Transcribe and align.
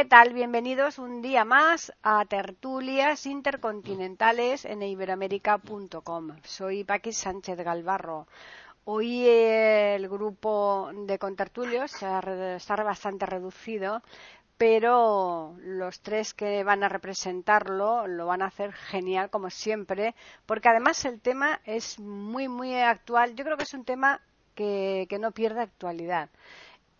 ¿Qué 0.00 0.06
tal? 0.06 0.32
Bienvenidos 0.32 0.98
un 0.98 1.20
día 1.20 1.44
más 1.44 1.92
a 2.02 2.24
Tertulias 2.24 3.26
Intercontinentales 3.26 4.64
en 4.64 4.82
iberoamérica.com. 4.82 6.36
Soy 6.42 6.84
Paqui 6.84 7.12
Sánchez 7.12 7.58
Galvarro. 7.58 8.26
Hoy 8.86 9.28
el 9.28 10.08
grupo 10.08 10.90
de 10.94 11.18
contertulios 11.18 11.92
está 11.92 12.76
bastante 12.76 13.26
reducido, 13.26 14.00
pero 14.56 15.54
los 15.58 16.00
tres 16.00 16.32
que 16.32 16.64
van 16.64 16.82
a 16.82 16.88
representarlo 16.88 18.06
lo 18.06 18.24
van 18.24 18.40
a 18.40 18.46
hacer 18.46 18.72
genial 18.72 19.28
como 19.28 19.50
siempre, 19.50 20.14
porque 20.46 20.70
además 20.70 21.04
el 21.04 21.20
tema 21.20 21.60
es 21.66 21.98
muy, 21.98 22.48
muy 22.48 22.74
actual. 22.74 23.34
Yo 23.34 23.44
creo 23.44 23.58
que 23.58 23.64
es 23.64 23.74
un 23.74 23.84
tema 23.84 24.22
que, 24.54 25.06
que 25.10 25.18
no 25.18 25.32
pierde 25.32 25.60
actualidad. 25.60 26.30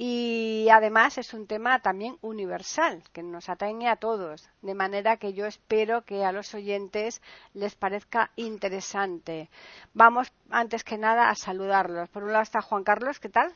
Y 0.02 0.66
además 0.72 1.18
es 1.18 1.34
un 1.34 1.46
tema 1.46 1.80
también 1.80 2.16
universal, 2.22 3.02
que 3.12 3.22
nos 3.22 3.50
atañe 3.50 3.86
a 3.86 3.96
todos, 3.96 4.48
de 4.62 4.74
manera 4.74 5.18
que 5.18 5.34
yo 5.34 5.44
espero 5.44 6.06
que 6.06 6.24
a 6.24 6.32
los 6.32 6.54
oyentes 6.54 7.20
les 7.52 7.74
parezca 7.74 8.30
interesante. 8.36 9.50
Vamos, 9.92 10.32
antes 10.48 10.84
que 10.84 10.96
nada, 10.96 11.28
a 11.28 11.34
saludarlos. 11.34 12.08
Por 12.08 12.22
un 12.22 12.32
lado 12.32 12.44
está 12.44 12.62
Juan 12.62 12.82
Carlos, 12.82 13.20
¿qué 13.20 13.28
tal? 13.28 13.52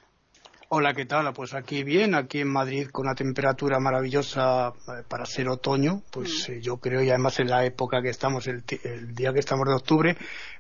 Hola, 0.76 0.92
¿qué 0.92 1.06
tal? 1.06 1.32
Pues 1.32 1.54
aquí 1.54 1.84
bien, 1.84 2.16
aquí 2.16 2.40
en 2.40 2.48
Madrid 2.48 2.88
con 2.90 3.06
una 3.06 3.14
temperatura 3.14 3.78
maravillosa 3.78 4.70
eh, 4.88 5.04
para 5.08 5.24
ser 5.24 5.48
otoño, 5.48 6.02
pues 6.10 6.48
mm. 6.48 6.52
eh, 6.52 6.60
yo 6.60 6.78
creo 6.78 7.00
y 7.00 7.10
además 7.10 7.38
en 7.38 7.48
la 7.48 7.64
época 7.64 8.02
que 8.02 8.08
estamos, 8.08 8.48
el, 8.48 8.64
día 9.14 9.32
que 9.32 9.38
estamos 9.38 9.68
de 9.68 9.74
octubre, 9.76 10.16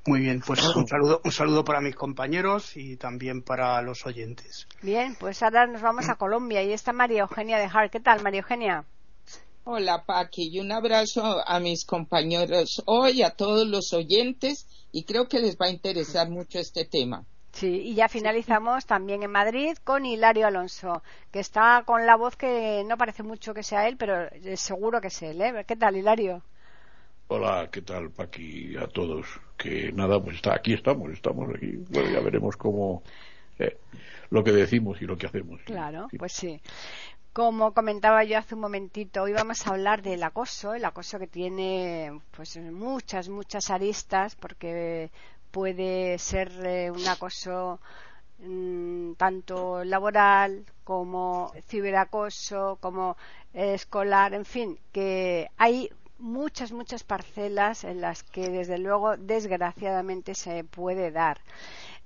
muy 0.06 0.20
bien, 0.20 0.40
pues 0.46 0.64
un 0.76 0.86
saludo, 0.86 1.20
un 1.24 1.32
saludo 1.32 1.64
para 1.64 1.80
mis 1.80 1.96
compañeros 1.96 2.76
y 2.76 2.96
también 2.96 3.42
para 3.42 3.82
los 3.82 4.06
oyentes. 4.06 4.68
Bien, 4.82 5.16
pues 5.18 5.42
ahora 5.42 5.66
nos 5.66 5.82
vamos 5.82 6.08
a 6.08 6.14
Colombia 6.14 6.62
y 6.62 6.72
está 6.72 6.92
María 6.92 7.22
Eugenia 7.22 7.58
de 7.58 7.64
Hart. 7.64 7.90
¿Qué 7.90 7.98
tal, 7.98 8.22
María 8.22 8.42
Eugenia? 8.42 8.84
Hola, 9.64 10.04
Paqui, 10.06 10.48
y 10.48 10.60
un 10.60 10.70
abrazo 10.70 11.42
a 11.44 11.58
mis 11.58 11.84
compañeros 11.84 12.84
hoy, 12.86 13.24
a 13.24 13.30
todos 13.30 13.66
los 13.66 13.92
oyentes, 13.92 14.68
y 14.92 15.02
creo 15.02 15.26
que 15.26 15.40
les 15.40 15.56
va 15.56 15.66
a 15.66 15.70
interesar 15.70 16.30
mucho 16.30 16.60
este 16.60 16.84
tema. 16.84 17.26
Sí, 17.54 17.82
y 17.84 17.94
ya 17.94 18.08
finalizamos 18.08 18.84
también 18.84 19.22
en 19.22 19.30
Madrid 19.30 19.76
con 19.84 20.04
Hilario 20.04 20.48
Alonso, 20.48 21.04
que 21.30 21.38
está 21.38 21.84
con 21.86 22.04
la 22.04 22.16
voz 22.16 22.34
que 22.34 22.82
no 22.84 22.96
parece 22.96 23.22
mucho 23.22 23.54
que 23.54 23.62
sea 23.62 23.86
él, 23.86 23.96
pero 23.96 24.28
seguro 24.56 25.00
que 25.00 25.06
es 25.06 25.22
él. 25.22 25.40
¿eh? 25.40 25.64
¿Qué 25.64 25.76
tal, 25.76 25.96
Hilario? 25.96 26.42
Hola, 27.28 27.68
¿qué 27.70 27.82
tal, 27.82 28.10
Paqui? 28.10 28.76
A 28.76 28.88
todos. 28.88 29.26
Que 29.56 29.92
nada, 29.92 30.20
pues 30.20 30.36
está, 30.36 30.56
aquí 30.56 30.74
estamos, 30.74 31.12
estamos 31.12 31.48
aquí. 31.54 31.76
Bueno, 31.90 32.10
ya 32.10 32.20
veremos 32.20 32.56
cómo. 32.56 33.04
Eh, 33.60 33.78
lo 34.30 34.42
que 34.42 34.50
decimos 34.50 35.00
y 35.00 35.04
lo 35.04 35.16
que 35.16 35.28
hacemos. 35.28 35.60
Claro, 35.62 36.08
pues 36.18 36.32
sí. 36.32 36.60
Como 37.32 37.72
comentaba 37.72 38.24
yo 38.24 38.38
hace 38.38 38.56
un 38.56 38.62
momentito, 38.62 39.22
hoy 39.22 39.32
vamos 39.32 39.64
a 39.66 39.70
hablar 39.70 40.02
del 40.02 40.22
acoso, 40.22 40.74
el 40.74 40.84
acoso 40.84 41.18
que 41.18 41.26
tiene 41.26 42.20
pues 42.36 42.56
muchas, 42.56 43.28
muchas 43.28 43.70
aristas, 43.70 44.36
porque 44.36 45.10
puede 45.54 46.18
ser 46.18 46.50
eh, 46.66 46.90
un 46.90 47.06
acoso 47.06 47.78
mm, 48.40 49.12
tanto 49.12 49.84
laboral 49.84 50.66
como 50.82 51.52
ciberacoso, 51.68 52.76
como 52.80 53.16
escolar, 53.52 54.34
en 54.34 54.44
fin, 54.44 54.80
que 54.92 55.48
hay 55.56 55.90
muchas, 56.18 56.72
muchas 56.72 57.04
parcelas 57.04 57.84
en 57.84 58.00
las 58.00 58.24
que 58.24 58.50
desde 58.50 58.78
luego 58.78 59.16
desgraciadamente 59.16 60.34
se 60.34 60.64
puede 60.64 61.12
dar. 61.12 61.38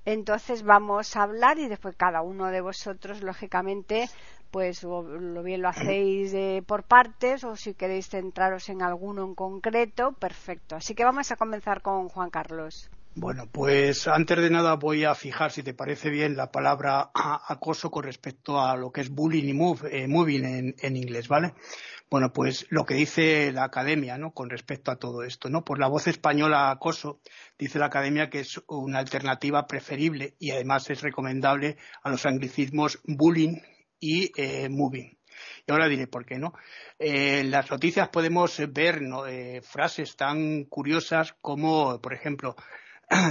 Entonces 0.05 0.63
vamos 0.63 1.17
a 1.17 1.23
hablar 1.23 1.59
y 1.59 1.69
después 1.69 1.97
cada 1.97 2.21
uno 2.21 2.49
de 2.49 2.61
vosotros, 2.61 3.23
lógicamente, 3.23 4.11
pues 4.51 4.83
lo 4.83 5.43
bien 5.43 5.63
lo 5.63 5.71
hacéis 5.71 6.35
por 6.67 6.83
partes 6.83 7.45
o 7.45 7.57
si 7.57 7.73
queréis 7.73 8.09
centraros 8.11 8.69
en 8.69 8.83
alguno 8.83 9.25
en 9.25 9.35
concreto, 9.35 10.13
perfecto. 10.13 10.77
Así 10.77 10.95
que 10.95 11.05
vamos 11.05 11.31
a 11.31 11.37
comenzar 11.37 11.81
con 11.81 12.11
Juan 12.11 12.29
Carlos. 12.29 12.91
Bueno, 13.21 13.49
pues 13.51 14.06
antes 14.06 14.39
de 14.39 14.49
nada 14.49 14.75
voy 14.75 15.03
a 15.03 15.12
fijar, 15.12 15.51
si 15.51 15.65
te 15.65 15.75
parece 15.75 16.09
bien, 16.09 16.37
la 16.37 16.53
palabra 16.53 17.11
acoso 17.12 17.91
con 17.91 18.05
respecto 18.05 18.61
a 18.61 18.77
lo 18.77 18.93
que 18.93 19.01
es 19.01 19.11
bullying 19.11 19.49
y 19.49 19.55
move, 19.55 19.89
eh, 19.91 20.06
moving 20.06 20.75
en, 20.79 20.97
inglés, 20.97 21.27
¿vale? 21.27 21.55
Bueno, 22.09 22.33
pues 22.33 22.67
lo 22.71 22.84
que 22.84 22.95
dice 22.95 23.51
la 23.51 23.65
academia, 23.65 24.19
¿no? 24.19 24.33
Con 24.33 24.49
respecto 24.51 24.93
a 24.93 25.01
todo 25.01 25.25
esto, 25.25 25.49
¿no? 25.51 25.65
Por 25.65 25.81
la 25.81 25.89
voz 25.89 26.06
española 26.06 26.71
acoso, 26.71 27.21
dice 27.59 27.81
la 27.81 27.87
academia 27.87 28.31
que 28.31 28.39
es 28.39 28.62
una 28.69 29.01
alternativa 29.01 29.67
preferible 29.67 30.37
y 30.39 30.53
además 30.53 30.89
es 30.89 31.03
recomendable 31.03 31.77
a 32.05 32.11
los 32.11 32.25
anglicismos 32.25 33.00
bullying 33.03 33.56
y 33.99 34.31
eh, 34.37 34.69
moving. 34.69 35.19
Y 35.67 35.73
ahora 35.73 35.89
diré 35.89 36.06
por 36.06 36.25
qué 36.25 36.39
no. 36.39 36.55
Eh, 37.00 37.41
en 37.41 37.50
las 37.50 37.69
noticias 37.69 38.11
podemos 38.11 38.62
ver 38.73 39.00
frases 39.65 40.15
tan 40.15 40.67
curiosas 40.67 41.35
como, 41.41 42.00
por 42.00 42.15
ejemplo, 42.15 42.55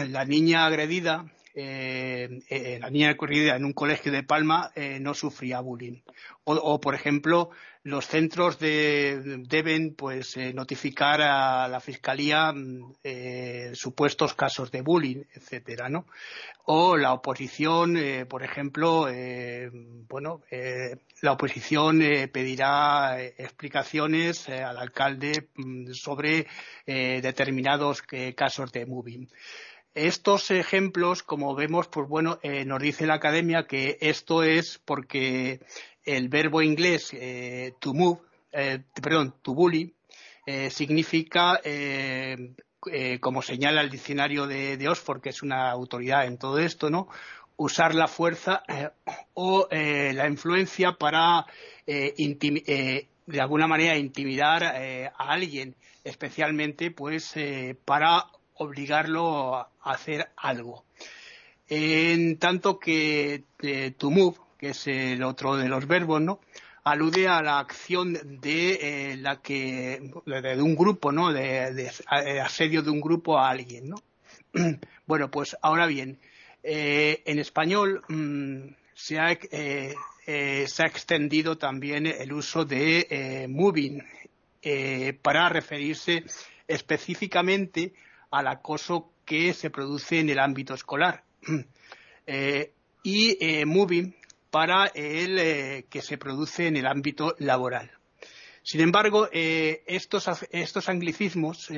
la 0.09 0.25
niña 0.25 0.65
agredida, 0.65 1.25
eh, 1.59 2.39
eh, 2.49 2.77
la 2.79 2.91
niña 2.91 3.09
agredida 3.09 3.55
en 3.55 3.65
un 3.65 3.73
colegio 3.73 4.11
de 4.11 4.21
Palma 4.21 4.71
eh, 4.75 4.99
no 4.99 5.15
sufría 5.15 5.59
bullying. 5.59 6.01
O, 6.43 6.79
por 6.79 6.93
ejemplo, 6.93 7.49
los 7.81 8.05
centros 8.05 8.59
deben 8.59 9.95
pues 9.95 10.37
notificar 10.53 11.19
a 11.21 11.67
la 11.67 11.79
fiscalía 11.79 12.53
mm, 12.53 12.93
supuestos 13.73 14.35
casos 14.35 14.71
de 14.71 14.81
bullying, 14.81 15.23
etcétera, 15.33 15.89
¿no? 15.89 16.05
O 16.65 16.95
la 16.95 17.11
oposición, 17.11 17.97
por 18.29 18.43
ejemplo, 18.43 19.07
bueno, 20.07 20.41
la 21.21 21.31
oposición 21.31 21.99
pedirá 22.31 23.21
explicaciones 23.21 24.47
al 24.47 24.77
alcalde 24.77 25.49
mm, 25.55 25.91
sobre 25.91 26.47
determinados 26.85 28.03
casos 28.35 28.71
de 28.71 28.85
bullying. 28.85 29.25
Estos 29.97 30.51
ejemplos, 30.51 31.23
como 31.23 31.55
vemos, 31.55 31.87
pues 31.87 32.07
bueno, 32.07 32.37
eh, 32.43 32.65
nos 32.65 32.79
dice 32.79 33.07
la 33.07 33.15
academia 33.15 33.65
que 33.65 33.97
esto 33.99 34.43
es 34.43 34.79
porque 34.85 35.59
el 36.03 36.29
verbo 36.29 36.61
inglés 36.61 37.09
eh, 37.13 37.73
to 37.79 37.95
move, 37.95 38.19
eh, 38.51 38.83
to 39.41 39.53
bully, 39.55 39.95
significa, 40.69 41.59
como 43.19 43.41
señala 43.41 43.81
el 43.81 43.89
diccionario 43.89 44.45
de, 44.45 44.87
Oxford, 44.87 45.19
que 45.19 45.29
es 45.29 45.41
una 45.41 45.71
autoridad 45.71 46.27
en 46.27 46.37
todo 46.37 46.59
esto, 46.59 46.91
¿no? 46.91 47.07
Usar 47.55 47.95
la 47.95 48.07
fuerza 48.07 48.61
o 49.33 49.67
la 49.71 50.27
influencia 50.27 50.91
para, 50.93 51.47
de 51.87 53.41
alguna 53.41 53.65
manera, 53.65 53.97
intimidar 53.97 54.63
a 54.63 55.09
alguien, 55.17 55.75
especialmente, 56.03 56.91
pues, 56.91 57.33
para 57.83 58.27
obligarlo 58.59 59.55
a 59.55 59.69
hacer 59.83 60.29
algo. 60.37 60.85
En 61.67 62.37
tanto 62.37 62.79
que 62.79 63.43
eh, 63.61 63.91
to 63.97 64.09
move, 64.09 64.37
que 64.57 64.69
es 64.69 64.87
el 64.87 65.23
otro 65.23 65.57
de 65.57 65.67
los 65.67 65.85
verbos, 65.87 66.21
¿no? 66.21 66.39
alude 66.83 67.27
a 67.27 67.41
la 67.41 67.59
acción 67.59 68.17
de 68.39 69.11
eh, 69.11 69.17
la 69.17 69.41
que 69.41 69.99
de, 70.25 70.61
un 70.61 70.73
grupo, 70.73 71.11
¿no? 71.11 71.33
De, 71.33 71.91
asedio 72.41 72.81
de 72.81 72.89
un 72.89 73.01
grupo 73.01 73.37
a 73.37 73.49
alguien, 73.49 73.89
¿no? 73.89 73.97
bueno, 75.05 75.29
pues 75.29 75.57
ahora 75.61 75.85
bien, 75.85 76.17
eh, 76.63 77.23
en 77.25 77.39
español 77.39 78.03
mm, 78.07 78.69
se, 78.93 79.19
ha, 79.19 79.37
se, 79.37 80.83
ha, 80.83 80.85
extendido 80.85 81.57
también 81.57 82.05
el 82.05 82.31
uso 82.31 82.63
de 82.63 83.45
moving 83.49 84.01
para 85.21 85.49
referirse 85.49 86.23
específicamente 86.67 87.93
al 88.31 88.47
acoso 88.47 89.11
que 89.25 89.53
se 89.53 89.69
produce 89.69 90.19
en 90.19 90.29
el 90.29 90.39
ámbito 90.39 90.73
escolar. 90.73 91.23
Eh, 92.29 92.73
y 93.03 93.37
eh, 93.39 93.65
moving 93.65 94.13
para 94.51 94.87
el 94.87 95.39
eh, 95.39 95.85
que 95.89 96.01
se 96.01 96.17
produce 96.17 96.67
en 96.67 96.75
el 96.75 96.85
ámbito 96.85 97.37
laboral. 97.39 97.89
Sin 98.63 98.81
embargo, 98.81 99.29
estos, 99.31 100.27
estos, 100.51 100.89
anglicismos 100.89 101.69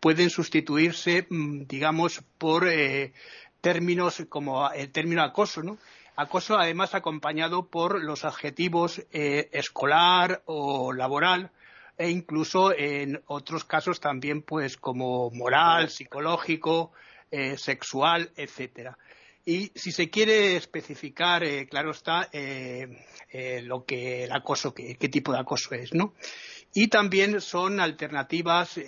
pueden 0.00 0.28
sustituirse, 0.28 1.28
mm, 1.30 1.66
digamos, 1.68 2.20
por 2.36 2.68
términos 3.60 4.26
como 4.28 4.68
el 4.72 4.90
término 4.90 5.22
acoso, 5.22 5.62
¿no? 5.62 5.78
Acoso, 6.16 6.58
además, 6.58 6.96
acompañado 6.96 7.68
por 7.68 8.02
los 8.02 8.24
adjetivos 8.24 9.06
escolar 9.12 10.42
o 10.46 10.92
laboral, 10.92 11.52
e 11.98 12.10
incluso 12.10 12.74
en 12.76 13.22
otros 13.26 13.64
casos 13.64 14.00
también 14.00 14.42
pues 14.42 14.76
como 14.76 15.30
moral, 15.30 15.88
psicológico, 15.88 16.92
eh, 17.30 17.56
sexual, 17.56 18.30
etcétera. 18.36 18.96
Y 19.44 19.70
si 19.74 19.92
se 19.92 20.10
quiere 20.10 20.56
especificar, 20.56 21.44
eh, 21.44 21.66
claro 21.68 21.90
está, 21.90 22.28
eh, 22.32 22.88
lo 23.62 23.84
que 23.84 24.24
el 24.24 24.32
acoso, 24.32 24.74
qué, 24.74 24.94
tipo 25.08 25.32
de 25.32 25.40
acoso 25.40 25.74
es, 25.74 25.94
¿no? 25.94 26.14
Y 26.72 26.88
también 26.88 27.40
son 27.40 27.80
alternativas 27.80 28.78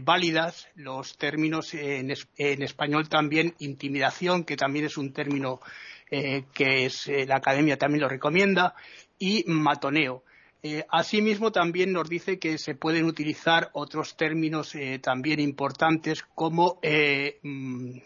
válidas 0.00 0.68
los 0.74 1.16
términos 1.16 1.72
en, 1.74 2.12
en, 2.36 2.62
español 2.62 3.08
también 3.08 3.54
intimidación, 3.58 4.44
que 4.44 4.56
también 4.56 4.84
es 4.84 4.96
un 4.96 5.12
término 5.12 5.60
que 6.10 6.86
es, 6.86 7.08
la 7.26 7.36
academia 7.36 7.78
también 7.78 8.02
lo 8.02 8.08
recomienda, 8.08 8.74
y 9.18 9.44
matoneo. 9.46 10.24
Eh, 10.66 10.86
asimismo, 10.88 11.52
también 11.52 11.92
nos 11.92 12.08
dice 12.08 12.38
que 12.38 12.56
se 12.56 12.74
pueden 12.74 13.04
utilizar 13.04 13.68
otros 13.74 14.16
términos 14.16 14.74
eh, 14.74 14.98
también 14.98 15.38
importantes 15.38 16.22
como 16.34 16.78
eh, 16.80 17.38
mm, 17.42 17.98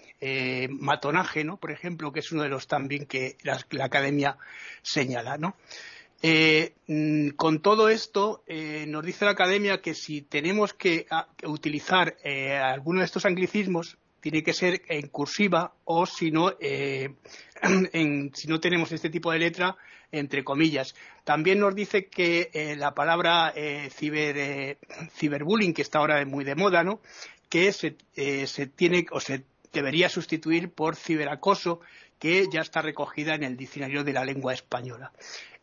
matonaje, 0.70 1.44
¿no? 1.44 1.58
por 1.58 1.70
ejemplo, 1.70 2.10
que 2.10 2.18
es 2.18 2.32
uno 2.32 2.42
de 2.42 2.48
los 2.48 2.66
también 2.66 3.06
que 3.06 3.36
la, 3.44 3.60
academia 3.84 4.38
señala. 4.82 5.38
Mm, 5.38 7.28
con 7.36 7.62
todo 7.62 7.90
esto, 7.90 8.42
nos 8.88 9.04
dice 9.04 9.24
la 9.24 9.30
academia 9.30 9.80
que 9.80 9.94
si 9.94 10.22
tenemos 10.22 10.74
que, 10.74 11.06
utilizar 11.44 12.16
alguno 12.24 12.98
de 12.98 13.04
estos 13.04 13.24
anglicismos, 13.24 13.98
tiene 14.20 14.42
que 14.42 14.52
ser 14.52 14.82
en 14.88 15.06
cursiva 15.06 15.74
o 15.84 16.06
si 16.06 16.32
no, 16.32 16.56
si 16.58 18.48
no 18.48 18.58
tenemos 18.58 18.90
este 18.90 19.10
tipo 19.10 19.30
de 19.30 19.38
letra, 19.38 19.76
entre 20.12 20.44
comillas. 20.44 20.94
También 21.24 21.60
nos 21.60 21.74
dice 21.74 22.06
que 22.06 22.50
eh, 22.52 22.76
la 22.76 22.94
palabra 22.94 23.52
eh, 23.54 23.90
eh, 24.00 24.76
ciberbullying, 25.12 25.74
que 25.74 25.82
está 25.82 25.98
ahora 25.98 26.24
muy 26.24 26.44
de 26.44 26.54
moda, 26.54 26.82
¿no? 26.82 27.00
que 27.48 27.72
se, 27.72 27.96
se 28.14 28.66
tiene 28.66 29.06
o 29.10 29.20
se 29.20 29.42
debería 29.72 30.10
sustituir 30.10 30.70
por 30.70 30.96
ciberacoso, 30.96 31.80
que 32.18 32.46
ya 32.52 32.60
está 32.60 32.82
recogida 32.82 33.34
en 33.34 33.42
el 33.42 33.56
diccionario 33.56 34.04
de 34.04 34.12
la 34.12 34.24
lengua 34.24 34.52
española. 34.52 35.12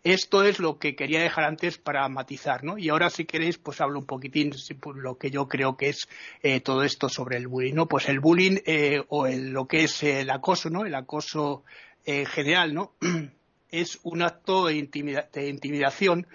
Esto 0.03 0.43
es 0.43 0.59
lo 0.59 0.79
que 0.79 0.95
quería 0.95 1.21
dejar 1.21 1.43
antes 1.43 1.77
para 1.77 2.07
matizar, 2.09 2.63
¿no? 2.63 2.79
Y 2.79 2.89
ahora, 2.89 3.11
si 3.11 3.25
queréis, 3.25 3.59
pues 3.59 3.81
hablo 3.81 3.99
un 3.99 4.05
poquitín 4.05 4.51
por 4.79 4.97
lo 4.97 5.17
que 5.17 5.29
yo 5.29 5.47
creo 5.47 5.77
que 5.77 5.89
es 5.89 6.07
todo 6.63 6.83
esto 6.83 7.07
sobre 7.09 7.37
el 7.37 7.47
bullying, 7.47 7.73
¿no? 7.73 7.87
Pues 7.87 8.09
el 8.09 8.19
bullying 8.19 8.57
o 9.09 9.27
lo 9.27 9.67
que 9.67 9.83
es 9.83 10.01
el 10.01 10.29
acoso, 10.31 10.71
¿no? 10.71 10.85
El 10.85 10.95
acoso 10.95 11.63
en 12.05 12.25
general, 12.25 12.73
¿no? 12.73 12.93
es 13.81 13.99
un 14.03 14.21
acto 14.21 14.65
de, 14.67 14.75
intimidación 14.75 16.27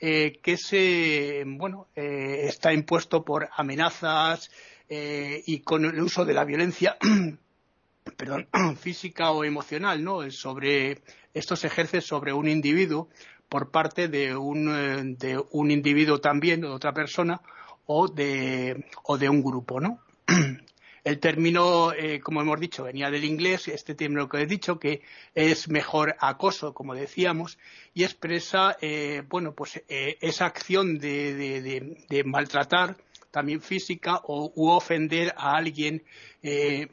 eh, 0.00 0.38
que 0.42 0.56
se, 0.56 1.44
bueno, 1.46 1.86
eh, 1.94 2.46
está 2.48 2.72
impuesto 2.72 3.24
por 3.24 3.48
amenazas 3.56 4.50
eh, 4.88 5.42
y 5.46 5.60
con 5.60 5.84
el 5.84 6.00
uso 6.00 6.24
de 6.24 6.34
la 6.34 6.44
violencia 6.44 6.96
perdón, 8.16 8.48
física 8.80 9.30
o 9.30 9.44
emocional, 9.44 10.02
¿no? 10.02 10.28
Sobre, 10.30 11.02
esto 11.34 11.56
se 11.56 11.68
ejerce 11.68 12.00
sobre 12.00 12.32
un 12.32 12.48
individuo 12.48 13.08
por 13.48 13.70
parte 13.70 14.08
de 14.08 14.34
un, 14.34 15.16
de 15.18 15.42
un 15.50 15.70
individuo 15.70 16.20
también, 16.20 16.62
de 16.62 16.68
otra 16.68 16.92
persona, 16.92 17.40
o 17.86 18.08
de, 18.08 18.86
o 19.04 19.18
de 19.18 19.28
un 19.28 19.42
grupo, 19.42 19.80
¿no? 19.80 20.00
El 21.04 21.18
término, 21.18 21.92
eh, 21.92 22.20
como 22.20 22.42
hemos 22.42 22.60
dicho, 22.60 22.84
venía 22.84 23.10
del 23.10 23.24
inglés, 23.24 23.66
este 23.66 23.96
término 23.96 24.28
que 24.28 24.42
he 24.42 24.46
dicho, 24.46 24.78
que 24.78 25.02
es 25.34 25.68
mejor 25.68 26.14
acoso, 26.20 26.74
como 26.74 26.94
decíamos, 26.94 27.58
y 27.92 28.04
expresa, 28.04 28.76
eh, 28.80 29.24
bueno, 29.28 29.52
pues 29.52 29.82
eh, 29.88 30.16
esa 30.20 30.46
acción 30.46 30.98
de, 30.98 32.22
maltratar, 32.24 32.96
también 33.32 33.60
física, 33.60 34.20
o 34.22 34.52
u 34.54 34.68
ofender 34.68 35.34
a 35.36 35.56
alguien 35.56 36.04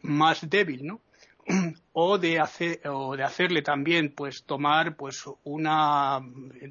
más 0.02 0.50
débil, 0.50 0.86
¿no? 0.88 1.02
o 1.94 2.18
de 2.18 2.40
hacer 2.40 2.82
o 2.88 3.16
de 3.16 3.24
hacerle 3.24 3.62
también 3.62 4.14
pues 4.16 4.44
tomar 4.44 4.96
pues 4.96 5.26
una 5.44 6.20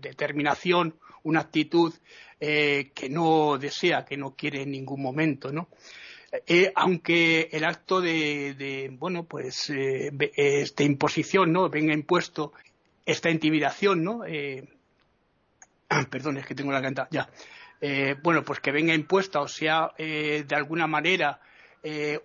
determinación 0.00 0.94
una 1.24 1.40
actitud 1.40 1.92
que 2.38 3.08
no 3.10 3.58
desea 3.58 4.04
que 4.04 4.16
no 4.16 4.36
quiere 4.36 4.62
en 4.62 4.70
ningún 4.70 5.02
momento 5.02 5.50
no 5.52 5.68
eh, 6.30 6.72
aunque 6.74 7.48
el 7.52 7.64
acto 7.64 8.00
de, 8.02 8.90
bueno, 8.98 9.24
pues, 9.24 9.70
eh, 9.70 10.10
imposición, 10.78 11.52
¿no? 11.52 11.70
Venga 11.70 11.94
impuesto 11.94 12.52
esta 13.06 13.30
intimidación, 13.30 14.04
¿no? 14.04 14.26
Eh, 14.26 14.68
perdón, 16.10 16.36
es 16.36 16.46
que 16.46 16.54
tengo 16.54 16.72
la 16.72 16.82
canta, 16.82 17.08
ya. 17.10 17.30
bueno, 18.22 18.44
pues 18.44 18.60
que 18.60 18.72
venga 18.72 18.92
impuesta 18.92 19.40
o 19.40 19.48
sea, 19.48 19.92
de 19.96 20.54
alguna 20.54 20.86
manera, 20.86 21.40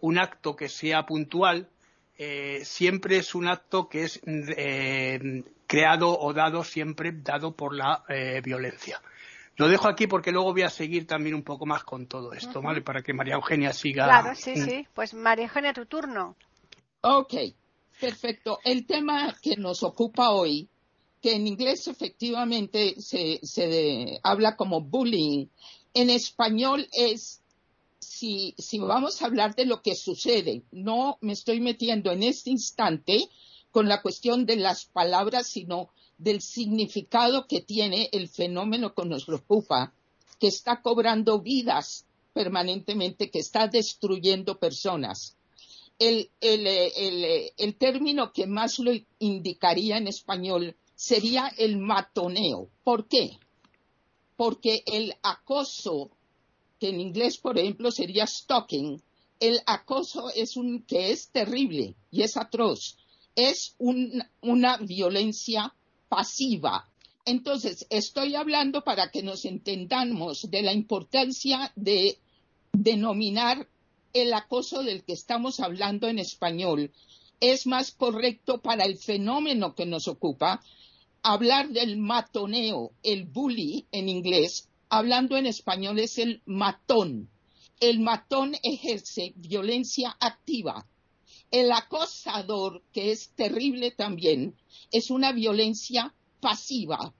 un 0.01 0.17
acto 0.17 0.55
que 0.55 0.67
sea 0.67 1.05
puntual, 1.05 1.69
siempre 2.63 3.17
es 3.17 3.35
un 3.35 3.47
acto 3.47 3.87
que 3.87 4.03
es 4.03 4.19
creado 5.67 6.19
o 6.19 6.33
dado 6.33 6.63
siempre 6.63 7.13
dado 7.13 7.55
por 7.55 7.73
la 7.73 8.03
violencia. 8.43 9.01
Lo 9.55 9.67
dejo 9.67 9.87
aquí 9.87 10.07
porque 10.07 10.31
luego 10.31 10.51
voy 10.51 10.63
a 10.63 10.69
seguir 10.69 11.05
también 11.05 11.35
un 11.35 11.43
poco 11.43 11.65
más 11.65 11.83
con 11.83 12.07
todo 12.07 12.33
esto, 12.33 12.61
¿vale? 12.61 12.81
Para 12.81 13.03
que 13.03 13.13
María 13.13 13.35
Eugenia 13.35 13.71
siga. 13.71 14.05
Claro, 14.05 14.35
sí, 14.35 14.53
mm. 14.55 14.65
sí. 14.65 14.87
Pues 14.93 15.13
María 15.13 15.45
Eugenia, 15.45 15.73
tu 15.73 15.85
turno. 15.85 16.35
Ok, 17.01 17.33
perfecto. 17.99 18.59
El 18.63 18.85
tema 18.85 19.35
que 19.41 19.55
nos 19.57 19.83
ocupa 19.83 20.31
hoy, 20.31 20.67
que 21.21 21.35
en 21.35 21.47
inglés 21.47 21.87
efectivamente 21.87 22.95
se, 22.99 23.39
se 23.43 24.19
habla 24.23 24.55
como 24.55 24.81
bullying, 24.81 25.47
en 25.93 26.09
español 26.09 26.87
es 26.91 27.41
si, 27.99 28.55
si, 28.57 28.79
vamos 28.79 29.21
a 29.21 29.25
hablar 29.25 29.55
de 29.55 29.65
lo 29.65 29.81
que 29.81 29.95
sucede, 29.95 30.63
no 30.71 31.17
me 31.21 31.33
estoy 31.33 31.61
metiendo 31.61 32.11
en 32.11 32.23
este 32.23 32.49
instante 32.49 33.29
con 33.71 33.87
la 33.87 34.01
cuestión 34.01 34.45
de 34.45 34.57
las 34.57 34.85
palabras, 34.85 35.47
sino 35.47 35.89
del 36.17 36.41
significado 36.41 37.47
que 37.47 37.61
tiene 37.61 38.09
el 38.11 38.29
fenómeno 38.29 38.93
que 38.93 39.05
nos 39.05 39.25
preocupa, 39.25 39.93
que 40.39 40.47
está 40.47 40.81
cobrando 40.81 41.39
vidas 41.41 42.05
permanentemente, 42.33 43.29
que 43.29 43.39
está 43.39 43.67
destruyendo 43.67 44.59
personas. 44.59 45.37
El, 45.99 46.31
el, 46.41 47.75
término 47.75 48.33
que 48.33 48.47
más 48.47 48.79
lo 48.79 48.91
indicaría 49.19 49.97
en 49.97 50.07
español 50.07 50.75
sería 50.95 51.47
el 51.57 51.77
matoneo. 51.77 52.69
¿Por 52.83 53.07
qué? 53.07 53.37
Porque 54.35 54.83
el 54.85 55.13
acoso, 55.21 56.09
que 56.79 56.89
en 56.89 56.99
inglés, 56.99 57.37
por 57.37 57.57
ejemplo, 57.57 57.91
sería 57.91 58.25
stalking, 58.25 59.01
el 59.39 59.61
acoso 59.65 60.29
es 60.33 60.57
un 60.57 60.83
que 60.83 61.11
es 61.11 61.29
terrible 61.29 61.95
y 62.11 62.23
es 62.23 62.37
atroz. 62.37 62.97
Es 63.35 63.75
una 63.77 64.77
violencia 64.77 65.73
pasiva. 66.13 66.87
Entonces, 67.25 67.87
estoy 67.89 68.35
hablando 68.35 68.83
para 68.83 69.09
que 69.09 69.23
nos 69.23 69.45
entendamos 69.45 70.51
de 70.51 70.61
la 70.61 70.71
importancia 70.71 71.71
de 71.75 72.19
denominar 72.71 73.67
el 74.13 74.31
acoso 74.33 74.83
del 74.83 75.03
que 75.03 75.13
estamos 75.13 75.59
hablando 75.59 76.07
en 76.07 76.19
español. 76.19 76.91
Es 77.39 77.65
más 77.65 77.91
correcto 77.91 78.61
para 78.61 78.85
el 78.85 78.97
fenómeno 78.97 79.73
que 79.73 79.87
nos 79.87 80.07
ocupa 80.07 80.61
hablar 81.23 81.69
del 81.69 81.97
matoneo, 81.97 82.91
el 83.01 83.25
bully 83.25 83.87
en 83.91 84.07
inglés, 84.07 84.69
hablando 84.89 85.35
en 85.35 85.47
español 85.47 85.97
es 85.97 86.19
el 86.19 86.43
matón. 86.45 87.27
El 87.79 88.01
matón 88.01 88.55
ejerce 88.61 89.33
violencia 89.35 90.15
activa. 90.19 90.85
El 91.53 91.71
acosador, 91.71 92.81
que 92.91 93.11
es 93.11 93.29
terrible 93.35 93.91
también, 93.91 94.55
es 94.91 95.11
una 95.11 95.31
violencia 95.31 96.11
pasiva 96.39 97.13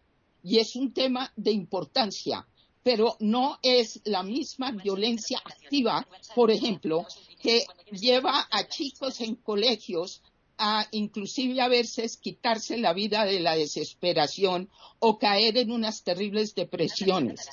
y 0.43 0.57
es 0.57 0.75
un 0.75 0.91
tema 0.91 1.31
de 1.35 1.51
importancia, 1.51 2.47
pero 2.81 3.15
no 3.19 3.59
es 3.61 4.01
la 4.05 4.23
misma 4.23 4.71
violencia 4.71 5.39
activa, 5.45 6.07
por 6.33 6.49
ejemplo, 6.49 7.05
que 7.43 7.63
lleva 7.91 8.47
a 8.49 8.67
chicos 8.67 9.21
en 9.21 9.35
colegios 9.35 10.23
a 10.57 10.87
inclusive 10.89 11.61
a 11.61 11.67
veces 11.67 12.17
quitarse 12.17 12.79
la 12.79 12.93
vida 12.93 13.25
de 13.25 13.39
la 13.39 13.55
desesperación 13.55 14.67
o 14.97 15.19
caer 15.19 15.57
en 15.59 15.71
unas 15.71 16.03
terribles 16.03 16.55
depresiones. 16.55 17.47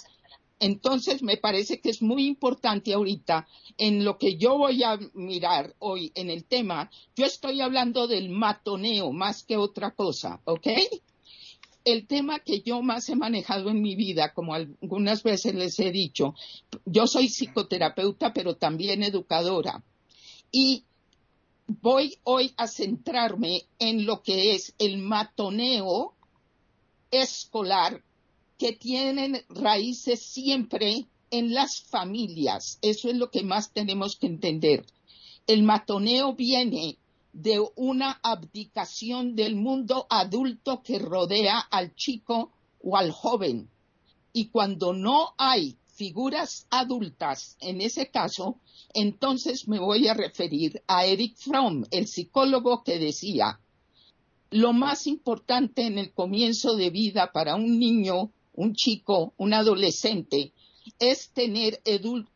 Entonces, 0.61 1.23
me 1.23 1.39
parece 1.39 1.81
que 1.81 1.89
es 1.89 2.03
muy 2.03 2.27
importante 2.27 2.93
ahorita 2.93 3.49
en 3.79 4.05
lo 4.05 4.19
que 4.19 4.37
yo 4.37 4.59
voy 4.59 4.83
a 4.83 4.99
mirar 5.15 5.75
hoy 5.79 6.13
en 6.15 6.29
el 6.29 6.45
tema. 6.45 6.91
Yo 7.17 7.25
estoy 7.25 7.63
hablando 7.63 8.07
del 8.07 8.29
matoneo 8.29 9.11
más 9.11 9.43
que 9.43 9.57
otra 9.57 9.93
cosa, 9.93 10.43
¿ok? 10.45 10.67
El 11.83 12.07
tema 12.07 12.41
que 12.41 12.61
yo 12.61 12.83
más 12.83 13.09
he 13.09 13.17
manejado 13.17 13.71
en 13.71 13.81
mi 13.81 13.97
vida, 13.97 14.35
como 14.35 14.53
algunas 14.53 15.23
veces 15.23 15.55
les 15.55 15.81
he 15.81 15.91
dicho, 15.91 16.35
yo 16.85 17.07
soy 17.07 17.31
psicoterapeuta, 17.31 18.35
pero 18.35 18.57
también 18.57 19.03
educadora. 19.03 19.83
Y 20.53 20.85
voy 21.67 22.19
hoy 22.25 22.53
a 22.59 22.67
centrarme 22.67 23.63
en 23.79 24.05
lo 24.05 24.23
que 24.23 24.55
es 24.55 24.75
el 24.79 24.99
matoneo 24.99 26.15
escolar 27.11 28.03
que 28.61 28.73
tienen 28.75 29.43
raíces 29.49 30.21
siempre 30.21 31.07
en 31.31 31.55
las 31.55 31.81
familias. 31.81 32.79
Eso 32.83 33.09
es 33.09 33.17
lo 33.17 33.31
que 33.31 33.43
más 33.43 33.73
tenemos 33.73 34.17
que 34.17 34.27
entender. 34.27 34.85
El 35.47 35.63
matoneo 35.63 36.35
viene 36.35 36.99
de 37.33 37.59
una 37.75 38.21
abdicación 38.23 39.35
del 39.35 39.57
mundo 39.57 40.07
adulto 40.11 40.83
que 40.83 40.99
rodea 40.99 41.59
al 41.59 41.95
chico 41.95 42.53
o 42.85 42.99
al 42.99 43.13
joven. 43.13 43.71
Y 44.35 44.49
cuando 44.49 44.93
no 44.93 45.33
hay 45.39 45.79
figuras 45.95 46.67
adultas, 46.69 47.57
en 47.61 47.81
ese 47.81 48.11
caso, 48.11 48.59
entonces 48.93 49.69
me 49.69 49.79
voy 49.79 50.07
a 50.07 50.13
referir 50.13 50.83
a 50.87 51.07
Eric 51.07 51.35
Fromm, 51.39 51.87
el 51.91 52.07
psicólogo 52.07 52.85
que 52.85 52.99
decía, 52.99 53.59
lo 54.51 54.75
más 54.75 55.07
importante 55.07 55.87
en 55.87 55.97
el 55.97 56.13
comienzo 56.13 56.77
de 56.77 56.91
vida 56.91 57.33
para 57.33 57.55
un 57.55 57.79
niño, 57.79 58.31
un 58.61 58.75
chico, 58.75 59.33
un 59.39 59.55
adolescente, 59.55 60.53
es 60.99 61.31
tener 61.31 61.81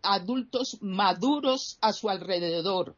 adultos 0.02 0.78
maduros 0.80 1.76
a 1.80 1.92
su 1.92 2.08
alrededor. 2.08 2.96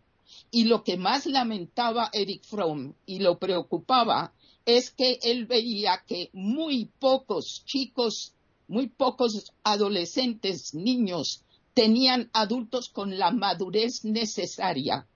Y 0.50 0.64
lo 0.64 0.84
que 0.84 0.96
más 0.96 1.26
lamentaba 1.26 2.10
Eric 2.12 2.44
Fromm 2.44 2.94
y 3.04 3.18
lo 3.18 3.38
preocupaba 3.38 4.32
es 4.64 4.90
que 4.90 5.18
él 5.22 5.46
veía 5.46 6.04
que 6.06 6.30
muy 6.32 6.86
pocos 6.98 7.64
chicos 7.64 8.32
muy 8.68 8.88
pocos 8.88 9.52
adolescentes, 9.62 10.74
niños, 10.74 11.42
tenían 11.74 12.30
adultos 12.32 12.88
con 12.88 13.18
la 13.18 13.30
madurez 13.30 14.04
necesaria. 14.04 15.06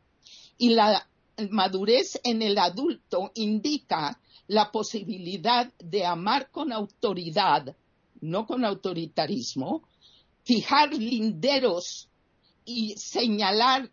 Y 0.57 0.71
la 0.71 1.09
madurez 1.51 2.21
en 2.23 2.43
el 2.43 2.59
adulto 2.59 3.33
indica 3.35 4.21
la 4.47 4.71
posibilidad 4.71 5.73
de 5.79 6.05
amar 6.05 6.51
con 6.51 6.73
autoridad, 6.73 7.77
no 8.21 8.47
con 8.47 8.65
autoritarismo, 8.65 9.83
fijar 10.45 10.93
linderos 10.95 12.09
y 12.65 12.95
señalar 12.97 13.91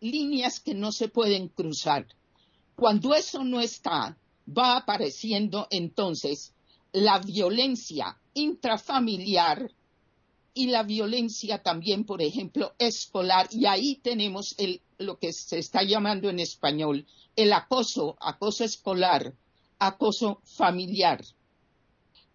líneas 0.00 0.60
que 0.60 0.74
no 0.74 0.92
se 0.92 1.08
pueden 1.08 1.48
cruzar. 1.48 2.06
Cuando 2.76 3.14
eso 3.14 3.44
no 3.44 3.60
está, 3.60 4.16
va 4.46 4.76
apareciendo 4.76 5.66
entonces 5.70 6.52
la 6.92 7.18
violencia 7.18 8.18
intrafamiliar 8.34 9.70
y 10.54 10.66
la 10.66 10.82
violencia 10.82 11.62
también, 11.62 12.04
por 12.04 12.20
ejemplo, 12.20 12.74
escolar. 12.78 13.48
Y 13.50 13.66
ahí 13.66 13.96
tenemos 13.96 14.54
lo 14.98 15.18
que 15.18 15.32
se 15.32 15.58
está 15.58 15.82
llamando 15.82 16.28
en 16.28 16.40
español 16.40 17.06
el 17.36 17.52
acoso, 17.52 18.16
acoso 18.20 18.64
escolar, 18.64 19.34
acoso 19.78 20.40
familiar. 20.44 21.24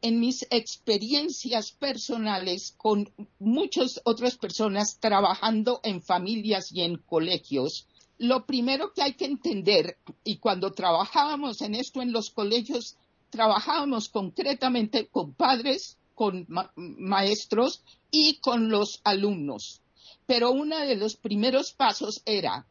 En 0.01 0.19
mis 0.19 0.45
experiencias 0.51 1.71
personales 1.71 2.75
con 2.77 3.09
muchas 3.39 3.99
otras 4.03 4.37
personas 4.37 4.99
trabajando 4.99 5.79
en 5.83 6.03
familias 6.03 6.71
y 6.71 6.81
en 6.81 6.97
colegios, 6.97 7.87
lo 8.19 8.45
primero 8.45 8.93
que 8.93 9.01
hay 9.01 9.13
que 9.13 9.25
entender, 9.25 9.97
y 10.23 10.37
cuando 10.37 10.71
trabajábamos 10.71 11.61
en 11.61 11.75
esto 11.75 12.01
en 12.01 12.11
los 12.11 12.29
colegios, 12.29 12.95
trabajábamos 13.29 14.09
concretamente 14.09 15.07
con 15.07 15.33
padres, 15.33 15.97
con 16.15 16.47
maestros 16.75 17.83
y 18.09 18.37
con 18.39 18.69
los 18.69 19.01
alumnos. 19.03 19.81
Pero 20.25 20.51
uno 20.51 20.77
de 20.79 20.95
los 20.95 21.15
primeros 21.15 21.73
pasos 21.73 22.21
era, 22.25 22.65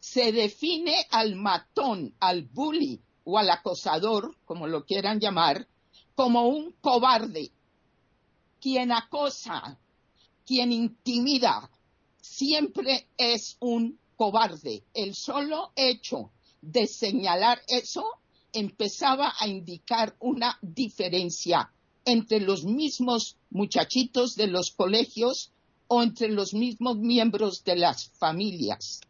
se 0.00 0.32
define 0.32 1.06
al 1.10 1.36
matón, 1.36 2.14
al 2.20 2.42
bully 2.42 3.00
o 3.24 3.38
al 3.38 3.50
acosador, 3.50 4.36
como 4.44 4.66
lo 4.66 4.84
quieran 4.84 5.20
llamar, 5.20 5.66
como 6.18 6.48
un 6.48 6.72
cobarde. 6.80 7.52
Quien 8.60 8.90
acosa, 8.90 9.78
quien 10.44 10.72
intimida, 10.72 11.70
siempre 12.20 13.06
es 13.16 13.56
un 13.60 14.00
cobarde. 14.16 14.82
El 14.94 15.14
solo 15.14 15.70
hecho 15.76 16.32
de 16.60 16.88
señalar 16.88 17.62
eso 17.68 18.04
empezaba 18.52 19.32
a 19.38 19.46
indicar 19.46 20.16
una 20.18 20.58
diferencia 20.60 21.70
entre 22.04 22.40
los 22.40 22.64
mismos 22.64 23.36
muchachitos 23.50 24.34
de 24.34 24.48
los 24.48 24.72
colegios 24.72 25.52
o 25.86 26.02
entre 26.02 26.30
los 26.30 26.52
mismos 26.52 26.96
miembros 26.98 27.62
de 27.62 27.76
las 27.76 28.08
familias. 28.18 29.02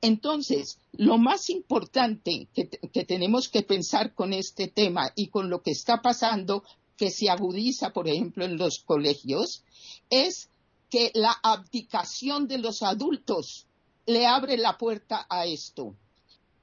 Entonces, 0.00 0.78
lo 0.92 1.18
más 1.18 1.48
importante 1.50 2.48
que, 2.54 3.04
tenemos 3.04 3.48
que 3.48 3.62
pensar 3.62 4.14
con 4.14 4.32
este 4.32 4.68
tema 4.68 5.10
y 5.16 5.28
con 5.28 5.48
lo 5.48 5.62
que 5.62 5.70
está 5.70 6.02
pasando, 6.02 6.62
que 6.96 7.10
se 7.10 7.30
agudiza, 7.30 7.92
por 7.92 8.08
ejemplo, 8.08 8.44
en 8.44 8.56
los 8.56 8.80
colegios, 8.80 9.62
es 10.10 10.48
que 10.90 11.10
la 11.14 11.34
abdicación 11.42 12.46
de 12.46 12.58
los 12.58 12.82
adultos 12.82 13.66
le 14.06 14.26
abre 14.26 14.58
la 14.58 14.76
puerta 14.76 15.26
a 15.28 15.46
esto 15.46 15.94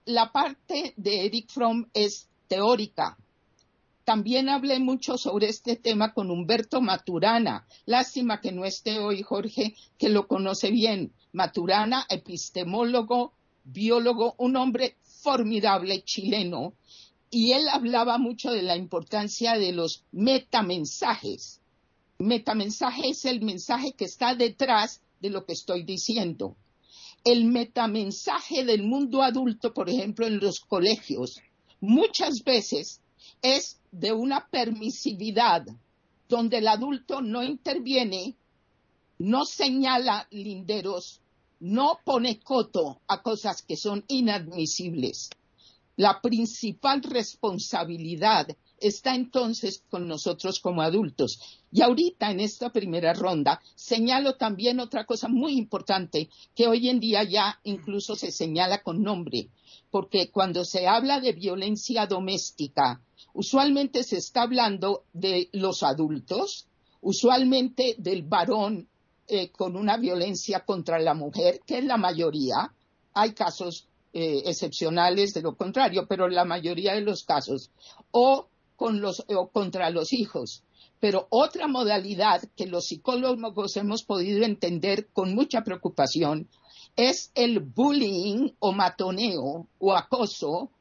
la 0.06 0.32
parte 0.32 0.94
de 0.98 1.26
Eric 1.26 1.50
Fromm 1.50 1.90
es 1.94 2.28
teórica. 2.48 3.18
También 4.04 4.50
hablé 4.50 4.80
mucho 4.80 5.18
sobre 5.18 5.48
este 5.48 5.76
tema 5.76 6.14
con 6.14 6.32
Humberto 6.32 6.82
Maturana. 6.82 7.66
Lástima 7.86 8.42
que 8.42 8.52
no 8.52 8.66
esté 8.66 9.00
hoy 9.00 9.22
Jorge, 9.22 9.76
que 9.98 10.10
lo 10.10 10.28
conoce 10.28 10.72
bien. 10.72 11.14
Maturana, 11.34 12.06
epistemólogo, 12.10 13.34
biólogo, 13.64 14.36
un 14.38 14.56
hombre 14.56 14.96
formidable 15.04 16.04
chileno. 16.04 16.74
Y 17.30 17.54
él 17.54 17.70
hablaba 17.70 18.18
mucho 18.18 18.52
de 18.52 18.62
la 18.62 18.76
importancia 18.76 19.58
de 19.58 19.72
los 19.72 20.04
metamensajes. 20.12 21.62
Metamensaje 22.20 23.10
es 23.10 23.26
el 23.26 23.42
mensaje 23.42 23.94
que 23.94 24.06
está 24.06 24.36
detrás 24.36 25.02
de 25.22 25.30
lo 25.30 25.46
que 25.46 25.54
estoy 25.54 25.84
diciendo 25.84 26.56
el 27.24 27.46
metamensaje 27.46 28.66
del 28.66 28.84
mundo 28.84 29.22
adulto, 29.22 29.74
por 29.74 29.90
ejemplo, 29.90 30.26
en 30.26 30.40
los 30.40 30.60
colegios, 30.60 31.40
muchas 31.80 32.44
veces 32.44 33.02
es 33.42 33.80
de 33.92 34.12
una 34.12 34.48
permisividad 34.48 35.66
donde 36.28 36.58
el 36.58 36.68
adulto 36.68 37.22
no 37.22 37.44
interviene, 37.44 38.36
no 39.20 39.46
señala 39.46 40.28
linderos, 40.32 41.21
no 41.62 42.00
pone 42.04 42.40
coto 42.40 43.02
a 43.08 43.22
cosas 43.22 43.62
que 43.62 43.78
son 43.78 44.04
inadmisibles. 44.08 45.30
La 45.96 46.20
principal 46.20 47.04
responsabilidad 47.04 48.48
está 48.80 49.14
entonces 49.14 49.84
con 49.88 50.08
nosotros 50.08 50.60
como 50.60 50.82
adultos. 50.82 51.62
Y 51.72 51.84
ahorita 51.84 52.32
en 52.32 52.40
esta 52.40 52.72
primera 52.72 53.14
ronda 53.14 53.62
señalo 53.76 54.38
también 54.38 54.80
otra 54.80 55.06
cosa 55.06 55.28
muy 55.28 55.54
importante 55.54 56.30
que 56.56 56.68
hoy 56.68 56.90
en 56.90 57.00
día 57.00 57.24
ya 57.24 57.60
incluso 57.64 58.16
se 58.16 58.32
señala 58.32 58.82
con 58.82 59.04
nombre, 59.04 59.50
porque 59.92 60.32
cuando 60.32 60.66
se 60.66 60.88
habla 60.88 61.20
de 61.20 61.34
violencia 61.34 62.08
doméstica, 62.08 63.02
usualmente 63.34 64.04
se 64.04 64.18
está 64.18 64.42
hablando 64.42 65.04
de 65.14 65.50
los 65.52 65.84
adultos, 65.84 66.66
usualmente 67.02 67.96
del 68.00 68.24
varón 68.24 68.88
eh, 69.34 69.50
con 69.50 69.78
una 69.78 69.96
violencia 69.96 70.66
contra 70.66 71.00
la 71.00 71.14
mujer, 71.14 71.62
que 71.66 71.78
es 71.78 71.86
la 71.86 71.96
mayoría. 71.96 72.74
Hay 73.14 73.32
casos 73.32 73.88
eh, 74.12 74.44
excepcionales 74.46 75.34
de 75.34 75.42
lo 75.42 75.56
contrario, 75.56 76.06
pero 76.06 76.28
la 76.28 76.44
mayoría 76.44 76.96
de 76.96 77.00
los 77.00 77.24
casos. 77.24 77.72
O 78.12 78.50
los, 78.78 79.24
contra 79.54 79.90
los 79.90 80.12
hijos. 80.12 80.64
Pero 81.00 81.28
otra 81.30 81.68
modalidad 81.68 82.42
que 82.58 82.66
los 82.66 82.88
psicólogos 82.88 83.78
hemos 83.78 84.04
podido 84.04 84.44
entender 84.44 85.08
con 85.14 85.34
mucha 85.34 85.64
preocupación 85.64 86.50
es 86.98 87.32
el 87.34 87.62
bullying 87.62 88.50
o 88.60 88.74
matoneo 88.74 89.66
o 89.80 89.96
acoso 89.96 90.72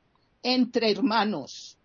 entre 0.43 0.91
hermanos. 0.91 1.77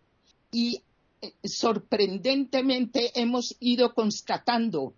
Y 0.51 0.81
eh, 1.21 1.31
sorprendentemente 1.43 3.11
hemos 3.19 3.55
ido 3.59 3.93
constatando 3.93 4.95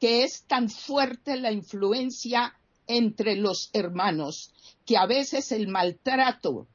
que 0.00 0.24
es 0.24 0.44
tan 0.44 0.70
fuerte 0.70 1.36
la 1.36 1.52
influencia 1.52 2.54
entre 2.86 3.36
los 3.36 3.70
hermanos 3.72 4.52
que 4.84 4.96
a 4.96 5.06
veces 5.06 5.52
el 5.52 5.68
maltrato 5.68 6.66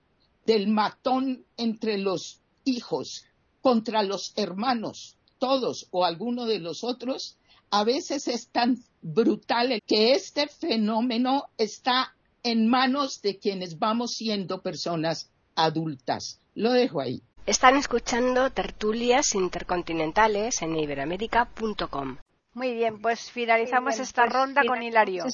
del 0.46 0.67
matón 0.67 1.44
entre 1.58 1.98
los 1.98 2.39
hijos 2.63 3.25
contra 3.62 4.03
los 4.03 4.32
hermanos, 4.38 5.17
todos 5.39 5.88
o 5.91 6.05
alguno 6.05 6.46
de 6.46 6.60
los 6.60 6.84
otros, 6.84 7.38
a 7.72 7.84
veces 7.84 8.27
es 8.27 8.48
tan 8.50 8.77
brutal 9.01 9.82
que 9.86 10.13
este 10.13 10.48
fenómeno 10.48 11.46
está 11.58 12.15
en 12.44 12.67
manos 12.67 13.22
de 13.22 13.39
quienes 13.39 13.79
vamos 13.79 14.13
siendo 14.13 14.62
personas 14.62 15.32
adultas. 15.55 16.39
Lo 16.53 16.72
dejo 16.72 17.01
ahí. 17.01 17.24
Están 17.48 17.75
escuchando 17.75 18.51
tertulias 18.51 19.36
intercontinentales 19.36 20.62
en 20.62 20.75
iberamérica.com. 20.77 22.17
Muy 22.55 22.74
bien, 22.74 23.00
pues 23.01 23.29
finalizamos 23.31 24.00
esta 24.00 24.24
pues 24.24 24.33
ronda 24.33 24.63
con 24.65 24.81
Hilario. 24.81 25.25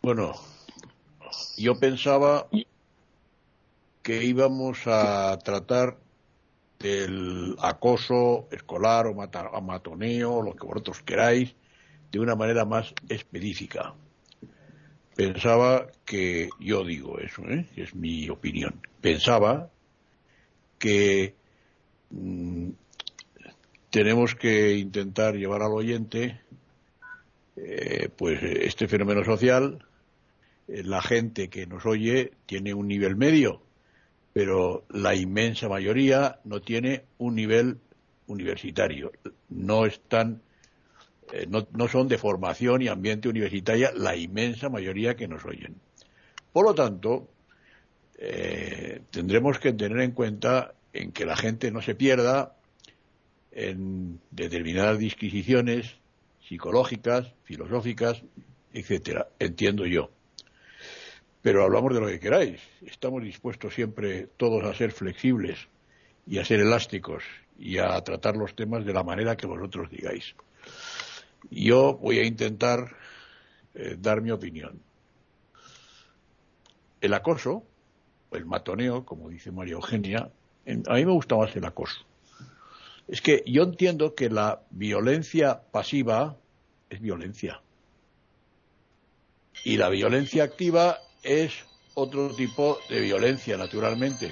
Bueno, 0.00 0.32
yo 1.56 1.76
pensaba 1.78 2.46
que 4.00 4.22
íbamos 4.22 4.86
a 4.86 5.36
tratar 5.40 5.98
del 6.78 7.56
acoso 7.60 8.46
escolar 8.52 9.08
o 9.08 9.60
matoneo, 9.60 10.40
lo 10.40 10.54
que 10.54 10.64
vosotros 10.64 11.02
queráis, 11.02 11.52
de 12.12 12.20
una 12.20 12.36
manera 12.36 12.64
más 12.64 12.94
específica. 13.08 13.94
Pensaba 15.16 15.88
que, 16.04 16.48
yo 16.60 16.84
digo 16.84 17.18
eso, 17.18 17.42
¿eh? 17.42 17.66
es 17.74 17.92
mi 17.92 18.30
opinión, 18.30 18.80
pensaba 19.00 19.68
que 20.78 21.34
mm, 22.10 22.70
tenemos 23.90 24.34
que 24.34 24.76
intentar 24.76 25.34
llevar 25.34 25.62
al 25.62 25.72
oyente 25.72 26.40
eh, 27.56 28.08
pues 28.16 28.42
este 28.42 28.88
fenómeno 28.88 29.24
social. 29.24 29.84
Eh, 30.68 30.82
la 30.84 31.00
gente 31.02 31.48
que 31.48 31.66
nos 31.66 31.86
oye 31.86 32.32
tiene 32.46 32.74
un 32.74 32.88
nivel 32.88 33.16
medio 33.16 33.62
pero 34.30 34.84
la 34.90 35.16
inmensa 35.16 35.68
mayoría 35.68 36.38
no 36.44 36.60
tiene 36.60 37.06
un 37.16 37.34
nivel 37.34 37.80
universitario. 38.28 39.10
No 39.48 39.84
están 39.84 40.42
eh, 41.32 41.46
no, 41.48 41.66
no, 41.72 41.88
son 41.88 42.06
de 42.06 42.18
formación 42.18 42.82
y 42.82 42.88
ambiente 42.88 43.28
universitaria 43.28 43.90
la 43.96 44.14
inmensa 44.14 44.68
mayoría 44.68 45.16
que 45.16 45.26
nos 45.26 45.44
oyen. 45.44 45.74
Por 46.52 46.66
lo 46.66 46.74
tanto 46.74 47.28
tendremos 49.10 49.58
que 49.60 49.72
tener 49.72 50.00
en 50.00 50.10
cuenta 50.10 50.74
en 50.92 51.12
que 51.12 51.24
la 51.24 51.36
gente 51.36 51.70
no 51.70 51.80
se 51.80 51.94
pierda 51.94 52.57
en 53.52 54.20
determinadas 54.30 54.98
disquisiciones 54.98 55.96
psicológicas, 56.46 57.32
filosóficas, 57.44 58.22
etcétera. 58.72 59.28
Entiendo 59.38 59.86
yo. 59.86 60.10
Pero 61.42 61.64
hablamos 61.64 61.94
de 61.94 62.00
lo 62.00 62.06
que 62.06 62.20
queráis. 62.20 62.60
Estamos 62.82 63.22
dispuestos 63.22 63.74
siempre 63.74 64.28
todos 64.36 64.64
a 64.64 64.74
ser 64.74 64.92
flexibles 64.92 65.58
y 66.26 66.38
a 66.38 66.44
ser 66.44 66.60
elásticos 66.60 67.22
y 67.58 67.78
a 67.78 68.00
tratar 68.02 68.36
los 68.36 68.54
temas 68.54 68.84
de 68.84 68.92
la 68.92 69.02
manera 69.02 69.36
que 69.36 69.46
vosotros 69.46 69.90
digáis. 69.90 70.34
Yo 71.50 71.94
voy 71.94 72.18
a 72.18 72.24
intentar 72.24 72.96
eh, 73.74 73.96
dar 73.98 74.20
mi 74.20 74.30
opinión. 74.30 74.80
El 77.00 77.14
acoso, 77.14 77.64
el 78.32 78.44
matoneo, 78.44 79.04
como 79.04 79.28
dice 79.28 79.52
María 79.52 79.74
Eugenia, 79.74 80.30
a 80.86 80.94
mí 80.94 81.06
me 81.06 81.12
gusta 81.12 81.36
más 81.36 81.54
el 81.56 81.64
acoso. 81.64 82.04
Es 83.08 83.22
que 83.22 83.42
yo 83.46 83.62
entiendo 83.62 84.14
que 84.14 84.28
la 84.28 84.60
violencia 84.70 85.62
pasiva 85.70 86.36
es 86.90 87.00
violencia. 87.00 87.62
Y 89.64 89.78
la 89.78 89.88
violencia 89.88 90.44
activa 90.44 90.98
es 91.22 91.64
otro 91.94 92.34
tipo 92.34 92.78
de 92.90 93.00
violencia, 93.00 93.56
naturalmente. 93.56 94.30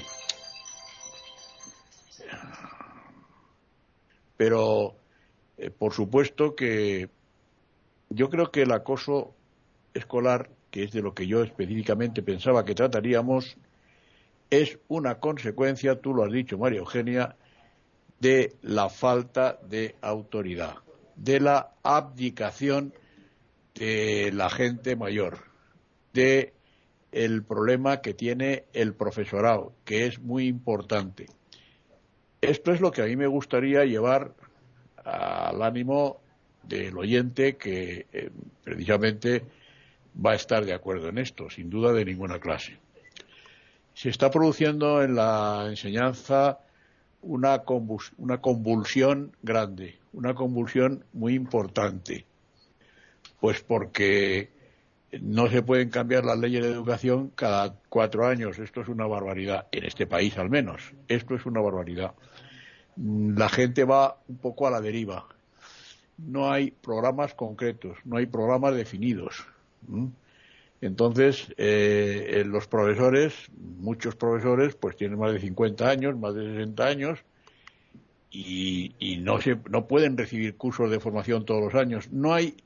Pero, 4.37 4.95
eh, 5.57 5.71
por 5.71 5.95
supuesto 5.95 6.55
que 6.55 7.09
yo 8.11 8.29
creo 8.29 8.53
que 8.53 8.63
el 8.63 8.73
acoso 8.73 9.35
escolar, 9.95 10.51
que 10.71 10.85
es 10.85 10.93
de 10.93 11.01
lo 11.01 11.15
que 11.15 11.27
yo 11.27 11.43
específicamente 11.43 12.23
pensaba 12.23 12.67
que 12.67 12.75
trataríamos, 12.75 13.57
es 14.51 14.79
una 14.89 15.19
consecuencia, 15.19 16.01
tú 16.01 16.15
lo 16.15 16.25
has 16.25 16.33
dicho, 16.33 16.59
María 16.59 16.81
Eugenia, 16.81 17.37
de 18.21 18.55
la 18.63 18.89
falta 18.89 19.59
de 19.69 19.95
autoridad, 20.01 20.77
de 21.17 21.41
la 21.41 21.73
abdicación 21.83 22.95
de 23.75 24.31
la 24.33 24.49
gente 24.49 24.97
mayor, 24.97 25.39
de 26.13 26.55
el 27.13 27.43
problema 27.45 28.01
que 28.01 28.15
tiene 28.15 28.65
el 28.73 28.95
profesorado, 28.95 29.75
que 29.85 30.07
es 30.07 30.19
muy 30.19 30.47
importante. 30.47 31.27
Esto 32.41 32.73
es 32.73 32.81
lo 32.81 32.91
que 32.91 33.03
a 33.03 33.07
mí 33.07 33.17
me 33.17 33.27
gustaría 33.27 33.85
llevar 33.85 34.35
al 35.05 35.63
ánimo 35.63 36.21
del 36.63 36.97
oyente 36.97 37.57
que 37.57 38.07
eh, 38.13 38.31
precisamente 38.65 39.45
va 40.25 40.33
a 40.33 40.35
estar 40.35 40.65
de 40.65 40.73
acuerdo 40.73 41.09
en 41.09 41.19
esto, 41.19 41.49
sin 41.51 41.71
duda 41.71 41.93
de 41.93 42.05
ninguna 42.05 42.39
clase. 42.39 42.79
Se 43.95 44.09
está 44.09 44.31
produciendo 44.31 45.03
en 45.03 45.15
la 45.15 45.67
enseñanza 45.69 46.59
una, 47.23 47.63
una 48.19 48.41
convulsión 48.41 49.33
grande, 49.43 49.99
una 50.13 50.35
convulsión 50.35 51.05
muy 51.13 51.35
importante. 51.35 52.25
Pues 53.41 53.61
porque 53.61 54.51
no 55.21 55.49
se 55.49 55.63
pueden 55.63 55.91
cambiar 55.91 56.25
las 56.25 56.39
leyes 56.39 56.63
de 56.63 56.71
educación 56.71 57.31
cada 57.35 57.75
cuatro 57.89 58.27
años. 58.27 58.59
Esto 58.59 58.81
es 58.81 58.89
una 58.89 59.07
barbaridad, 59.07 59.67
en 59.73 59.85
este 59.85 60.07
país 60.07 60.37
al 60.39 60.51
menos. 60.51 60.93
Esto 61.09 61.35
es 61.35 61.47
una 61.47 61.61
barbaridad. 61.61 62.15
La 62.97 63.49
gente 63.49 63.85
va 63.85 64.19
un 64.29 64.39
poco 64.39 64.67
a 64.67 64.71
la 64.71 64.81
deriva. 64.81 65.27
No 66.19 66.51
hay 66.51 66.71
programas 66.71 67.35
concretos, 67.35 67.99
no 68.05 68.17
hay 68.17 68.27
programas 68.27 68.75
definidos. 68.75 69.47
Entonces, 70.81 71.55
eh, 71.57 72.45
los 72.47 72.67
profesores, 72.69 73.35
muchos 73.57 74.15
profesores, 74.15 74.75
pues 74.77 74.97
tienen 74.97 75.19
más 75.19 75.33
de 75.33 75.41
50 75.41 75.89
años, 75.89 76.19
más 76.19 76.35
de 76.35 76.47
60 76.47 76.85
años, 76.87 77.25
y, 78.31 79.19
no, 79.23 79.41
se, 79.41 79.57
no 79.71 79.87
pueden 79.87 80.19
recibir 80.19 80.57
cursos 80.57 80.91
de 80.91 81.01
formación 81.01 81.47
todos 81.47 81.63
los 81.63 81.75
años. 81.75 82.13
No 82.13 82.35
hay 82.35 82.57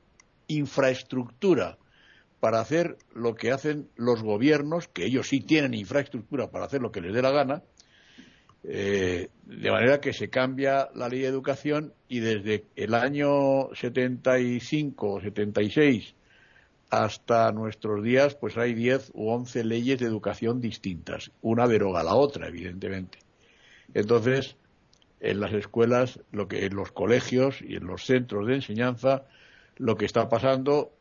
infraestructura 0.47 1.77
para 2.41 2.59
hacer 2.59 2.97
lo 3.13 3.35
que 3.35 3.51
hacen 3.51 3.87
los 3.95 4.21
gobiernos, 4.21 4.89
que 4.89 5.05
ellos 5.05 5.29
sí 5.29 5.39
tienen 5.39 5.73
infraestructura 5.73 6.51
para 6.51 6.65
hacer 6.65 6.81
lo 6.81 6.91
que 6.91 6.99
les 6.99 7.13
dé 7.13 7.21
la 7.21 7.31
gana, 7.31 7.63
eh, 8.63 9.29
de 9.43 9.71
manera 9.71 10.01
que 10.01 10.11
se 10.11 10.29
cambia 10.29 10.89
la 10.93 11.07
ley 11.07 11.19
de 11.19 11.27
educación 11.27 11.93
y 12.09 12.19
desde 12.19 12.65
el 12.75 12.93
año 12.93 13.73
75 13.73 15.13
o 15.13 15.21
76 15.21 16.15
hasta 16.91 17.51
nuestros 17.53 18.03
días, 18.03 18.35
pues 18.35 18.57
hay 18.57 18.73
10 18.73 19.11
u 19.13 19.29
11 19.29 19.63
leyes 19.63 19.99
de 19.99 20.05
educación 20.05 20.59
distintas. 20.59 21.31
Una 21.41 21.67
deroga 21.67 22.01
a 22.01 22.03
la 22.03 22.15
otra, 22.15 22.49
evidentemente. 22.49 23.17
Entonces, 23.93 24.57
en 25.21 25.39
las 25.39 25.53
escuelas, 25.53 26.19
lo 26.31 26.47
que 26.47 26.65
en 26.65 26.75
los 26.75 26.91
colegios 26.91 27.61
y 27.61 27.77
en 27.77 27.87
los 27.87 28.05
centros 28.05 28.45
de 28.45 28.55
enseñanza, 28.55 29.23
lo 29.77 29.95
que 29.95 30.05
está 30.05 30.27
pasando 30.27 30.91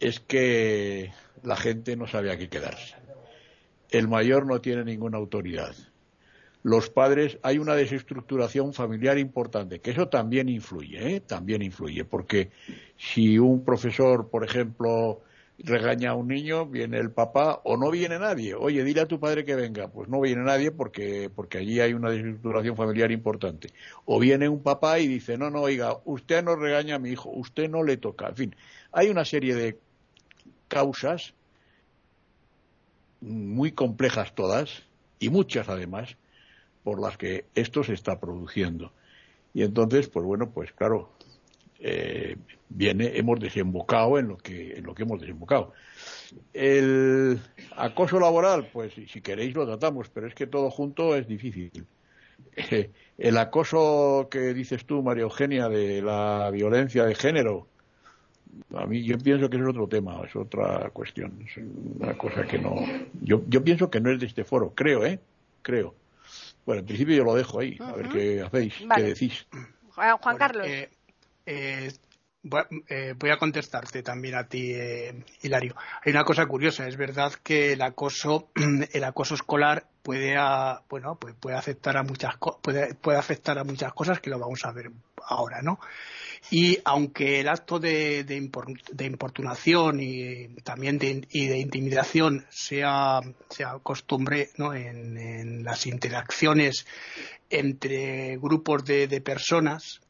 es 0.00 0.18
que 0.18 1.12
la 1.42 1.56
gente 1.56 1.96
no 1.96 2.08
sabe 2.08 2.32
a 2.32 2.36
qué 2.36 2.48
quedarse. 2.48 2.96
El 3.90 4.08
mayor 4.08 4.44
no 4.44 4.60
tiene 4.60 4.84
ninguna 4.84 5.18
autoridad 5.18 5.74
los 6.66 6.90
padres 6.90 7.38
hay 7.42 7.58
una 7.58 7.76
desestructuración 7.76 8.74
familiar 8.74 9.18
importante, 9.18 9.78
que 9.78 9.92
eso 9.92 10.08
también 10.08 10.48
influye, 10.48 11.14
¿eh? 11.14 11.20
también 11.20 11.62
influye, 11.62 12.04
porque 12.04 12.50
si 12.96 13.38
un 13.38 13.64
profesor, 13.64 14.30
por 14.30 14.42
ejemplo, 14.42 15.22
regaña 15.60 16.10
a 16.10 16.14
un 16.16 16.26
niño, 16.26 16.66
viene 16.66 16.98
el 16.98 17.12
papá 17.12 17.60
o 17.62 17.76
no 17.76 17.92
viene 17.92 18.18
nadie. 18.18 18.56
Oye, 18.56 18.82
dile 18.82 19.02
a 19.02 19.06
tu 19.06 19.20
padre 19.20 19.44
que 19.44 19.54
venga. 19.54 19.86
Pues 19.86 20.08
no 20.08 20.20
viene 20.20 20.42
nadie 20.42 20.72
porque, 20.72 21.30
porque 21.32 21.58
allí 21.58 21.78
hay 21.78 21.92
una 21.94 22.10
desestructuración 22.10 22.76
familiar 22.76 23.12
importante. 23.12 23.68
O 24.04 24.18
viene 24.18 24.48
un 24.48 24.64
papá 24.64 24.98
y 24.98 25.06
dice, 25.06 25.38
no, 25.38 25.50
no, 25.50 25.60
oiga, 25.60 25.98
usted 26.04 26.42
no 26.42 26.56
regaña 26.56 26.96
a 26.96 26.98
mi 26.98 27.10
hijo, 27.10 27.30
usted 27.30 27.70
no 27.70 27.84
le 27.84 27.96
toca. 27.96 28.26
En 28.30 28.34
fin, 28.34 28.56
hay 28.90 29.08
una 29.08 29.24
serie 29.24 29.54
de 29.54 29.78
causas 30.66 31.32
muy 33.20 33.70
complejas 33.70 34.34
todas, 34.34 34.82
y 35.20 35.28
muchas 35.28 35.68
además, 35.68 36.16
por 36.86 37.00
las 37.00 37.16
que 37.16 37.46
esto 37.56 37.82
se 37.82 37.94
está 37.94 38.20
produciendo. 38.20 38.92
Y 39.52 39.64
entonces, 39.64 40.08
pues 40.08 40.24
bueno, 40.24 40.50
pues 40.50 40.70
claro, 40.70 41.10
eh, 41.80 42.36
viene, 42.68 43.18
hemos 43.18 43.40
desembocado 43.40 44.20
en 44.20 44.28
lo 44.28 44.36
que, 44.36 44.74
en 44.76 44.84
lo 44.84 44.94
que 44.94 45.02
hemos 45.02 45.20
desembocado. 45.20 45.72
El 46.52 47.40
acoso 47.74 48.20
laboral, 48.20 48.70
pues 48.72 48.92
si 48.94 49.20
queréis 49.20 49.52
lo 49.56 49.66
tratamos, 49.66 50.10
pero 50.10 50.28
es 50.28 50.34
que 50.36 50.46
todo 50.46 50.70
junto 50.70 51.16
es 51.16 51.26
difícil. 51.26 51.72
el 53.18 53.36
acoso 53.36 54.28
que 54.30 54.54
dices 54.54 54.84
tú, 54.86 55.02
María 55.02 55.24
Eugenia, 55.24 55.68
de 55.68 56.00
la 56.02 56.48
violencia 56.52 57.04
de 57.04 57.16
género, 57.16 57.66
a 58.76 58.86
mí 58.86 59.02
yo 59.02 59.18
pienso 59.18 59.50
que 59.50 59.56
es 59.56 59.66
otro 59.66 59.88
tema, 59.88 60.22
es 60.24 60.36
otra 60.36 60.88
cuestión, 60.90 61.36
es 61.44 61.56
una 61.98 62.16
cosa 62.16 62.46
que 62.46 62.60
no, 62.60 62.76
yo, 63.22 63.42
yo 63.48 63.64
pienso 63.64 63.90
que 63.90 64.00
no 64.00 64.12
es 64.12 64.20
de 64.20 64.26
este 64.26 64.44
foro, 64.44 64.72
creo, 64.72 65.04
¿eh? 65.04 65.18
Creo. 65.62 66.05
Bueno, 66.66 66.80
en 66.80 66.86
principio 66.86 67.14
yo 67.14 67.24
lo 67.24 67.34
dejo 67.34 67.60
ahí, 67.60 67.78
a 67.80 67.92
ver 67.92 68.08
qué 68.08 68.42
hacéis, 68.42 68.74
qué 68.94 69.02
decís. 69.02 69.46
Juan 69.94 70.36
Carlos. 70.36 70.66
Eh, 70.66 70.90
eh, 71.46 71.92
eh, 72.88 73.14
voy 73.16 73.30
a 73.30 73.38
contestarte 73.38 74.02
también 74.02 74.34
a 74.34 74.48
ti, 74.48 74.74
Hilario. 75.42 75.76
Hay 76.04 76.10
una 76.10 76.24
cosa 76.24 76.44
curiosa, 76.46 76.88
es 76.88 76.96
verdad 76.96 77.32
que 77.42 77.72
el 77.72 77.82
acoso, 77.82 78.50
el 78.92 79.04
acoso 79.04 79.36
escolar 79.36 79.86
puede, 80.02 80.36
bueno, 80.88 81.16
pues 81.20 81.34
puede 81.38 81.56
afectar 81.56 81.96
a 81.96 82.02
muchas 82.02 82.34
puede, 82.60 82.94
puede 82.94 83.18
afectar 83.18 83.58
a 83.58 83.64
muchas 83.64 83.92
cosas 83.92 84.20
que 84.20 84.30
lo 84.30 84.38
vamos 84.40 84.64
a 84.64 84.72
ver 84.72 84.90
ahora, 85.24 85.62
¿no? 85.62 85.78
Y 86.50 86.78
aunque 86.84 87.40
el 87.40 87.48
acto 87.48 87.78
de, 87.78 88.24
importunación 89.00 90.00
y 90.00 90.48
también 90.62 90.98
de, 90.98 91.26
y 91.30 91.46
de 91.46 91.58
intimidación 91.58 92.46
sea, 92.50 93.20
sea 93.50 93.78
costumbre 93.82 94.50
¿no? 94.56 94.74
en, 94.74 95.64
las 95.64 95.86
interacciones 95.86 96.86
entre 97.50 98.36
grupos 98.38 98.84
de, 98.84 99.20
personas, 99.20 100.00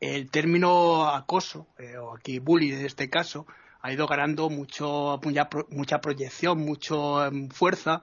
el 0.00 0.30
término 0.30 1.08
acoso, 1.08 1.66
o 2.00 2.16
aquí 2.16 2.38
bullying 2.38 2.74
en 2.74 2.86
este 2.86 3.10
caso, 3.10 3.46
ha 3.80 3.92
ido 3.92 4.06
ganando 4.06 4.50
mucho, 4.50 5.20
mucha, 5.70 6.00
proyección, 6.00 6.58
mucha 6.58 7.28
em, 7.28 7.48
fuerza, 7.48 8.02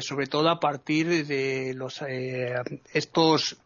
sobre 0.00 0.26
todo 0.26 0.48
a 0.48 0.60
partir 0.60 1.26
de 1.26 1.72
los, 1.74 2.02
estos 2.92 3.61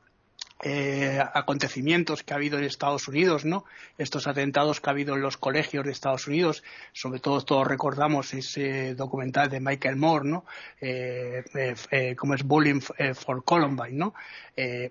eh, 0.62 1.20
acontecimientos 1.34 2.22
que 2.22 2.32
ha 2.32 2.36
habido 2.36 2.56
en 2.56 2.64
Estados 2.64 3.08
Unidos, 3.08 3.44
¿no? 3.44 3.66
Estos 3.98 4.26
atentados 4.26 4.80
que 4.80 4.88
ha 4.88 4.92
habido 4.92 5.14
en 5.14 5.20
los 5.20 5.36
colegios 5.36 5.84
de 5.84 5.92
Estados 5.92 6.26
Unidos, 6.26 6.62
sobre 6.92 7.20
todo 7.20 7.42
todos 7.42 7.66
recordamos 7.66 8.32
ese 8.32 8.94
documental 8.94 9.50
de 9.50 9.60
Michael 9.60 9.96
Moore, 9.96 10.28
¿no? 10.28 10.46
Eh, 10.80 11.44
eh, 11.90 12.16
como 12.16 12.32
es 12.34 12.42
Bullying 12.42 12.80
for 12.80 13.44
Columbine, 13.44 13.92
¿no? 13.92 14.14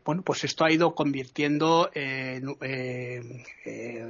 bueno, 0.05 0.21
pues 0.21 0.43
esto 0.43 0.63
ha 0.63 0.71
ido 0.71 0.93
convirtiendo, 0.93 1.89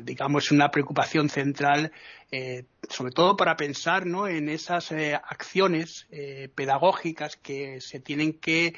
digamos, 0.04 0.52
una 0.52 0.70
preocupación 0.70 1.30
central 1.30 1.94
eh, 2.38 2.66
sobre 2.90 3.12
todo 3.12 3.38
para 3.38 3.56
pensar 3.56 4.06
¿no? 4.06 4.28
en 4.28 4.50
esas 4.50 4.92
eh, 4.92 5.16
acciones 5.16 6.06
eh, 6.12 6.50
pedagógicas 6.54 7.38
que 7.38 7.80
se 7.82 8.00
tienen 8.00 8.34
que 8.34 8.76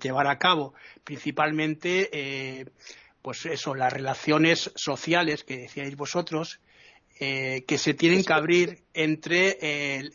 llevar 0.00 0.28
a 0.28 0.38
cabo, 0.38 0.72
principalmente 1.02 1.71
pues 3.22 3.46
eso, 3.46 3.74
las 3.74 3.92
relaciones 3.92 4.72
sociales 4.74 5.44
que 5.44 5.58
decíais 5.58 5.96
vosotros, 5.96 6.60
eh, 7.24 7.62
que 7.68 7.78
se 7.78 7.94
tienen 7.94 8.24
que 8.24 8.32
abrir 8.32 8.82
entre, 8.94 9.56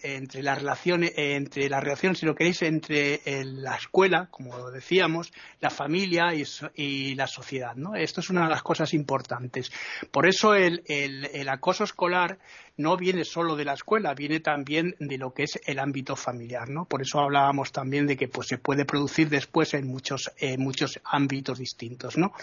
entre 0.04 0.44
las 0.44 0.58
relaciones, 0.58 1.14
entre 1.16 1.70
las 1.70 1.82
relaciones, 1.82 2.20
si 2.20 2.26
lo 2.26 2.36
queréis, 2.36 2.62
entre 2.64 3.22
la 3.46 3.78
escuela, 3.78 4.28
como 4.30 4.70
decíamos, 4.72 5.32
la 5.62 5.70
familia 5.70 6.34
y, 6.76 7.16
la 7.16 7.28
sociedad. 7.28 7.76
¿no? 7.76 7.96
Esto 7.96 8.20
es 8.20 8.30
una 8.30 8.44
de 8.44 8.50
las 8.50 8.62
cosas 8.62 8.94
importantes. 8.94 9.72
Por 10.12 10.28
eso 10.28 10.54
el, 10.54 10.84
el, 10.86 11.48
acoso 11.48 11.86
escolar 11.86 12.40
no 12.76 12.98
viene 12.98 13.24
solo 13.24 13.56
de 13.56 13.64
la 13.64 13.74
escuela, 13.74 14.14
viene 14.14 14.42
también 14.42 14.94
de 15.00 15.18
lo 15.18 15.34
que 15.34 15.44
es 15.44 15.62
el 15.66 15.80
ámbito 15.80 16.18
familiar. 16.18 16.68
¿no? 16.68 16.84
Por 16.84 17.04
eso 17.04 17.22
hablábamos 17.22 17.72
también 17.72 18.06
de 18.06 18.18
que 18.18 18.28
pues, 18.28 18.48
se 18.50 18.58
puede 18.58 18.84
producir 18.84 19.30
después 19.30 19.74
en 19.76 19.88
muchos, 19.88 20.30
muchos 20.58 21.00
ámbitos 21.06 21.58
distintos. 21.58 22.18
¿no? 22.18 22.34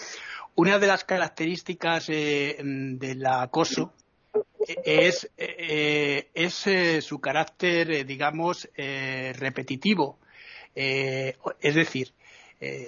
Una 0.55 0.79
de 0.79 0.87
las 0.87 1.03
características 1.03 2.09
eh, 2.09 2.57
del 2.63 3.25
acoso 3.27 3.93
es, 4.67 5.29
eh, 5.37 6.29
es 6.33 6.67
eh, 6.67 7.01
su 7.01 7.19
carácter, 7.19 7.91
eh, 7.91 8.03
digamos, 8.03 8.69
repetitivo. 8.75 10.19
es 10.75 11.75
decir, 11.75 12.11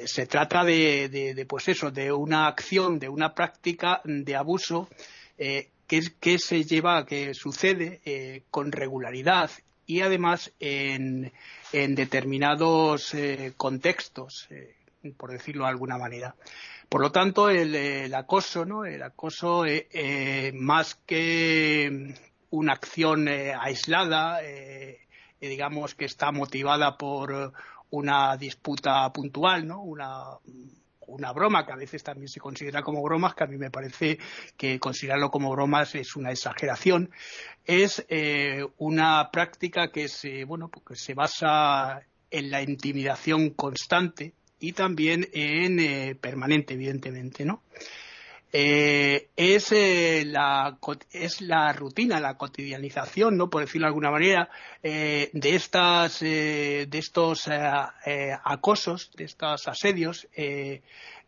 se 0.05 0.25
trata 0.25 0.63
de, 0.63 1.45
pues 1.47 1.67
eso, 1.69 1.91
de 1.91 2.11
una 2.11 2.47
acción, 2.47 2.99
de 2.99 3.09
una 3.09 3.33
práctica 3.33 4.01
de 4.03 4.35
abuso 4.35 4.89
que, 5.37 6.39
se 6.39 6.63
lleva, 6.63 7.05
que 7.05 7.33
sucede 7.33 8.43
con 8.49 8.71
regularidad 8.71 9.49
y 9.85 10.01
además 10.01 10.51
en, 10.59 11.31
en 11.71 11.95
determinados 11.95 13.15
contextos, 13.55 14.49
por 15.15 15.31
decirlo 15.31 15.63
de 15.63 15.69
alguna 15.69 15.97
manera. 15.97 16.35
Por 16.89 17.01
lo 17.01 17.11
tanto, 17.11 17.49
el, 17.49 18.13
acoso, 18.13 18.65
¿no? 18.65 18.85
El 18.85 19.03
acoso, 19.03 19.65
eh, 19.65 19.89
eh, 19.91 20.53
más 20.53 20.95
que 20.95 22.15
una 22.49 22.73
acción 22.73 23.27
eh, 23.27 23.53
aislada, 23.53 24.39
digamos 25.41 25.95
que 25.95 26.05
está 26.05 26.31
motivada 26.31 26.97
por 26.97 27.51
una 27.89 28.37
disputa 28.37 29.11
puntual, 29.11 29.67
¿no? 29.67 29.81
Una, 29.81 30.23
una 31.07 31.33
broma, 31.33 31.65
que 31.65 31.73
a 31.73 31.75
veces 31.75 32.03
también 32.03 32.29
se 32.29 32.39
considera 32.39 32.81
como 32.81 33.03
bromas, 33.03 33.35
que 33.35 33.43
a 33.43 33.47
mí 33.47 33.57
me 33.57 33.69
parece 33.69 34.17
que 34.55 34.79
considerarlo 34.79 35.29
como 35.29 35.51
bromas 35.51 35.93
es 35.93 36.15
una 36.15 36.31
exageración, 36.31 37.11
es 37.65 38.05
una 38.77 39.29
práctica 39.29 39.91
que 39.91 40.07
se, 40.07 40.45
bueno, 40.45 40.71
que 40.71 40.95
se 40.95 41.13
basa 41.13 42.01
en 42.31 42.49
la 42.49 42.61
intimidación 42.61 43.49
constante 43.49 44.33
y 44.59 44.73
también 44.73 45.27
en 45.33 45.79
eh, 45.79 46.15
permanente, 46.19 46.73
evidentemente, 46.73 47.45
¿no? 47.45 47.61
Eh, 48.53 49.27
es, 49.35 49.73
eh, 49.73 50.23
la, 50.25 50.79
es 51.11 51.41
la 51.41 51.73
rutina, 51.73 52.19
la 52.21 52.37
cotidianización, 52.37 53.35
¿no? 53.35 53.49
por 53.49 53.61
decirlo 53.61 53.85
de 53.85 53.89
alguna 53.89 54.09
manera, 54.09 54.49
de, 54.81 55.29
estas, 55.33 56.21
de 56.21 56.87
estos 56.93 57.49
acosos, 58.45 59.11
de 59.17 59.25
estos 59.25 59.67
asedios, 59.67 60.29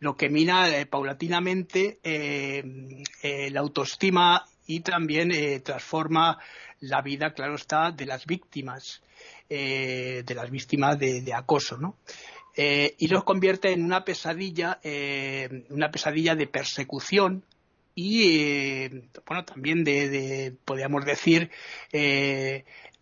lo 0.00 0.16
que 0.16 0.30
mina 0.30 0.66
paulatinamente 0.88 2.00
la 2.02 3.60
autoestima 3.60 4.46
y 4.66 4.80
también 4.80 5.62
transforma 5.62 6.38
la 6.80 7.02
vida, 7.02 7.34
claro 7.34 7.56
está, 7.56 7.90
de 7.90 8.06
las 8.06 8.24
víctimas, 8.24 9.02
de 9.46 10.34
las 10.34 10.50
víctimas 10.50 10.98
de, 10.98 11.20
de 11.20 11.34
acoso. 11.34 11.76
¿no? 11.76 11.96
Eh, 12.56 12.94
y 12.98 13.08
los 13.08 13.24
convierte 13.24 13.72
en 13.72 13.84
una 13.84 14.04
pesadilla, 14.04 14.80
eh, 14.82 15.66
una 15.70 15.90
pesadilla 15.90 16.34
de 16.34 16.46
persecución 16.46 17.44
y, 17.94 18.38
eh, 18.38 19.02
bueno, 19.26 19.44
también 19.44 19.84
de, 19.84 20.54
podríamos 20.64 21.04
decir, 21.04 21.50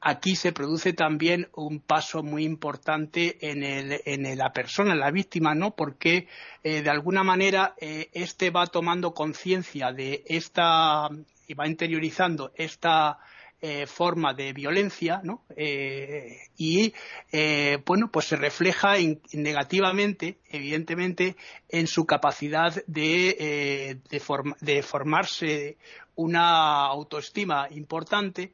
aquí 0.00 0.36
se 0.36 0.52
produce 0.52 0.92
también 0.92 1.48
un 1.54 1.80
paso 1.80 2.22
muy 2.22 2.44
importante 2.44 3.38
en, 3.40 3.62
el, 3.62 4.00
en 4.04 4.36
la 4.36 4.52
persona, 4.52 4.92
en 4.92 5.00
la 5.00 5.10
víctima, 5.10 5.54
¿no? 5.54 5.74
Porque 5.74 6.26
de 6.62 6.90
alguna 6.90 7.22
manera 7.22 7.74
este 7.78 8.50
va 8.50 8.66
tomando 8.66 9.12
conciencia 9.14 9.92
de 9.92 10.24
esta 10.26 11.08
y 11.46 11.54
va 11.54 11.66
interiorizando 11.66 12.52
esta 12.54 13.18
eh, 13.60 13.86
forma 13.86 14.34
de 14.34 14.52
violencia, 14.52 15.20
¿no? 15.24 15.42
Eh, 15.56 16.42
y 16.56 16.94
eh, 17.32 17.78
bueno, 17.84 18.08
pues 18.08 18.26
se 18.26 18.36
refleja 18.36 18.94
negativamente, 19.32 20.38
evidentemente, 20.48 21.36
en 21.68 21.88
su 21.88 22.06
capacidad 22.06 22.72
de, 22.86 23.98
de 24.08 24.82
formarse 24.82 25.76
una 26.14 26.86
autoestima 26.86 27.66
importante 27.70 28.52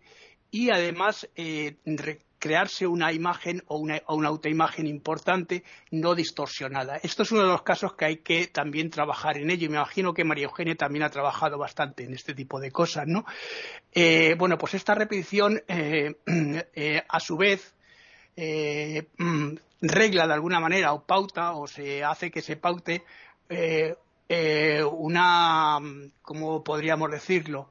y 0.50 0.70
además 0.70 1.28
crearse 2.44 2.86
una 2.86 3.10
imagen 3.10 3.62
o 3.68 3.78
una, 3.78 4.02
autoimagen 4.06 4.86
importante 4.86 5.64
no 5.90 6.14
distorsionada. 6.14 6.96
Esto 6.96 7.22
es 7.22 7.32
uno 7.32 7.40
de 7.40 7.48
los 7.48 7.62
casos 7.62 7.94
que 7.94 8.04
hay 8.04 8.16
que 8.18 8.48
también 8.48 8.90
trabajar 8.90 9.38
en 9.38 9.50
ello 9.50 9.64
y 9.64 9.68
me 9.70 9.76
imagino 9.76 10.12
que 10.12 10.24
María 10.24 10.44
Eugenia 10.44 10.74
también 10.74 11.04
ha 11.04 11.08
trabajado 11.08 11.56
bastante 11.56 12.04
en 12.04 12.12
este 12.12 12.34
tipo 12.34 12.60
de 12.60 12.70
cosas, 12.70 13.06
¿no? 13.06 13.24
Eh, 13.92 14.34
bueno, 14.36 14.58
pues 14.58 14.74
esta 14.74 14.94
repetición, 14.94 15.62
eh, 15.68 16.16
eh, 16.74 17.02
a 17.08 17.18
su 17.18 17.38
vez, 17.38 17.74
mm, 18.36 19.54
regla 19.80 20.26
de 20.26 20.34
alguna 20.34 20.60
manera 20.60 20.92
o 20.92 21.02
pauta 21.02 21.52
o 21.52 21.66
se 21.66 22.04
hace 22.04 22.30
que 22.30 22.42
se 22.42 22.56
paute 22.56 23.04
una, 24.92 25.80
¿cómo 26.20 26.62
podríamos 26.62 27.10
decirlo? 27.10 27.70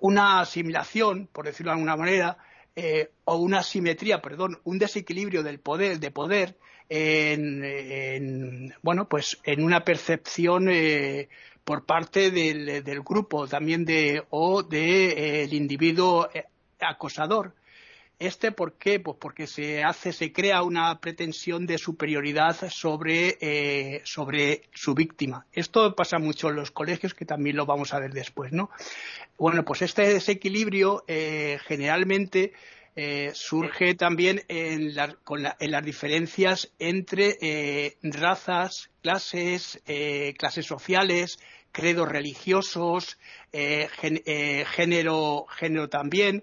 Una 0.00 0.40
asimilación, 0.40 1.28
por 1.32 1.46
decirlo 1.46 1.70
de 1.70 1.74
alguna 1.74 1.96
manera, 1.96 2.38
eh, 2.78 3.10
o 3.24 3.36
una 3.36 3.62
simetría, 3.62 4.20
perdón, 4.20 4.60
un 4.64 4.78
desequilibrio 4.78 5.42
del 5.42 5.60
poder, 5.60 5.98
de 5.98 6.10
poder 6.10 6.58
en, 6.90 8.74
bueno, 8.82 9.08
pues 9.08 9.38
en 9.44 9.64
una 9.64 9.82
percepción 9.82 10.68
eh, 10.70 11.30
por 11.64 11.86
parte 11.86 12.30
del, 12.30 13.00
grupo 13.00 13.48
también 13.48 13.86
de 13.86 14.22
o 14.28 14.62
del 14.62 15.54
individuo 15.54 16.28
acosador 16.78 17.54
este, 18.18 18.50
¿por 18.50 18.74
qué? 18.74 18.98
Pues 18.98 19.18
porque 19.20 19.46
se 19.46 19.84
hace, 19.84 20.12
se 20.12 20.32
crea 20.32 20.62
una 20.62 21.00
pretensión 21.00 21.66
de 21.66 21.76
superioridad 21.76 22.56
sobre, 22.70 23.36
eh, 23.40 24.00
sobre 24.04 24.62
su 24.72 24.94
víctima. 24.94 25.46
Esto 25.52 25.94
pasa 25.94 26.18
mucho 26.18 26.48
en 26.48 26.56
los 26.56 26.70
colegios, 26.70 27.12
que 27.12 27.26
también 27.26 27.56
lo 27.56 27.66
vamos 27.66 27.92
a 27.92 28.00
ver 28.00 28.12
después, 28.12 28.52
¿no? 28.52 28.70
Bueno, 29.38 29.64
pues 29.64 29.82
este 29.82 30.08
desequilibrio 30.08 31.04
eh, 31.06 31.58
generalmente 31.66 32.54
eh, 32.94 33.32
surge 33.34 33.94
también 33.94 34.42
en, 34.48 34.94
las 34.94 35.84
diferencias 35.84 36.72
entre 36.78 37.96
razas, 38.02 38.90
clases, 39.02 39.82
clases 40.38 40.64
sociales, 40.64 41.38
credos 41.70 42.08
religiosos, 42.08 43.18
género, 43.52 45.44
género 45.50 45.88
también 45.90 46.42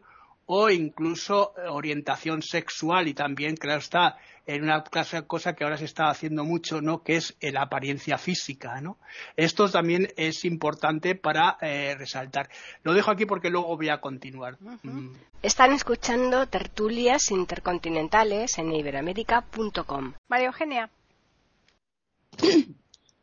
o 0.55 0.69
incluso 0.69 1.55
orientación 1.67 2.43
sexual 2.43 3.07
y 3.07 3.15
también, 3.15 3.55
claro 3.55 3.79
está, 3.79 4.17
en 4.45 4.61
una 4.61 4.83
cosa 5.25 5.55
que 5.55 5.63
ahora 5.63 5.79
se 5.79 5.85
está 5.85 6.11
haciendo 6.11 6.43
mucho, 6.43 6.79
¿no? 6.79 7.01
Que 7.01 7.15
es 7.15 7.35
la 7.41 7.63
apariencia 7.63 8.19
física, 8.19 8.79
¿no? 8.79 8.99
Esto 9.35 9.67
también 9.67 10.13
es 10.15 10.45
importante 10.45 11.15
para 11.15 11.57
eh, 11.59 11.95
resaltar. 11.97 12.51
Lo 12.83 12.93
dejo 12.93 13.09
aquí 13.09 13.25
porque 13.25 13.49
luego 13.49 13.75
voy 13.75 13.89
a 13.89 13.99
continuar. 13.99 14.57
Mm. 14.61 15.15
Están 15.41 15.73
escuchando 15.73 16.45
tertulias 16.45 17.31
intercontinentales 17.31 18.55
en 18.59 18.73
iberamérica.com. 18.73 20.13
María 20.27 20.47
Eugenia. 20.47 20.91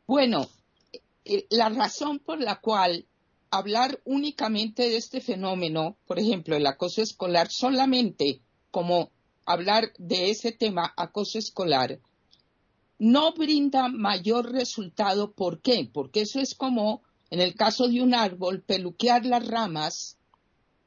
Bueno, 0.05 0.49
eh, 1.25 1.47
la 1.51 1.69
razón 1.69 2.19
por 2.19 2.41
la 2.41 2.57
cual 2.57 3.07
hablar 3.51 4.01
únicamente 4.05 4.83
de 4.89 4.97
este 4.97 5.21
fenómeno, 5.21 5.97
por 6.07 6.19
ejemplo, 6.19 6.57
el 6.57 6.67
acoso 6.67 7.03
escolar, 7.03 7.51
solamente 7.51 8.41
como 8.71 9.11
hablar 9.45 9.93
de 9.99 10.31
ese 10.31 10.53
tema, 10.53 10.93
acoso 10.97 11.39
escolar, 11.39 11.99
no 12.99 13.33
brinda 13.33 13.89
mayor 13.89 14.53
resultado. 14.53 15.33
¿Por 15.33 15.61
qué? 15.61 15.89
Porque 15.93 16.21
eso 16.21 16.39
es 16.39 16.55
como, 16.55 17.03
en 17.31 17.41
el 17.41 17.55
caso 17.55 17.89
de 17.89 18.03
un 18.03 18.15
árbol, 18.15 18.63
peluquear 18.63 19.27
las 19.27 19.47
ramas, 19.47 20.19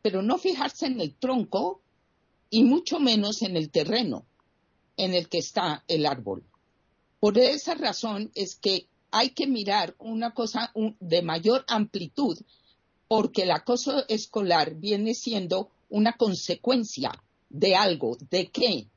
pero 0.02 0.22
no 0.22 0.38
fijarse 0.38 0.86
en 0.86 1.02
el 1.02 1.16
tronco 1.16 1.82
y 2.50 2.64
mucho 2.64 3.00
menos 3.00 3.42
en 3.42 3.58
el 3.58 3.70
terreno 3.72 4.26
en 4.96 5.14
el 5.14 5.28
que 5.28 5.40
está 5.40 5.84
el 5.88 6.06
árbol. 6.06 6.44
Por 7.20 7.38
esa 7.38 7.74
razón 7.74 8.32
es 8.36 8.56
que 8.56 8.88
hay 9.16 9.30
que 9.30 9.46
mirar 9.46 9.96
una 10.00 10.34
cosa 10.34 10.74
de 11.00 11.22
mayor 11.22 11.64
amplitud, 11.68 12.36
porque 13.08 13.44
el 13.44 13.52
acoso 13.52 14.08
escolar 14.08 14.74
viene 14.74 15.14
siendo 15.14 15.70
una 15.90 16.14
consecuencia 16.14 17.12
de 17.48 17.76
algo, 17.76 18.18
¿de 18.32 18.48
qué? 18.48 18.88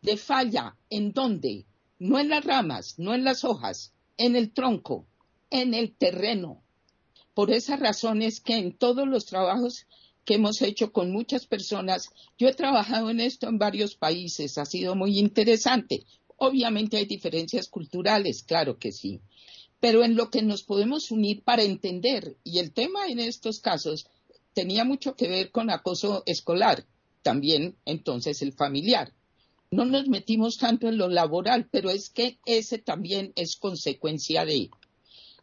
De 0.00 0.16
falla, 0.16 0.76
¿en 0.90 1.12
dónde? 1.12 1.66
No 1.98 2.20
en 2.20 2.28
las 2.28 2.44
ramas, 2.44 2.94
no 2.98 3.14
en 3.14 3.24
las 3.24 3.42
hojas, 3.42 3.92
en 4.16 4.36
el 4.36 4.52
tronco, 4.52 5.06
en 5.50 5.74
el 5.74 5.92
terreno. 5.92 6.62
Por 7.34 7.50
esa 7.50 7.74
razón 7.74 8.22
es 8.22 8.40
que 8.40 8.56
en 8.56 8.78
todos 8.78 9.08
los 9.08 9.26
trabajos 9.26 9.88
que 10.24 10.34
hemos 10.34 10.62
hecho 10.62 10.92
con 10.92 11.10
muchas 11.10 11.46
personas, 11.46 12.10
yo 12.38 12.46
he 12.46 12.54
trabajado 12.54 13.10
en 13.10 13.18
esto 13.18 13.48
en 13.48 13.58
varios 13.58 13.96
países, 13.96 14.56
ha 14.56 14.66
sido 14.66 14.94
muy 14.94 15.18
interesante. 15.18 16.04
Obviamente 16.36 16.96
hay 16.96 17.06
diferencias 17.06 17.68
culturales, 17.68 18.44
claro 18.44 18.78
que 18.78 18.92
sí, 18.92 19.20
pero 19.84 20.02
en 20.02 20.16
lo 20.16 20.30
que 20.30 20.40
nos 20.40 20.62
podemos 20.62 21.10
unir 21.10 21.42
para 21.42 21.62
entender, 21.62 22.38
y 22.42 22.58
el 22.58 22.72
tema 22.72 23.06
en 23.06 23.18
estos 23.18 23.60
casos 23.60 24.06
tenía 24.54 24.82
mucho 24.82 25.14
que 25.14 25.28
ver 25.28 25.50
con 25.50 25.68
acoso 25.68 26.22
escolar, 26.24 26.86
también 27.20 27.76
entonces 27.84 28.40
el 28.40 28.54
familiar. 28.54 29.12
No 29.70 29.84
nos 29.84 30.08
metimos 30.08 30.56
tanto 30.56 30.88
en 30.88 30.96
lo 30.96 31.10
laboral, 31.10 31.68
pero 31.70 31.90
es 31.90 32.08
que 32.08 32.38
ese 32.46 32.78
también 32.78 33.34
es 33.36 33.56
consecuencia 33.56 34.46
de. 34.46 34.70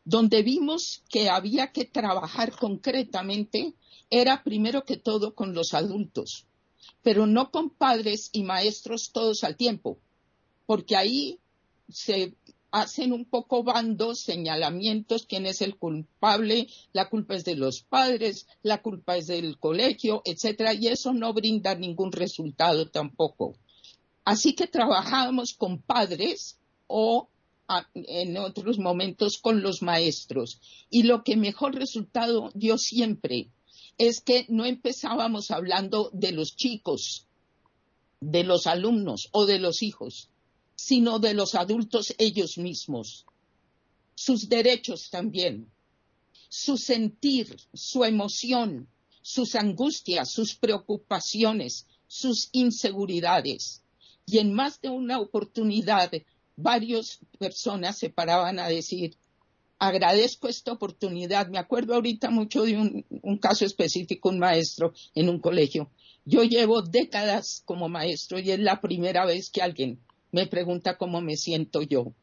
Donde 0.06 0.42
vimos 0.42 1.04
que 1.08 1.30
había 1.30 1.72
que 1.72 1.86
trabajar 1.86 2.52
concretamente 2.58 3.76
era 4.10 4.44
primero 4.44 4.86
que 4.86 4.98
todo 4.98 5.36
con 5.36 5.54
los 5.54 5.76
adultos, 5.76 6.48
pero 7.04 7.28
no 7.28 7.52
con 7.52 7.70
padres 7.70 8.32
y 8.32 8.42
maestros 8.42 9.12
todos 9.12 9.44
al 9.44 9.56
tiempo, 9.56 10.00
porque 10.66 10.96
ahí 10.96 11.38
se 11.92 12.34
hacen 12.72 13.12
un 13.12 13.26
poco 13.26 13.64
bandos, 13.64 14.22
señalamientos, 14.22 15.26
quién 15.28 15.46
es 15.46 15.62
el 15.62 15.76
culpable, 15.76 16.68
la 16.94 17.10
culpa 17.10 17.36
es 17.36 17.44
de 17.44 17.56
los 17.56 17.82
padres, 17.82 18.48
la 18.64 18.82
culpa 18.82 19.18
es 19.18 19.28
del 19.28 19.58
colegio, 19.60 20.22
etcétera, 20.26 20.74
y 20.74 20.88
eso 20.88 21.14
no 21.14 21.34
brinda 21.34 21.76
ningún 21.76 22.12
resultado 22.12 22.90
tampoco. 22.90 23.56
Así 24.24 24.54
que 24.54 24.68
trabajamos 24.68 25.54
con 25.54 25.80
padres 25.80 26.58
o 26.88 27.28
en 27.94 28.38
otros 28.38 28.80
momentos 28.80 29.38
con 29.38 29.62
los 29.62 29.82
maestros. 29.82 30.60
Y 30.90 31.04
lo 31.04 31.24
que 31.24 31.38
mejor 31.38 31.76
resultado 31.76 32.52
dio 32.54 32.78
siempre 32.78 33.50
es 33.98 34.22
que 34.22 34.46
no 34.50 34.66
empezábamos 34.66 35.52
hablando 35.52 36.10
de 36.14 36.32
los 36.32 36.56
chicos, 36.56 37.28
de 38.20 38.44
los 38.44 38.68
alumnos 38.68 39.30
o 39.32 39.46
de 39.46 39.60
los 39.60 39.82
hijos, 39.84 40.30
sino 40.84 41.20
de 41.20 41.36
los 41.36 41.54
adultos 41.54 42.16
ellos 42.18 42.58
mismos, 42.58 43.28
sus 44.16 44.50
derechos 44.50 45.12
también, 45.12 45.70
su 46.50 46.76
sentir, 46.76 47.56
su 47.72 48.04
emoción, 48.04 48.88
sus 49.22 49.54
angustias, 49.54 50.32
sus 50.32 50.56
preocupaciones, 50.56 51.86
sus 52.08 52.50
inseguridades. 52.52 53.84
Y 54.26 54.40
en 54.40 54.54
más 54.54 54.82
de 54.82 54.90
una 54.90 55.20
oportunidad, 55.20 56.12
varias 56.56 57.20
personas 57.38 58.00
se 58.00 58.10
paraban 58.10 58.58
a 58.58 58.68
decir, 58.68 59.16
agradezco 59.78 60.48
esta 60.48 60.72
oportunidad. 60.72 61.48
Me 61.50 61.60
acuerdo 61.60 61.94
ahorita 61.94 62.32
mucho 62.32 62.64
de 62.64 62.78
un, 62.78 63.06
un, 63.22 63.38
caso 63.38 63.66
específico, 63.66 64.30
un 64.30 64.40
maestro 64.40 64.94
en 65.14 65.30
un 65.30 65.40
colegio. 65.40 65.92
Yo 66.26 66.44
llevo 66.44 66.82
décadas 66.82 67.62
como 67.66 67.88
maestro 67.88 68.40
y 68.40 68.50
es 68.50 68.60
la 68.60 68.82
primera 68.82 69.26
vez 69.26 69.52
que 69.52 69.62
alguien 69.62 70.00
me 70.32 70.48
pregunta 70.48 70.98
cómo 70.98 71.22
me 71.22 71.38
siento 71.38 71.82
yo. 71.82 72.14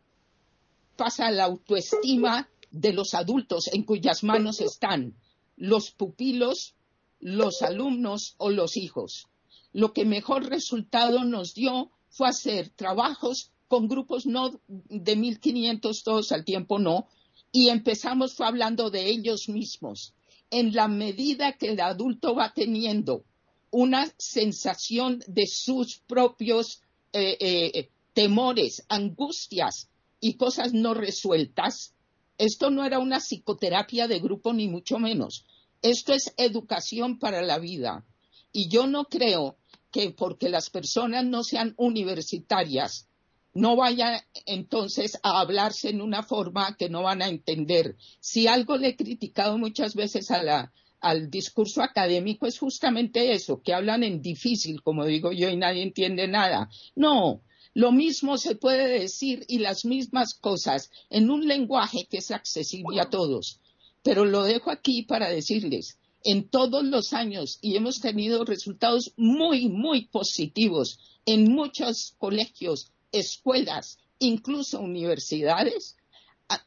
Pasa 0.97 1.31
la 1.31 1.45
autoestima 1.45 2.49
de 2.71 2.93
los 2.93 3.15
adultos 3.15 3.69
en 3.73 3.85
cuyas 3.85 4.23
manos 4.25 4.61
están 4.61 5.15
los 5.57 5.91
pupilos, 5.91 6.75
los 7.21 7.63
alumnos 7.63 8.35
o 8.39 8.51
los 8.51 8.77
hijos. 8.77 9.29
Lo 9.73 9.93
que 9.93 10.05
mejor 10.05 10.49
resultado 10.49 11.25
nos 11.25 11.55
dio 11.55 11.91
fue 12.11 12.29
hacer 12.29 12.71
trabajos 12.71 13.51
con 13.69 13.89
grupos 13.89 14.27
no 14.27 14.61
de 14.67 15.17
1500 15.17 16.03
todos 16.03 16.33
al 16.33 16.45
tiempo, 16.45 16.79
no, 16.79 17.07
y 17.53 17.69
empezamos 17.69 18.35
fue 18.35 18.47
hablando 18.47 18.91
de 18.91 19.07
ellos 19.09 19.49
mismos. 19.49 20.15
En 20.51 20.75
la 20.75 20.89
medida 20.89 21.53
que 21.53 21.73
el 21.73 21.81
adulto 21.81 22.35
va 22.35 22.55
teniendo 22.55 23.25
una 23.71 24.11
sensación 24.17 25.23
de 25.27 25.47
sus 25.47 25.99
propios 26.07 26.81
eh, 27.13 27.37
eh, 27.41 27.91
temores, 28.19 28.85
angustias 28.89 29.91
y 30.19 30.35
cosas 30.35 30.75
no 30.75 30.93
resueltas, 30.93 31.95
esto 32.37 32.69
no 32.69 32.85
era 32.85 32.99
una 32.99 33.21
psicoterapia 33.21 34.09
de 34.09 34.19
grupo 34.19 34.53
ni 34.53 34.67
mucho 34.67 34.99
menos. 34.99 35.47
Esto 35.83 36.13
es 36.13 36.35
educación 36.37 37.21
para 37.21 37.43
la 37.43 37.61
vida. 37.61 38.05
Y 38.51 38.69
yo 38.71 38.89
no 38.89 39.05
creo 39.05 39.57
que 39.93 40.11
porque 40.11 40.49
las 40.49 40.69
personas 40.69 41.27
no 41.27 41.45
sean 41.45 41.75
universitarias, 41.77 43.07
no 43.55 43.77
vaya 43.77 44.27
entonces 44.47 45.21
a 45.23 45.39
hablarse 45.39 45.91
en 45.91 46.01
una 46.01 46.25
forma 46.25 46.75
que 46.77 46.89
no 46.89 47.05
van 47.05 47.23
a 47.23 47.29
entender. 47.29 47.95
Si 48.19 48.49
algo 48.49 48.79
le 48.79 48.89
he 48.89 48.97
criticado 48.97 49.59
muchas 49.59 49.95
veces 49.95 50.33
al 50.33 51.31
discurso 51.31 51.83
académico 51.83 52.49
es 52.49 52.59
justamente 52.59 53.31
eso, 53.31 53.63
que 53.63 53.75
hablan 53.75 54.03
en 54.03 54.21
difícil, 54.21 54.83
como 54.83 55.05
digo 55.05 55.31
yo, 55.31 55.49
y 55.49 55.57
nadie 55.57 55.85
entiende 55.85 56.27
nada. 56.27 56.69
No, 56.97 57.43
lo 57.79 57.93
mismo 57.93 58.39
se 58.39 58.57
puede 58.57 58.89
decir 58.89 59.45
y 59.47 59.61
las 59.61 59.85
mismas 59.85 60.35
cosas 60.35 60.91
en 61.11 61.31
un 61.31 61.47
lenguaje 61.47 62.09
que 62.11 62.19
es 62.19 62.33
accesible 62.33 63.01
a 63.01 63.09
todos. 63.09 63.61
Pero 64.03 64.25
lo 64.25 64.43
dejo 64.43 64.73
aquí 64.73 65.05
para 65.05 65.31
decirles, 65.31 65.97
en 66.25 66.49
todos 66.49 66.83
los 66.83 67.13
años, 67.13 67.61
y 67.63 67.77
hemos 67.77 68.01
tenido 68.01 68.45
resultados 68.45 69.13
muy, 69.17 69.69
muy 69.69 70.07
positivos 70.07 70.99
en 71.25 71.53
muchos 71.53 72.17
colegios, 72.19 72.91
escuelas, 73.13 73.99
incluso 74.19 74.81
universidades, 74.81 75.95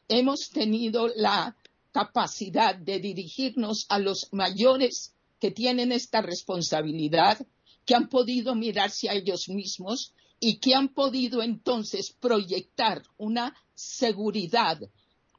hemos 0.08 0.48
tenido 0.48 1.08
la 1.08 1.58
capacidad 1.90 2.74
de 2.74 3.00
dirigirnos 3.00 3.84
a 3.90 3.98
los 3.98 4.28
mayores 4.32 5.12
que 5.38 5.50
tienen 5.50 5.92
esta 5.92 6.22
responsabilidad, 6.22 7.46
que 7.84 7.94
han 7.94 8.08
podido 8.08 8.54
mirarse 8.54 9.10
a 9.10 9.12
ellos 9.12 9.50
mismos 9.50 10.14
y 10.44 10.56
que 10.56 10.74
han 10.74 10.88
podido 10.88 11.40
entonces 11.40 12.16
proyectar 12.18 13.04
una 13.16 13.54
seguridad. 13.76 14.80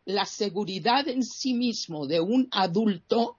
La 0.05 0.25
seguridad 0.25 1.09
en 1.09 1.23
sí 1.23 1.53
mismo 1.53 2.07
de 2.07 2.21
un 2.21 2.47
adulto 2.51 3.37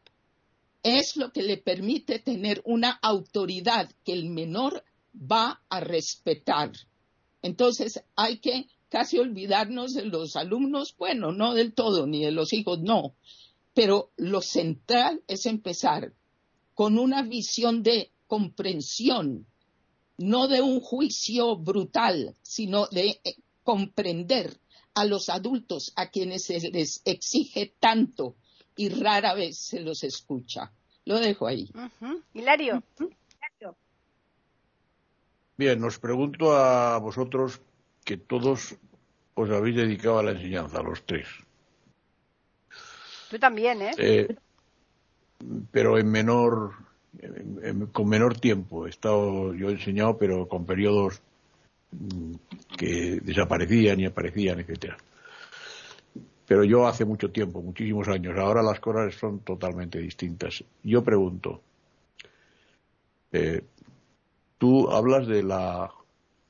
es 0.82 1.16
lo 1.16 1.32
que 1.32 1.42
le 1.42 1.56
permite 1.56 2.18
tener 2.18 2.60
una 2.66 2.90
autoridad 2.90 3.90
que 4.04 4.12
el 4.12 4.28
menor 4.28 4.84
va 5.14 5.62
a 5.70 5.80
respetar. 5.80 6.70
Entonces 7.40 8.04
hay 8.14 8.40
que 8.40 8.66
casi 8.90 9.18
olvidarnos 9.18 9.94
de 9.94 10.04
los 10.04 10.36
alumnos, 10.36 10.94
bueno, 10.98 11.32
no 11.32 11.54
del 11.54 11.72
todo, 11.72 12.06
ni 12.06 12.22
de 12.22 12.30
los 12.30 12.52
hijos, 12.52 12.80
no, 12.82 13.14
pero 13.72 14.10
lo 14.18 14.42
central 14.42 15.22
es 15.28 15.46
empezar 15.46 16.12
con 16.74 16.98
una 16.98 17.22
visión 17.22 17.82
de 17.82 18.10
comprensión, 18.26 19.46
no 20.18 20.48
de 20.48 20.60
un 20.60 20.80
juicio 20.80 21.56
brutal, 21.56 22.34
sino 22.42 22.86
de 22.86 23.20
eh, 23.24 23.36
comprender 23.62 24.58
a 24.94 25.04
los 25.04 25.28
adultos 25.28 25.92
a 25.96 26.10
quienes 26.10 26.44
se 26.44 26.60
les 26.70 27.02
exige 27.04 27.74
tanto 27.80 28.36
y 28.76 28.88
rara 28.88 29.34
vez 29.34 29.58
se 29.58 29.80
los 29.80 30.04
escucha. 30.04 30.72
Lo 31.04 31.18
dejo 31.18 31.46
ahí. 31.46 31.70
Hilario. 32.32 32.82
Bien, 35.56 35.82
os 35.84 35.98
pregunto 35.98 36.56
a 36.56 36.98
vosotros 36.98 37.60
que 38.04 38.16
todos 38.16 38.74
os 39.34 39.50
habéis 39.50 39.76
dedicado 39.76 40.18
a 40.18 40.22
la 40.22 40.32
enseñanza, 40.32 40.82
los 40.82 41.04
tres. 41.06 41.28
Tú 43.30 43.38
también, 43.38 43.82
¿eh? 43.82 43.92
eh 43.98 44.36
pero 45.70 45.98
en 45.98 46.10
menor, 46.10 46.74
con 47.92 48.08
menor 48.08 48.38
tiempo. 48.38 48.86
He 48.86 48.90
estado, 48.90 49.54
yo 49.54 49.68
he 49.68 49.72
enseñado, 49.72 50.16
pero 50.18 50.48
con 50.48 50.66
periodos 50.66 51.20
mm, 51.92 52.34
que 52.76 53.20
desaparecían 53.22 54.00
y 54.00 54.06
aparecían, 54.06 54.60
etcétera. 54.60 54.96
Pero 56.46 56.64
yo 56.64 56.86
hace 56.86 57.04
mucho 57.04 57.30
tiempo, 57.30 57.62
muchísimos 57.62 58.08
años. 58.08 58.36
Ahora 58.38 58.62
las 58.62 58.80
cosas 58.80 59.14
son 59.14 59.40
totalmente 59.40 59.98
distintas. 59.98 60.62
Yo 60.82 61.02
pregunto, 61.02 61.62
eh, 63.32 63.62
tú 64.58 64.90
hablas 64.90 65.26
de 65.26 65.42
la, 65.42 65.90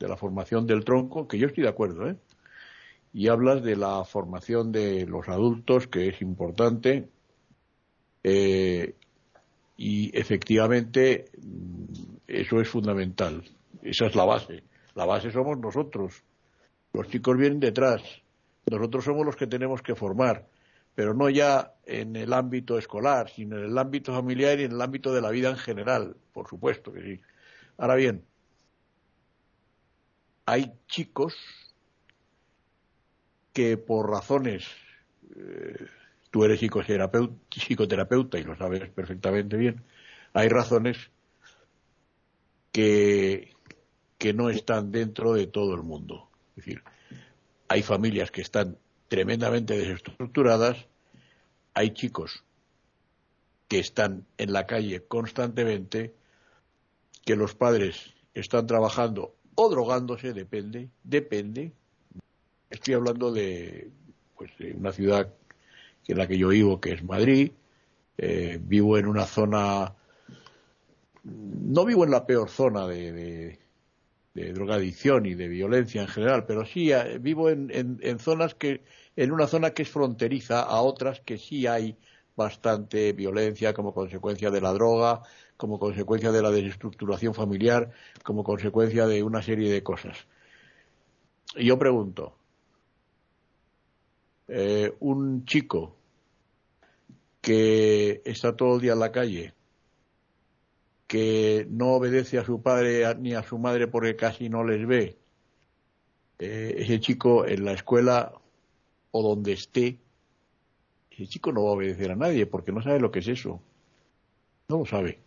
de 0.01 0.09
la 0.09 0.17
formación 0.17 0.67
del 0.67 0.85
tronco, 0.85 1.29
que 1.29 1.39
yo 1.39 1.47
estoy 1.47 1.63
de 1.63 1.71
acuerdo, 1.71 2.09
¿eh? 2.09 2.17
Y 3.13 3.29
hablas 3.29 3.63
de 3.63 3.77
la 3.77 4.05
formación 4.05 4.73
de 4.73 5.07
los 5.07 5.29
adultos, 5.29 5.87
que 5.87 6.09
es 6.09 6.21
importante, 6.21 7.09
eh, 8.25 8.95
y 9.77 10.17
efectivamente 10.17 11.27
mm, 11.43 11.85
eso 12.27 12.61
es 12.61 12.69
fundamental. 12.69 13.45
Esa 13.83 14.07
es 14.07 14.15
la 14.15 14.25
base. 14.25 14.65
La 14.95 15.05
base 15.05 15.31
somos 15.31 15.59
nosotros. 15.59 16.23
Los 16.93 17.09
chicos 17.09 17.37
vienen 17.37 17.61
detrás. 17.61 18.03
Nosotros 18.71 19.05
somos 19.05 19.27
los 19.27 19.37
que 19.37 19.47
tenemos 19.47 19.83
que 19.83 19.95
formar, 19.95 20.49
pero 20.95 21.13
no 21.13 21.29
ya 21.29 21.75
en 21.85 22.17
el 22.17 22.33
ámbito 22.33 22.79
escolar, 22.79 23.29
sino 23.29 23.59
en 23.59 23.65
el 23.65 23.77
ámbito 23.77 24.15
familiar 24.15 24.59
y 24.59 24.65
en 24.65 24.73
el 24.73 24.81
ámbito 24.81 25.13
de 25.13 25.21
la 25.21 25.31
vida 25.31 25.51
en 25.51 25.59
general, 25.59 26.17
por 26.33 26.49
supuesto 26.49 26.93
que 26.93 27.03
sí. 27.03 27.21
Ahora 27.77 27.97
bien, 27.97 28.25
hay 30.47 30.73
chicos 30.87 31.37
que 33.53 33.77
por 33.77 34.11
razones 34.11 34.67
eh, 35.37 35.87
tú 36.35 36.43
eres 36.43 36.59
psicoterapeuta, 36.59 38.41
y 38.41 38.43
lo 38.43 38.57
sabes 38.57 38.91
perfectamente 38.91 39.57
bien, 39.57 39.85
hay 40.33 40.49
razones 40.49 41.13
que, 42.73 43.55
que 44.19 44.35
no 44.35 44.51
están 44.51 44.91
dentro 44.91 45.35
de 45.35 45.47
todo 45.47 45.77
el 45.77 45.85
mundo. 45.85 46.29
Es 46.51 46.57
decir, 46.57 46.83
hay 47.69 47.85
familias 47.85 48.33
que 48.33 48.41
están 48.41 48.79
tremendamente 49.07 49.79
desestructuradas, 49.79 50.89
hay 51.73 51.93
chicos 51.93 52.43
que 53.69 53.79
están 53.79 54.27
en 54.37 54.53
la 54.53 54.67
calle 54.67 55.05
constantemente, 55.07 56.17
que 57.25 57.37
los 57.37 57.55
padres 57.55 58.13
están 58.35 58.67
trabajando 58.67 59.37
o 59.55 59.69
drogándose, 59.69 60.33
depende, 60.33 60.91
depende. 61.05 61.71
Estoy 62.71 62.95
hablando 62.95 63.31
de, 63.31 63.93
pues, 64.37 64.51
de 64.59 64.73
una 64.73 64.91
ciudad 64.91 65.33
en 66.09 66.19
la 66.19 66.27
que 66.27 66.39
yo 66.39 66.49
vivo, 66.49 66.81
que 66.81 66.93
es 66.93 67.05
Madrid. 67.05 67.53
Eh, 68.17 68.59
vivo 68.63 68.97
en 68.97 69.07
una 69.07 69.27
zona, 69.27 69.95
no 71.25 71.85
vivo 71.85 72.05
en 72.05 72.11
la 72.11 72.27
peor 72.27 72.49
zona 72.49 72.87
de, 72.87 73.59
drogadicción 74.35 75.27
y 75.27 75.35
de 75.35 75.49
violencia 75.49 76.03
en 76.03 76.09
general, 76.09 76.45
pero 76.47 76.65
sí 76.65 76.93
eh, 76.93 77.19
vivo 77.19 77.51
en, 77.51 77.71
en, 77.73 78.19
zonas 78.19 78.55
que, 78.55 78.83
en 79.17 79.33
una 79.33 79.47
zona 79.47 79.71
que 79.71 79.83
es 79.83 79.89
fronteriza 79.89 80.63
a 80.63 80.81
otras 80.81 81.21
que 81.21 81.39
sí 81.39 81.67
hay 81.67 81.97
bastante 82.37 83.13
violencia 83.13 83.75
como 83.75 83.95
consecuencia 83.95 84.51
de 84.51 84.61
la 84.61 84.73
droga, 84.73 85.23
como 85.57 85.79
consecuencia 85.79 86.33
de 86.33 86.43
la 86.43 86.51
desestructuración 86.51 87.35
familiar, 87.35 87.91
como 88.23 88.43
consecuencia 88.45 89.07
de 89.07 89.23
una 89.23 89.43
serie 89.43 89.71
de 89.73 89.83
cosas. 89.83 90.27
Y 91.57 91.67
yo 91.67 91.79
pregunto, 91.79 92.37
eh, 94.49 94.95
un 95.01 95.45
chico 95.45 95.97
que 97.41 98.23
está 98.25 98.57
todo 98.57 98.77
el 98.77 98.81
día 98.81 98.93
en 98.95 99.01
la 99.01 99.13
calle, 99.13 99.55
que 101.07 101.67
no 101.71 101.93
obedece 101.93 102.39
a 102.39 102.45
su 102.45 102.63
padre 102.63 103.15
ni 103.17 103.35
a 103.35 103.43
su 103.43 103.59
madre 103.59 103.87
porque 103.87 104.17
casi 104.17 104.49
no 104.49 104.65
les 104.65 104.87
ve, 104.87 105.19
eh, 106.39 106.75
ese 106.79 107.01
chico 107.01 107.47
en 107.47 107.65
la 107.65 107.73
escuela 107.73 108.33
o 109.11 109.23
donde 109.23 109.53
esté, 109.53 109.99
ese 111.11 111.27
chico 111.27 111.53
no 111.53 111.65
va 111.65 111.71
a 111.71 111.75
obedecer 111.75 112.11
a 112.11 112.17
nadie 112.17 112.47
porque 112.47 112.73
no 112.73 112.83
sabe 112.83 113.01
lo 113.01 113.11
que 113.11 113.21
es 113.21 113.29
eso. 113.29 113.61
No 114.69 114.79
lo 114.79 114.87
sabe. 114.87 115.21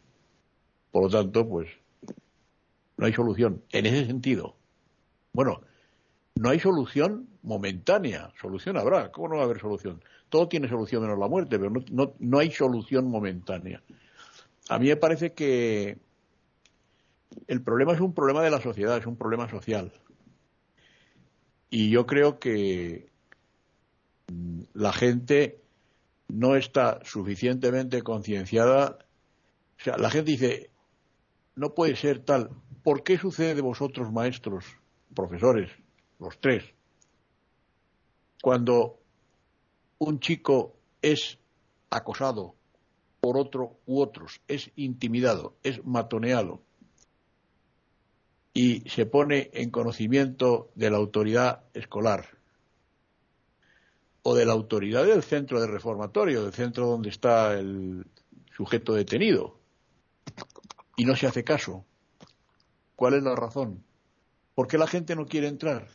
Por 0.92 1.04
lo 1.04 1.10
tanto, 1.10 1.48
pues 1.48 1.70
no 2.98 3.06
hay 3.06 3.14
solución 3.14 3.64
en 3.72 3.86
ese 3.86 4.06
sentido. 4.06 4.56
Bueno, 5.32 5.62
no 6.40 6.50
hay 6.50 6.60
solución 6.60 7.28
momentánea, 7.44 8.32
solución 8.40 8.78
habrá, 8.78 9.12
¿cómo 9.12 9.30
no 9.30 9.36
va 9.36 9.42
a 9.42 9.46
haber 9.46 9.60
solución? 9.60 10.04
Todo 10.30 10.48
tiene 10.48 10.68
solución 10.68 11.02
menos 11.02 11.18
la 11.18 11.28
muerte, 11.28 11.58
pero 11.58 11.72
no, 11.92 12.14
no, 12.20 12.40
hay 12.40 12.52
solución 12.52 13.10
momentánea. 13.10 13.82
A 14.70 14.78
mí 14.80 14.88
me 14.88 14.98
parece 14.98 15.34
que 15.34 15.98
el 17.48 17.62
problema 17.62 17.94
es 17.94 18.02
un 18.02 18.14
problema 18.14 18.44
de 18.44 18.52
la 18.52 18.62
sociedad, 18.62 18.98
es 18.98 19.06
un 19.06 19.16
problema 19.16 19.50
social. 19.50 19.92
Y 21.70 21.90
yo 21.90 22.06
creo 22.06 22.40
que 22.40 23.10
mm, 24.28 24.62
la 24.74 24.94
gente 24.94 25.62
no 26.28 26.56
está 26.56 27.00
suficientemente 27.04 28.02
concienciada. 28.02 28.98
O 29.80 29.84
sea, 29.84 29.98
la 29.98 30.10
gente 30.10 30.32
dice, 30.32 30.70
no 31.56 31.74
puede 31.74 31.96
ser 31.96 32.20
tal. 32.20 32.50
¿Por 32.84 33.04
qué 33.04 33.18
sucede 33.18 33.56
de 33.56 33.62
vosotros, 33.62 34.12
maestros, 34.12 34.66
profesores, 35.14 35.70
los 36.20 36.40
tres, 36.40 36.64
cuando 38.42 39.00
un 40.00 40.20
chico 40.20 40.76
es 41.02 41.38
acosado 41.90 42.56
por 43.20 43.38
otro 43.38 43.80
u 43.86 44.02
otros, 44.02 44.42
es 44.48 44.72
intimidado, 44.76 45.56
es 45.64 45.84
matoneado 45.86 46.62
y 48.54 48.90
se 48.90 49.06
pone 49.06 49.52
en 49.54 49.70
conocimiento 49.70 50.72
de 50.74 50.90
la 50.90 50.98
autoridad 50.98 51.64
escolar 51.74 52.38
o 54.24 54.34
de 54.36 54.46
la 54.46 54.54
autoridad 54.54 55.06
del 55.06 55.24
centro 55.24 55.62
de 55.62 55.68
reformatorio, 55.68 56.44
del 56.44 56.54
centro 56.54 56.88
donde 56.88 57.10
está 57.10 57.54
el 57.54 58.06
sujeto 58.56 58.94
detenido, 58.94 59.60
y 60.96 61.06
no 61.06 61.16
se 61.16 61.28
hace 61.28 61.44
caso. 61.44 61.86
¿Cuál 62.96 63.14
es 63.14 63.24
la 63.24 63.36
razón? 63.36 63.84
¿Por 64.56 64.68
qué 64.68 64.80
la 64.80 64.88
gente 64.88 65.16
no 65.16 65.28
quiere 65.28 65.48
entrar? 65.48 65.88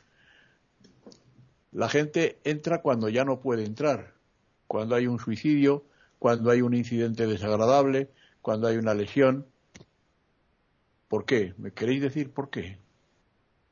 La 1.73 1.89
gente 1.89 2.39
entra 2.45 2.83
cuando 2.83 3.09
ya 3.09 3.25
no 3.25 3.41
puede 3.41 3.65
entrar, 3.65 4.15
cuando 4.67 4.95
hay 4.95 5.07
un 5.07 5.19
suicidio, 5.19 5.85
cuando 6.19 6.51
hay 6.51 6.63
un 6.63 6.75
incidente 6.75 7.27
desagradable, 7.27 8.11
cuando 8.43 8.69
hay 8.69 8.77
una 8.77 8.95
lesión. 8.95 9.47
¿Por 11.09 11.25
qué? 11.25 11.55
¿Me 11.59 11.73
queréis 11.73 12.03
decir 12.03 12.31
por 12.31 12.51
qué? 12.51 12.79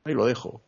Ahí 0.03 0.13
lo 0.13 0.25
dejo 0.25 0.61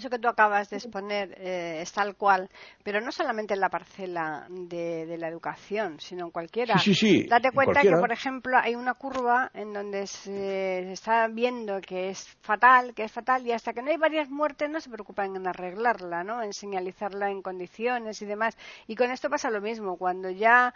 eso 0.00 0.10
que 0.10 0.18
tú 0.18 0.28
acabas 0.28 0.68
de 0.70 0.76
exponer 0.76 1.34
eh, 1.38 1.80
es 1.82 1.92
tal 1.92 2.16
cual, 2.16 2.48
pero 2.82 3.00
no 3.00 3.12
solamente 3.12 3.54
en 3.54 3.60
la 3.60 3.68
parcela 3.68 4.46
de, 4.48 5.16
la 5.18 5.28
educación, 5.28 6.00
sino 6.00 6.26
en 6.26 6.30
cualquiera. 6.30 6.78
Sí, 6.78 6.94
sí, 6.94 7.26
Date 7.28 7.52
cuenta 7.52 7.82
que, 7.82 7.92
por 7.92 8.10
ejemplo, 8.10 8.56
hay 8.58 8.74
una 8.74 8.94
curva 8.94 9.50
en 9.54 9.72
donde 9.72 10.06
se, 10.06 10.90
está 10.92 11.28
viendo 11.28 11.80
que 11.80 12.10
es 12.10 12.26
fatal, 12.40 12.94
que 12.94 13.04
es 13.04 13.12
fatal, 13.12 13.46
y 13.46 13.52
hasta 13.52 13.72
que 13.72 13.82
no 13.82 13.90
hay 13.90 13.96
varias 13.96 14.28
muertes 14.30 14.70
no 14.70 14.80
se 14.80 14.90
preocupan 14.90 15.36
en 15.36 15.46
arreglarla, 15.46 16.24
¿no? 16.24 16.42
En 16.42 16.52
señalizarla 16.52 17.30
en 17.30 17.42
condiciones 17.42 18.20
y 18.22 18.26
demás. 18.26 18.56
Y 18.86 18.96
con 18.96 19.10
esto 19.10 19.28
pasa 19.28 19.50
lo 19.50 19.60
mismo, 19.60 19.96
cuando 19.96 20.30
ya 20.30 20.72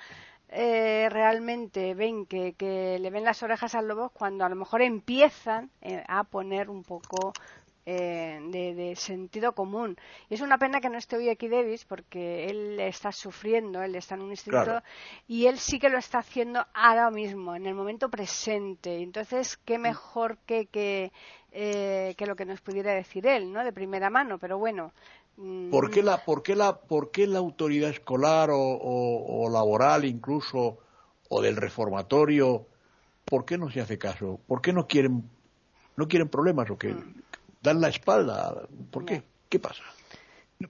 eh, 0.48 1.08
realmente 1.10 1.94
ven 1.94 2.26
que, 2.26 2.52
que, 2.52 2.98
le 3.00 3.10
ven 3.10 3.24
las 3.24 3.42
orejas 3.42 3.74
al 3.74 3.88
lobo 3.88 4.10
cuando 4.10 4.44
a 4.44 4.48
lo 4.48 4.54
mejor 4.54 4.82
empiezan 4.82 5.70
eh, 5.80 6.04
a 6.06 6.22
poner 6.24 6.70
un 6.70 6.84
poco 6.84 7.32
eh, 7.86 8.40
de, 8.50 8.96
sentido 8.96 9.52
común. 9.52 9.96
Y 10.30 10.34
es 10.34 10.40
una 10.40 10.56
pena 10.56 10.80
que 10.80 10.88
no 10.88 10.96
esté 10.96 11.16
hoy 11.16 11.28
aquí 11.28 11.48
Davis 11.48 11.84
porque 11.84 12.46
él 12.46 12.80
está 12.80 13.12
sufriendo, 13.12 13.82
él 13.82 13.94
está 13.94 14.14
en 14.14 14.22
un 14.22 14.30
instituto 14.30 14.82
y 15.28 15.46
él 15.46 15.58
sí 15.58 15.78
que 15.78 15.90
lo 15.90 15.98
está 15.98 16.18
haciendo 16.18 16.64
ahora 16.72 17.10
mismo, 17.10 17.54
en 17.54 17.66
el 17.66 17.74
momento 17.74 18.08
presente. 18.08 19.02
Entonces, 19.02 19.58
qué 19.66 19.78
mejor 19.78 20.38
que, 20.46 20.66
que, 20.66 21.12
eh, 21.52 22.14
que 22.16 22.26
lo 22.26 22.36
que 22.36 22.46
nos 22.46 22.62
pudiera 22.62 22.94
decir 22.94 23.26
él, 23.26 23.52
¿no? 23.52 23.62
De 23.62 23.72
primera 23.72 24.08
mano, 24.08 24.38
pero 24.38 24.56
bueno. 24.56 24.92
Mm, 25.36 25.70
¿Por 25.70 25.90
qué 25.90 26.02
la, 26.02 26.24
por 26.24 26.42
qué 26.42 26.56
la, 26.56 26.78
por 26.78 27.10
qué 27.10 27.26
la 27.26 27.40
autoridad 27.40 27.90
escolar 27.90 28.50
o, 28.50 28.58
o, 28.58 29.50
laboral 29.50 30.06
incluso 30.06 30.78
o 31.28 31.42
del 31.42 31.56
reformatorio, 31.56 32.66
por 33.26 33.44
qué 33.44 33.58
no 33.58 33.68
se 33.68 33.82
hace 33.82 33.98
caso? 33.98 34.40
¿Por 34.46 34.62
qué 34.62 34.72
no 34.72 34.86
quieren, 34.86 35.28
no 35.96 36.08
quieren 36.08 36.28
problemas 36.28 36.70
o 36.70 36.78
qué? 36.78 36.94
Mm 36.94 37.23
dan 37.64 37.80
la 37.80 37.88
espalda. 37.88 38.68
¿Por 38.90 39.04
qué? 39.06 39.24
¿Qué 39.48 39.58
pasa? 39.58 39.82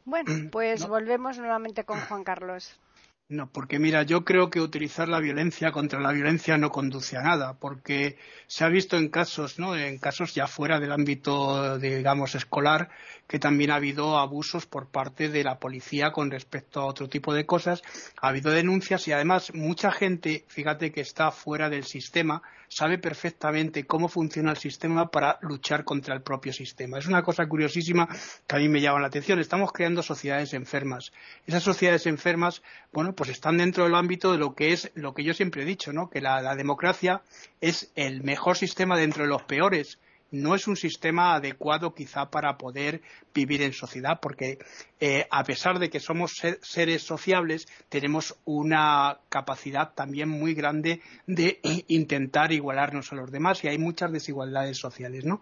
Bueno, 0.05 0.31
pues 0.53 0.87
volvemos 0.87 1.37
nuevamente 1.39 1.85
con 1.85 2.01
Juan 2.01 2.25
Carlos. 2.25 2.81
No, 3.27 3.51
porque 3.51 3.79
mira, 3.79 4.03
yo 4.03 4.23
creo 4.23 4.51
que 4.51 4.61
utilizar 4.61 5.09
la 5.09 5.19
violencia 5.19 5.73
contra 5.73 5.99
la 5.99 6.13
violencia 6.13 6.59
no 6.59 6.71
conduce 6.71 7.17
a 7.17 7.23
nada, 7.23 7.55
porque 7.55 8.19
se 8.47 8.65
ha 8.65 8.69
visto 8.69 8.99
en 8.99 9.09
casos, 9.09 9.59
¿no? 9.59 9.75
En 9.75 9.97
casos 9.97 10.35
ya 10.35 10.47
fuera 10.47 10.79
del 10.79 10.93
ámbito, 10.93 11.79
digamos, 11.79 12.35
escolar, 12.35 12.91
que 13.27 13.39
también 13.39 13.71
ha 13.71 13.77
habido 13.77 14.19
abusos 14.19 14.67
por 14.67 14.89
parte 14.89 15.31
de 15.31 15.43
la 15.43 15.59
policía 15.59 16.13
con 16.13 16.31
respecto 16.31 16.81
a 16.81 16.85
otro 16.85 17.09
tipo 17.09 17.33
de 17.33 17.47
cosas. 17.47 17.83
Ha 18.21 18.29
habido 18.29 18.51
denuncias 18.51 19.09
y 19.09 19.13
además 19.13 19.55
mucha 19.55 19.91
gente, 19.91 20.45
fíjate 20.49 20.93
que 20.93 21.01
está 21.01 21.31
fuera 21.31 21.71
del 21.71 21.85
sistema, 21.85 22.43
sabe 22.69 22.99
perfectamente 22.99 23.87
cómo 23.87 24.09
funciona 24.09 24.51
el 24.51 24.57
sistema 24.59 25.11
para 25.11 25.39
luchar 25.43 25.85
contra 25.85 26.15
el 26.15 26.23
propio 26.23 26.53
sistema. 26.53 26.99
Es 26.99 27.07
una 27.07 27.23
cosa 27.23 27.47
curiosísima 27.47 28.09
que 28.47 28.57
a 28.57 28.59
mí 28.59 28.69
me 28.69 28.81
llama 28.81 29.01
la 29.01 29.07
atención. 29.07 29.39
Estamos 29.39 29.73
creando 29.73 30.03
sociedades 30.03 30.53
enfermas. 30.53 31.13
Esas 31.47 31.63
sociedades 31.63 32.07
enfermas, 32.07 32.63
bueno, 32.93 33.14
pues 33.15 33.31
están 33.31 33.59
dentro 33.59 33.85
del 33.85 33.95
ámbito 33.95 34.33
de 34.33 34.39
lo 34.39 34.55
que 34.55 34.73
es 34.73 34.91
lo 34.95 35.15
que 35.15 35.25
yo 35.25 35.35
siempre 35.35 35.63
he 35.63 35.67
dicho, 35.67 35.93
¿no? 35.93 36.11
Que 36.11 36.21
la, 36.21 36.55
democracia 36.55 37.23
es 37.61 37.91
el 37.95 38.23
mejor 38.23 38.57
sistema 38.57 38.99
dentro 38.99 39.25
de 39.25 39.29
los 39.29 39.43
peores 39.43 39.99
no 40.31 40.57
es 40.57 40.67
un 40.67 40.75
sistema 40.75 41.35
adecuado 41.37 41.95
quizá 41.95 42.29
para 42.29 42.59
poder 42.59 43.03
vivir 43.33 43.63
en 43.63 43.73
sociedad, 43.73 44.19
porque 44.21 44.59
eh, 44.99 45.29
a 45.31 45.45
pesar 45.45 45.79
de 45.79 45.91
que 45.91 46.01
somos 46.01 46.43
seres 46.61 47.03
sociables, 47.03 47.69
tenemos 47.89 48.37
una 48.45 49.21
capacidad 49.29 49.95
también 49.95 50.29
muy 50.29 50.55
grande 50.55 51.01
de 51.29 51.61
intentar 51.87 52.51
igualarnos 52.51 53.13
a 53.13 53.17
los 53.17 53.31
demás 53.31 53.63
y 53.63 53.69
hay 53.69 53.79
muchas 53.79 54.11
desigualdades 54.11 54.77
sociales, 54.77 55.25
¿no? 55.25 55.41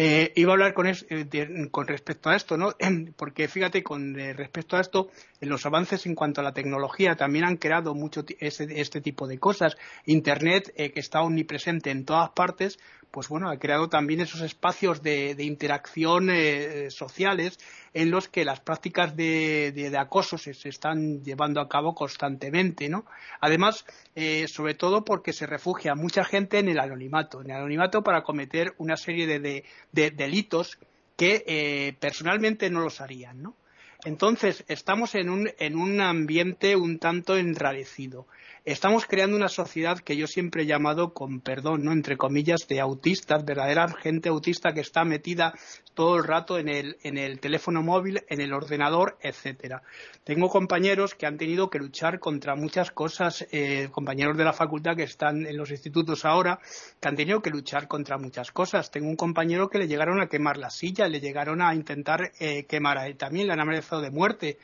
Eh, 0.00 0.32
iba 0.36 0.52
a 0.52 0.54
hablar 0.54 0.74
con, 0.74 0.86
eh, 0.86 1.68
con, 1.72 1.88
respecto 1.88 2.30
a 2.30 2.36
esto, 2.36 2.56
¿no? 2.56 2.72
Porque 3.16 3.48
fíjate, 3.48 3.82
con 3.82 4.14
respecto 4.14 4.76
a 4.76 4.80
esto, 4.80 5.10
los 5.40 5.66
avances 5.66 6.06
en 6.06 6.14
cuanto 6.14 6.40
a 6.40 6.44
la 6.44 6.54
tecnología 6.54 7.16
también 7.16 7.44
han 7.44 7.56
creado 7.56 7.96
mucho 7.96 8.24
este, 8.38 8.80
este 8.80 9.00
tipo 9.00 9.26
de 9.26 9.40
cosas. 9.40 9.76
Internet, 10.06 10.72
que 10.72 11.00
está 11.00 11.22
omnipresente 11.22 11.90
en 11.90 12.04
todas 12.04 12.30
partes, 12.30 12.78
pues 13.10 13.28
bueno, 13.28 13.50
ha 13.50 13.58
creado 13.58 13.88
también 13.88 14.20
esos 14.20 14.42
espacios 14.42 15.02
de, 15.02 15.34
interacción 15.38 16.28
eh, 16.30 16.90
sociales 16.90 17.58
en 17.94 18.10
los 18.10 18.28
que 18.28 18.44
las 18.44 18.60
prácticas 18.60 19.16
de, 19.16 19.92
acoso 19.98 20.38
se, 20.38 20.52
están 20.68 21.22
llevando 21.24 21.60
a 21.60 21.68
cabo 21.68 21.94
constantemente, 21.94 22.88
¿no? 22.88 23.06
Además, 23.40 23.84
eh, 24.14 24.46
sobre 24.48 24.74
todo 24.74 25.04
porque 25.04 25.32
se 25.32 25.46
refugia 25.46 25.94
mucha 25.94 26.24
gente 26.24 26.58
en 26.58 26.68
el 26.68 26.78
anonimato, 26.78 27.40
en 27.40 27.50
el 27.50 27.56
anonimato 27.56 28.02
para 28.02 28.22
cometer 28.22 28.74
una 28.78 28.96
serie 28.96 29.26
de, 29.26 29.64
delitos 29.92 30.78
que 31.16 31.44
eh, 31.46 31.96
personalmente 31.98 32.70
no 32.70 32.80
los 32.80 33.00
harían, 33.00 33.42
¿no? 33.42 33.56
Entonces, 34.04 34.64
estamos 34.68 35.16
en 35.16 35.28
un, 35.28 35.50
en 35.58 35.76
un 35.76 36.00
ambiente 36.00 36.76
un 36.76 37.00
tanto 37.00 37.36
enrarecido 37.36 38.28
estamos 38.72 39.06
creando 39.06 39.36
una 39.36 39.48
sociedad 39.48 39.98
que 39.98 40.16
yo 40.16 40.26
siempre 40.26 40.62
he 40.62 40.66
llamado, 40.66 41.14
con 41.14 41.40
perdón, 41.40 41.84
¿no? 41.84 41.92
entre 41.92 42.16
comillas, 42.16 42.68
de 42.68 42.80
autistas, 42.80 43.44
verdadera 43.44 43.88
gente 43.88 44.28
autista 44.28 44.74
que 44.74 44.80
está 44.80 45.04
metida 45.04 45.54
todo 45.94 46.16
el 46.16 46.24
rato 46.24 46.58
en 46.58 46.68
el, 46.68 46.98
en 47.02 47.16
el 47.16 47.40
teléfono 47.40 47.82
móvil, 47.82 48.22
en 48.28 48.40
el 48.40 48.52
ordenador, 48.52 49.16
etcétera. 49.22 49.82
Tengo 50.22 50.50
compañeros 50.50 51.14
que 51.14 51.26
han 51.26 51.38
tenido 51.38 51.70
que 51.70 51.78
luchar 51.78 52.18
contra 52.20 52.56
muchas 52.56 52.90
cosas, 52.90 53.46
eh, 53.52 53.88
compañeros 53.90 54.36
de 54.36 54.44
la 54.44 54.52
facultad 54.52 54.96
que 54.96 55.04
están 55.04 55.46
en 55.46 55.56
los 55.56 55.70
institutos 55.70 56.24
ahora, 56.24 56.60
que 57.00 57.08
han 57.08 57.16
tenido 57.16 57.40
que 57.40 57.50
luchar 57.50 57.88
contra 57.88 58.18
muchas 58.18 58.52
cosas. 58.52 58.90
Tengo 58.90 59.08
un 59.08 59.16
compañero 59.16 59.70
que 59.70 59.78
le 59.78 59.88
llegaron 59.88 60.20
a 60.20 60.28
quemar 60.28 60.58
la 60.58 60.70
silla, 60.70 61.08
le 61.08 61.20
llegaron 61.20 61.62
a 61.62 61.74
intentar 61.74 62.32
eh, 62.38 62.64
quemar 62.64 62.98
a 62.98 63.06
él 63.06 63.16
también, 63.16 63.46
le 63.46 63.54
han 63.54 63.60
amenazado 63.60 64.02
de 64.02 64.10
muerte. 64.10 64.58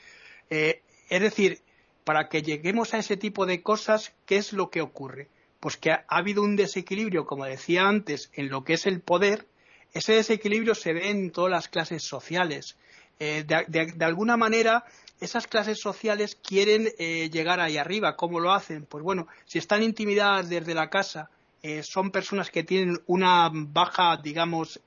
Eh, 0.50 0.82
es 1.08 1.20
decir, 1.20 1.60
para 2.04 2.28
que 2.28 2.42
lleguemos 2.42 2.94
a 2.94 2.98
ese 2.98 3.16
tipo 3.16 3.46
de 3.46 3.62
cosas, 3.62 4.12
¿qué 4.26 4.36
es 4.36 4.52
lo 4.52 4.70
que 4.70 4.82
ocurre? 4.82 5.28
Pues 5.58 5.76
que 5.78 5.90
ha, 5.90 6.04
habido 6.08 6.42
un 6.42 6.54
desequilibrio, 6.54 7.24
como 7.24 7.46
decía 7.46 7.88
antes, 7.88 8.30
en 8.34 8.50
lo 8.50 8.62
que 8.62 8.74
es 8.74 8.86
el 8.86 9.00
poder. 9.00 9.46
Ese 9.94 10.12
desequilibrio 10.12 10.74
se 10.74 10.92
ve 10.92 11.10
en 11.10 11.30
todas 11.30 11.50
las 11.50 11.68
clases 11.68 12.04
sociales. 12.04 12.76
Eh, 13.18 13.44
de, 13.46 14.04
alguna 14.04 14.36
manera, 14.36 14.84
esas 15.20 15.46
clases 15.46 15.80
sociales 15.80 16.36
quieren 16.36 16.88
eh, 16.98 17.30
llegar 17.30 17.60
ahí 17.60 17.78
arriba. 17.78 18.16
¿Cómo 18.16 18.38
lo 18.38 18.52
hacen? 18.52 18.84
Pues 18.84 19.02
bueno, 19.02 19.26
si 19.46 19.58
están 19.58 19.82
intimidadas 19.82 20.50
desde 20.50 20.74
la 20.74 20.90
casa, 20.90 21.30
eh, 21.62 21.82
son 21.82 22.10
personas 22.10 22.50
que 22.50 22.64
tienen 22.64 22.98
una 23.06 23.50
baja, 23.50 24.18
digamos, 24.22 24.80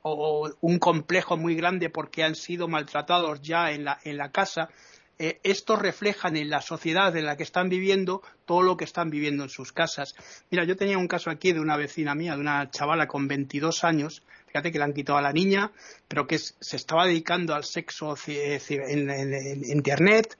o 0.00 0.50
un 0.60 0.78
complejo 0.78 1.36
muy 1.36 1.54
grande 1.54 1.90
porque 1.90 2.24
han 2.24 2.34
sido 2.34 2.68
maltratados 2.68 3.42
ya 3.42 3.70
en 3.72 3.84
la, 3.84 3.98
en 4.04 4.16
la 4.16 4.30
casa, 4.30 4.70
eh, 5.18 5.40
estos 5.42 5.78
reflejan 5.78 6.36
en 6.36 6.50
la 6.50 6.60
sociedad 6.60 7.16
en 7.16 7.26
la 7.26 7.36
que 7.36 7.42
están 7.42 7.68
viviendo 7.68 8.22
todo 8.44 8.62
lo 8.62 8.76
que 8.76 8.84
están 8.84 9.10
viviendo 9.10 9.44
en 9.44 9.48
sus 9.48 9.72
casas. 9.72 10.14
Mira, 10.50 10.64
yo 10.64 10.76
tenía 10.76 10.98
un 10.98 11.08
caso 11.08 11.30
aquí 11.30 11.52
de 11.52 11.60
una 11.60 11.76
vecina 11.76 12.14
mía, 12.14 12.34
de 12.34 12.40
una 12.40 12.70
chavala 12.70 13.06
con 13.06 13.28
22 13.28 13.84
años, 13.84 14.22
fíjate 14.46 14.72
que 14.72 14.78
le 14.78 14.84
han 14.84 14.92
quitado 14.92 15.18
a 15.18 15.22
la 15.22 15.32
niña, 15.32 15.72
pero 16.08 16.26
que 16.26 16.38
se 16.38 16.76
estaba 16.76 17.06
dedicando 17.06 17.54
al 17.54 17.64
sexo 17.64 18.14
en, 18.26 19.64
Internet, 19.64 20.38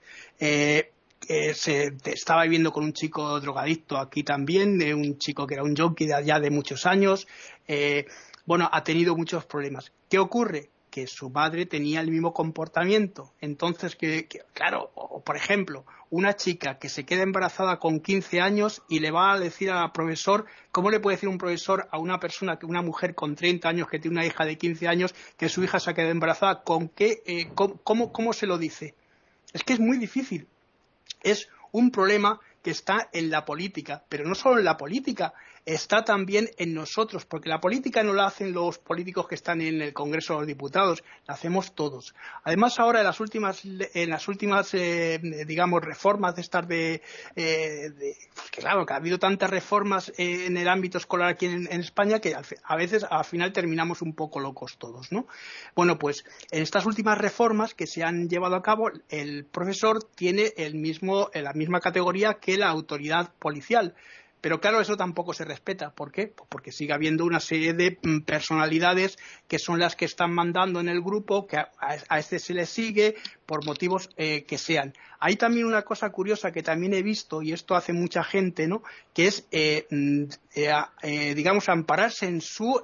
eh, 1.27 1.53
se 1.53 1.93
estaba 2.05 2.43
viviendo 2.43 2.71
con 2.71 2.83
un 2.83 2.93
chico 2.93 3.39
drogadicto 3.39 3.97
aquí 3.97 4.23
también, 4.23 4.77
de 4.77 4.93
un 4.93 5.17
chico 5.17 5.47
que 5.47 5.55
era 5.55 5.63
un 5.63 5.75
junkie 5.75 6.05
de 6.05 6.13
allá 6.13 6.39
de 6.39 6.51
muchos 6.51 6.85
años. 6.85 7.27
Eh, 7.67 8.05
bueno, 8.45 8.69
ha 8.71 8.83
tenido 8.83 9.15
muchos 9.15 9.45
problemas. 9.45 9.91
¿Qué 10.09 10.19
ocurre? 10.19 10.69
Que 10.95 11.07
su 11.07 11.29
madre 11.29 11.65
tenía 11.65 11.99
el 11.99 12.09
mismo 12.09 12.31
comportamiento. 12.31 13.33
Entonces, 13.41 13.97
que, 13.97 14.29
claro, 14.53 14.91
o, 14.95 15.21
por 15.21 15.35
ejemplo, 15.35 15.83
una 16.09 16.37
chica 16.37 16.79
que 16.79 16.87
se 16.87 17.05
queda 17.05 17.23
embarazada 17.23 17.79
con 17.79 17.99
15 17.99 18.39
años 18.39 18.81
y 18.87 18.99
le 18.99 19.11
va 19.11 19.33
a 19.33 19.37
decir 19.37 19.71
al 19.71 19.91
profesor, 19.91 20.45
¿cómo 20.71 20.89
le 20.89 21.01
puede 21.01 21.17
decir 21.17 21.27
un 21.27 21.37
profesor 21.37 21.89
a 21.91 21.99
una 21.99 22.21
persona, 22.21 22.57
que 22.57 22.65
una 22.65 22.81
mujer 22.81 23.13
con 23.13 23.35
30 23.35 23.67
años 23.67 23.89
que 23.89 23.99
tiene 23.99 24.19
una 24.19 24.25
hija 24.25 24.45
de 24.45 24.57
15 24.57 24.87
años, 24.87 25.13
que 25.35 25.49
su 25.49 25.65
hija 25.65 25.81
se 25.81 25.89
ha 25.89 25.93
quedado 25.93 26.13
embarazada? 26.13 26.63
¿Con 26.63 26.87
qué, 26.87 27.21
eh, 27.25 27.49
cómo, 27.53 28.13
cómo 28.13 28.31
se 28.31 28.47
lo 28.47 28.57
dice? 28.57 28.95
Es 29.51 29.65
que 29.65 29.73
es 29.73 29.81
muy 29.81 29.97
difícil. 29.97 30.47
Es 31.23 31.49
un 31.73 31.91
problema 31.91 32.39
que 32.63 32.71
está 32.71 33.09
en 33.11 33.29
la 33.29 33.43
política, 33.43 34.05
pero 34.07 34.23
no 34.23 34.33
solo 34.33 34.59
en 34.59 34.65
la 34.65 34.77
política, 34.77 35.33
está 35.65 36.05
también 36.05 36.49
en 36.57 36.73
nosotros, 36.73 37.25
porque 37.25 37.49
la 37.49 37.59
política 37.59 38.03
no 38.03 38.13
la 38.13 38.27
hacen 38.27 38.53
los 38.53 38.77
políticos 38.77 39.27
que 39.27 39.35
están 39.35 39.61
en 39.61 39.81
el 39.81 39.93
Congreso 39.93 40.33
de 40.33 40.39
los 40.39 40.47
Diputados, 40.47 41.03
la 41.27 41.33
hacemos 41.33 41.73
todos. 41.73 42.13
Además, 42.43 42.79
ahora 42.79 42.99
en 42.99 43.05
las 43.05 43.19
últimas, 43.19 43.63
en 43.65 44.09
las 44.09 44.27
últimas 44.27 44.73
eh, 44.73 45.19
digamos, 45.47 45.83
reformas 45.83 46.35
de 46.35 46.41
estas 46.41 46.67
de, 46.67 47.01
eh, 47.35 47.91
pues 48.33 48.51
claro, 48.51 48.85
que 48.85 48.93
ha 48.93 48.97
habido 48.97 49.17
tantas 49.17 49.49
reformas 49.49 50.09
eh, 50.17 50.45
en 50.45 50.57
el 50.57 50.67
ámbito 50.67 50.99
escolar 50.99 51.29
aquí 51.29 51.47
en, 51.47 51.67
España 51.85 52.19
que 52.19 52.35
a 52.35 52.75
veces 52.75 53.05
al 53.09 53.25
final 53.25 53.51
terminamos 53.51 54.01
un 54.01 54.13
poco 54.13 54.39
locos 54.39 54.77
todos, 54.77 55.11
¿no? 55.11 55.27
Bueno, 55.75 55.97
pues 55.97 56.25
en 56.51 56.63
estas 56.63 56.85
últimas 56.85 57.17
reformas 57.17 57.73
que 57.73 57.87
se 57.87 58.03
han 58.03 58.29
llevado 58.29 58.55
a 58.55 58.63
cabo, 58.63 58.91
el 59.09 59.45
profesor 59.45 60.03
tiene 60.03 60.53
el 60.57 60.75
mismo, 60.75 61.29
la 61.33 61.53
misma 61.53 61.79
categoría 61.79 62.35
que 62.35 62.57
la 62.57 62.69
autoridad 62.69 63.33
policial 63.39 63.95
pero 64.45 64.61
claro, 64.61 64.79
eso 64.79 64.95
tampoco 64.95 65.33
se 65.33 65.43
respeta. 65.43 65.89
¿Por 65.89 66.11
qué? 66.11 66.27
Pues 66.27 66.47
porque 66.47 66.71
sigue 66.71 66.93
habiendo 66.93 67.25
una 67.25 67.39
serie 67.39 67.73
de 67.73 67.97
mm, 67.99 68.19
personalidades 68.19 69.17
que 69.47 69.57
son 69.57 69.79
las 69.79 69.95
que 69.95 70.05
están 70.05 70.35
mandando 70.35 70.79
en 70.79 70.87
el 70.87 71.01
grupo, 71.01 71.47
que 71.47 71.57
a, 71.57 72.19
este 72.19 72.37
se 72.37 72.53
le 72.53 72.67
sigue 72.67 73.15
por 73.47 73.65
motivos 73.65 74.11
eh, 74.17 74.43
que 74.43 74.59
sean. 74.59 74.93
Hay 75.19 75.35
también 75.35 75.65
una 75.65 75.81
cosa 75.81 76.11
curiosa 76.11 76.51
que 76.51 76.61
también 76.61 76.93
he 76.93 77.01
visto, 77.01 77.41
y 77.41 77.53
esto 77.53 77.73
hace 77.73 77.91
mucha 77.91 78.23
gente, 78.23 78.67
¿no? 78.67 78.83
Que 79.15 79.25
es, 79.25 79.47
eh, 79.49 79.87
mm, 79.89 80.25
eh, 80.53 81.33
digamos, 81.33 81.67
ampararse 81.67 82.27
en 82.27 82.39
su 82.39 82.83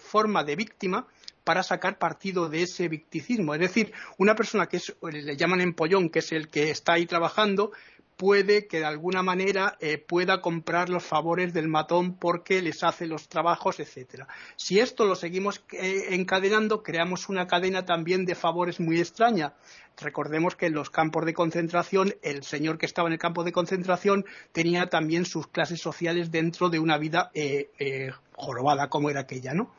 forma 0.00 0.44
de 0.44 0.54
víctima 0.54 1.08
para 1.42 1.64
sacar 1.64 1.98
partido 1.98 2.48
de 2.48 2.62
ese 2.62 2.88
victicismo. 2.88 3.52
Es 3.54 3.60
decir, 3.60 3.92
una 4.16 4.34
persona 4.34 4.66
que 4.66 4.76
es, 4.76 4.94
le 5.02 5.36
llaman 5.36 5.60
empollón, 5.60 6.08
que 6.08 6.20
es 6.20 6.30
el 6.30 6.48
que 6.48 6.70
está 6.70 6.94
ahí 6.94 7.06
trabajando, 7.06 7.72
puede 8.16 8.66
que 8.66 8.78
de 8.78 8.84
alguna 8.84 9.22
manera 9.22 9.76
eh, 9.80 9.98
pueda 9.98 10.40
comprar 10.40 10.88
los 10.88 11.04
favores 11.04 11.52
del 11.52 11.68
matón 11.68 12.14
porque 12.14 12.62
les 12.62 12.82
hace 12.82 13.06
los 13.06 13.28
trabajos, 13.28 13.80
etcétera. 13.80 14.28
Si 14.56 14.78
esto 14.78 15.04
lo 15.04 15.14
seguimos 15.14 15.62
eh, 15.72 16.06
encadenando, 16.10 16.82
creamos 16.82 17.28
una 17.28 17.46
cadena 17.46 17.84
también 17.84 18.24
de 18.24 18.34
favores 18.34 18.80
muy 18.80 19.00
extraña. 19.00 19.54
Recordemos 19.96 20.56
que 20.56 20.66
en 20.66 20.74
los 20.74 20.90
campos 20.90 21.24
de 21.24 21.34
concentración, 21.34 22.14
el 22.22 22.42
señor 22.42 22.78
que 22.78 22.86
estaba 22.86 23.08
en 23.08 23.12
el 23.14 23.18
campo 23.18 23.44
de 23.44 23.52
concentración 23.52 24.24
tenía 24.52 24.86
también 24.88 25.24
sus 25.24 25.46
clases 25.46 25.80
sociales 25.80 26.30
dentro 26.30 26.68
de 26.68 26.78
una 26.78 26.98
vida 26.98 27.30
eh, 27.34 28.10
jorobada 28.32 28.88
como 28.88 29.10
era 29.10 29.20
aquella, 29.20 29.54
¿no? 29.54 29.70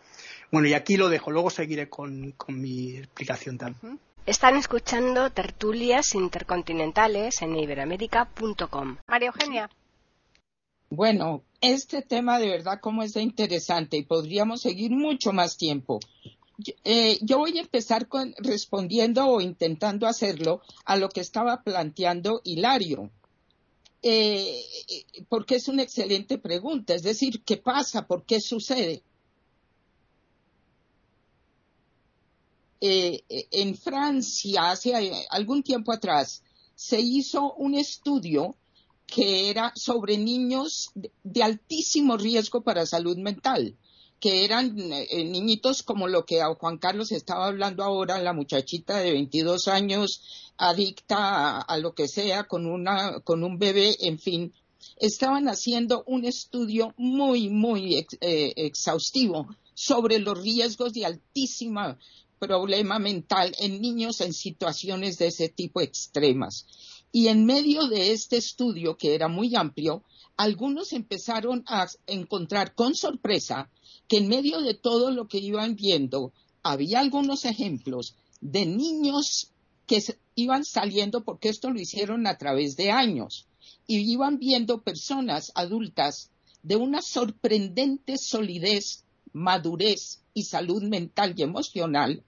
Bueno, 0.52 0.68
y 0.68 0.74
aquí 0.74 0.96
lo 0.96 1.10
dejo, 1.10 1.32
luego 1.32 1.50
seguiré 1.50 1.90
con, 1.90 2.34
mi 2.48 2.98
explicación 2.98 3.58
también. 3.58 4.00
Están 4.26 4.56
escuchando 4.56 5.30
tertulias 5.30 6.16
intercontinentales 6.16 7.44
en 7.44 7.56
iberamérica.com. 7.56 8.98
María 9.08 9.28
Eugenia. 9.28 9.70
Bueno, 10.90 11.44
este 11.62 12.02
tema 12.02 12.40
de 12.40 12.50
verdad 12.50 12.80
como 12.82 13.04
es 13.04 13.16
interesante 13.18 13.98
y 13.98 14.04
podríamos 14.04 14.62
seguir 14.62 14.90
mucho 14.90 15.32
más 15.32 15.58
tiempo. 15.58 16.00
eh, 16.84 17.20
yo 17.22 17.38
voy 17.38 17.60
a 17.60 17.62
empezar 17.62 18.08
con, 18.08 18.34
respondiendo 18.40 19.28
o 19.28 19.42
intentando 19.42 20.08
hacerlo 20.08 20.62
a 20.86 20.96
lo 20.96 21.10
que 21.10 21.22
estaba 21.22 21.62
planteando 21.62 22.42
Hilario. 22.44 23.12
Eh, 24.02 24.64
porque 25.30 25.56
es 25.58 25.68
una 25.68 25.84
excelente 25.84 26.40
pregunta, 26.40 26.96
es 26.96 27.04
decir, 27.04 27.44
¿qué 27.44 27.58
pasa? 27.58 28.08
¿Por 28.08 28.24
qué 28.24 28.42
sucede? 28.42 29.04
Eh, 32.88 33.48
en 33.52 33.76
Francia, 33.76 34.72
hace 34.72 34.94
algún 35.30 35.64
tiempo 35.64 35.92
atrás, 35.92 36.44
se 36.76 37.00
hizo 37.00 37.54
un 37.54 37.76
estudio 37.76 38.56
que 39.08 39.50
era 39.50 39.72
sobre 39.76 40.18
niños 40.18 40.92
de 41.24 41.44
altísimo 41.44 42.18
riesgo 42.18 42.62
para 42.62 42.86
salud 42.86 43.18
mental 43.18 43.76
que 44.20 44.46
eran 44.46 44.76
eh, 44.92 45.24
niñitos 45.24 45.84
como 45.84 46.08
lo 46.08 46.26
que 46.26 46.42
Juan 46.60 46.78
Carlos 46.78 47.12
estaba 47.12 47.48
hablando 47.48 47.84
ahora, 47.84 48.20
la 48.20 48.34
muchachita 48.34 48.98
de 48.98 49.12
22 49.12 49.68
años 49.68 50.22
adicta 50.58 51.60
a, 51.60 51.78
lo 51.78 51.94
que 51.94 52.08
sea 52.08 52.46
con 52.46 52.66
una 52.66 53.20
con 53.20 53.44
un 53.44 53.60
bebé, 53.60 53.96
en 54.02 54.18
fin, 54.20 54.54
estaban 54.98 55.48
haciendo 55.48 56.04
un 56.08 56.26
estudio 56.26 56.94
muy 56.98 57.50
muy 57.50 58.06
eh, 58.22 58.54
exhaustivo 58.56 59.48
sobre 59.74 60.20
los 60.20 60.42
riesgos 60.42 60.94
de 60.94 61.06
altísima 61.06 62.00
problema 62.48 63.00
mental 63.00 63.54
en 63.60 63.82
niños 63.82 64.22
en 64.22 64.34
situaciones 64.34 65.18
de 65.18 65.28
ese 65.28 65.50
tipo 65.50 65.82
extremas. 65.82 66.66
Y 67.12 67.28
en 67.30 67.46
medio 67.46 67.88
de 67.88 68.12
este 68.12 68.38
estudio, 68.38 68.98
que 68.98 69.16
era 69.16 69.28
muy 69.28 69.56
amplio, 69.56 70.04
algunos 70.38 70.92
empezaron 70.94 71.64
a 71.68 71.88
encontrar 72.08 72.76
con 72.76 72.94
sorpresa 72.94 73.70
que 74.08 74.18
en 74.18 74.28
medio 74.28 74.62
de 74.62 74.74
todo 74.74 75.12
lo 75.12 75.28
que 75.28 75.38
iban 75.38 75.76
viendo, 75.76 76.34
había 76.62 77.00
algunos 77.00 77.46
ejemplos 77.46 78.16
de 78.42 78.66
niños 78.66 79.52
que 79.88 80.04
iban 80.36 80.66
saliendo, 80.66 81.24
porque 81.24 81.50
esto 81.50 81.70
lo 81.72 81.80
hicieron 81.80 82.28
a 82.28 82.38
través 82.38 82.76
de 82.76 82.92
años, 82.92 83.48
y 83.88 84.00
iban 84.12 84.38
viendo 84.38 84.82
personas 84.82 85.52
adultas 85.56 86.32
de 86.64 86.76
una 86.76 87.02
sorprendente 87.02 88.18
solidez, 88.18 89.04
madurez 89.32 90.22
y 90.34 90.44
salud 90.44 90.84
mental 90.84 91.34
y 91.38 91.44
emocional 91.44 92.24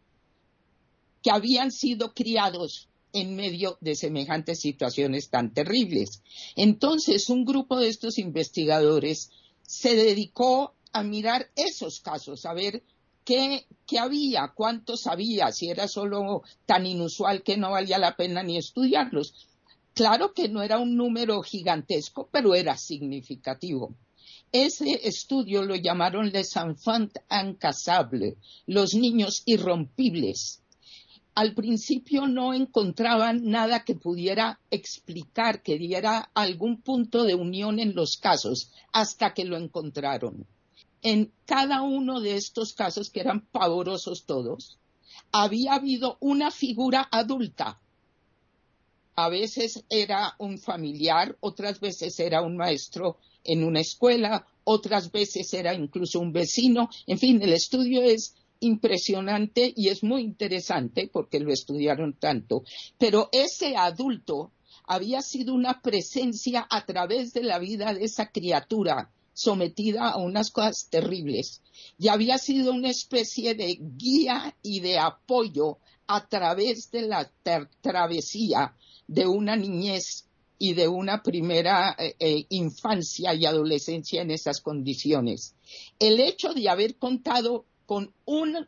que 1.28 1.32
habían 1.32 1.73
sido 1.73 2.13
criados 2.13 2.88
en 3.11 3.36
medio 3.36 3.78
de 3.82 3.95
semejantes 3.95 4.61
situaciones 4.61 5.30
tan 5.30 5.53
terribles. 5.53 6.23
Entonces, 6.55 7.30
un 7.30 7.43
grupo 7.43 7.78
de 7.78 7.89
estos 7.89 8.17
investigadores 8.17 9.30
se 9.61 9.93
dedicó 9.97 10.73
a 10.93 11.03
mirar 11.03 11.49
esos 11.57 11.99
casos, 11.99 12.45
a 12.45 12.53
ver 12.53 12.82
qué, 13.25 13.65
había, 13.99 14.53
cuántos 14.55 15.05
había, 15.05 15.51
si 15.51 15.69
era 15.69 15.89
solo 15.89 16.43
tan 16.65 16.86
inusual 16.86 17.43
que 17.43 17.57
no 17.57 17.71
valía 17.71 17.97
la 17.97 18.15
pena 18.15 18.41
ni 18.41 18.57
estudiarlos. 18.57 19.49
Claro 19.93 20.34
que 20.34 20.47
no 20.47 20.61
era 20.61 20.78
un 20.78 20.95
número 20.95 21.41
gigantesco, 21.41 22.30
pero 22.32 22.55
era 22.55 22.78
significativo. 22.78 23.93
Ese 24.53 25.05
estudio 25.05 25.61
lo 25.63 25.75
llamaron 25.75 26.32
les 26.32 26.55
enfants 26.55 27.19
incassables, 27.30 28.36
los 28.65 28.93
niños 28.93 29.43
irrompibles 29.45 30.61
al 31.38 31.53
principio 31.53 32.25
no 32.25 32.51
encontraban 32.55 33.43
nada 33.43 33.83
que 33.83 33.93
pudiera 33.93 34.59
explicar, 34.71 35.61
que 35.61 35.77
diera 35.77 36.31
algún 36.33 36.81
punto 36.81 37.25
de 37.25 37.35
unión 37.35 37.79
en 37.79 37.93
los 37.93 38.17
casos, 38.17 38.71
hasta 38.91 39.35
que 39.35 39.45
lo 39.45 39.55
encontraron. 39.55 40.47
En 41.03 41.31
cada 41.45 41.83
uno 41.83 42.21
de 42.21 42.38
estos 42.38 42.73
casos, 42.73 43.11
que 43.11 43.19
eran 43.19 43.41
pavorosos 43.51 44.25
todos, 44.25 44.79
había 45.31 45.75
habido 45.75 46.17
una 46.21 46.49
figura 46.49 47.07
adulta. 47.11 47.79
A 49.15 49.29
veces 49.29 49.83
era 49.91 50.33
un 50.39 50.57
familiar, 50.57 51.38
otras 51.39 51.79
veces 51.79 52.19
era 52.19 52.41
un 52.41 52.57
maestro 52.57 53.19
en 53.43 53.63
una 53.63 53.81
escuela, 53.81 54.47
otras 54.63 55.11
veces 55.11 55.53
era 55.53 55.75
incluso 55.75 56.19
un 56.19 56.31
vecino. 56.31 56.89
En 57.05 57.19
fin, 57.19 57.39
el 57.43 57.53
estudio 57.53 58.01
es 58.01 58.33
impresionante 58.60 59.74
y 59.76 59.89
es 59.89 60.03
muy 60.03 60.22
interesante 60.22 61.10
porque 61.12 61.39
lo 61.39 61.51
estudiaron 61.51 62.14
tanto, 62.14 62.64
pero 62.97 63.30
ese 63.32 63.76
adulto 63.76 64.51
había 64.86 65.22
sido 65.22 65.53
una 65.53 65.82
presencia 65.82 66.66
a 66.70 66.86
través 66.86 67.34
de 67.34 67.43
la 67.43 67.60
vida 67.60 67.93
de 67.93 68.05
esa 68.05 68.32
criatura 68.32 69.12
sometida 69.34 70.10
a 70.10 70.18
unas 70.18 70.49
cosas 70.49 70.88
terribles 70.89 71.62
y 71.99 72.08
había 72.08 72.38
sido 72.39 72.74
una 72.74 72.89
especie 72.89 73.53
de 73.53 73.78
guía 73.80 74.55
y 74.64 74.80
de 74.80 74.97
apoyo 74.97 75.78
a 76.08 76.28
través 76.28 76.89
de 76.89 77.03
la 77.03 77.30
travesía 77.82 78.74
de 79.08 79.28
una 79.28 79.55
niñez 79.55 80.26
y 80.58 80.74
de 80.74 80.88
una 80.88 81.22
primera 81.22 81.95
eh, 81.99 82.16
eh, 82.20 82.45
infancia 82.49 83.34
y 83.36 83.45
adolescencia 83.45 84.22
en 84.22 84.32
esas 84.32 84.62
condiciones. 84.62 85.53
El 85.99 86.20
hecho 86.20 86.53
de 86.53 86.70
haber 86.70 86.95
contado 86.95 87.66
con 87.88 88.13
un 88.25 88.67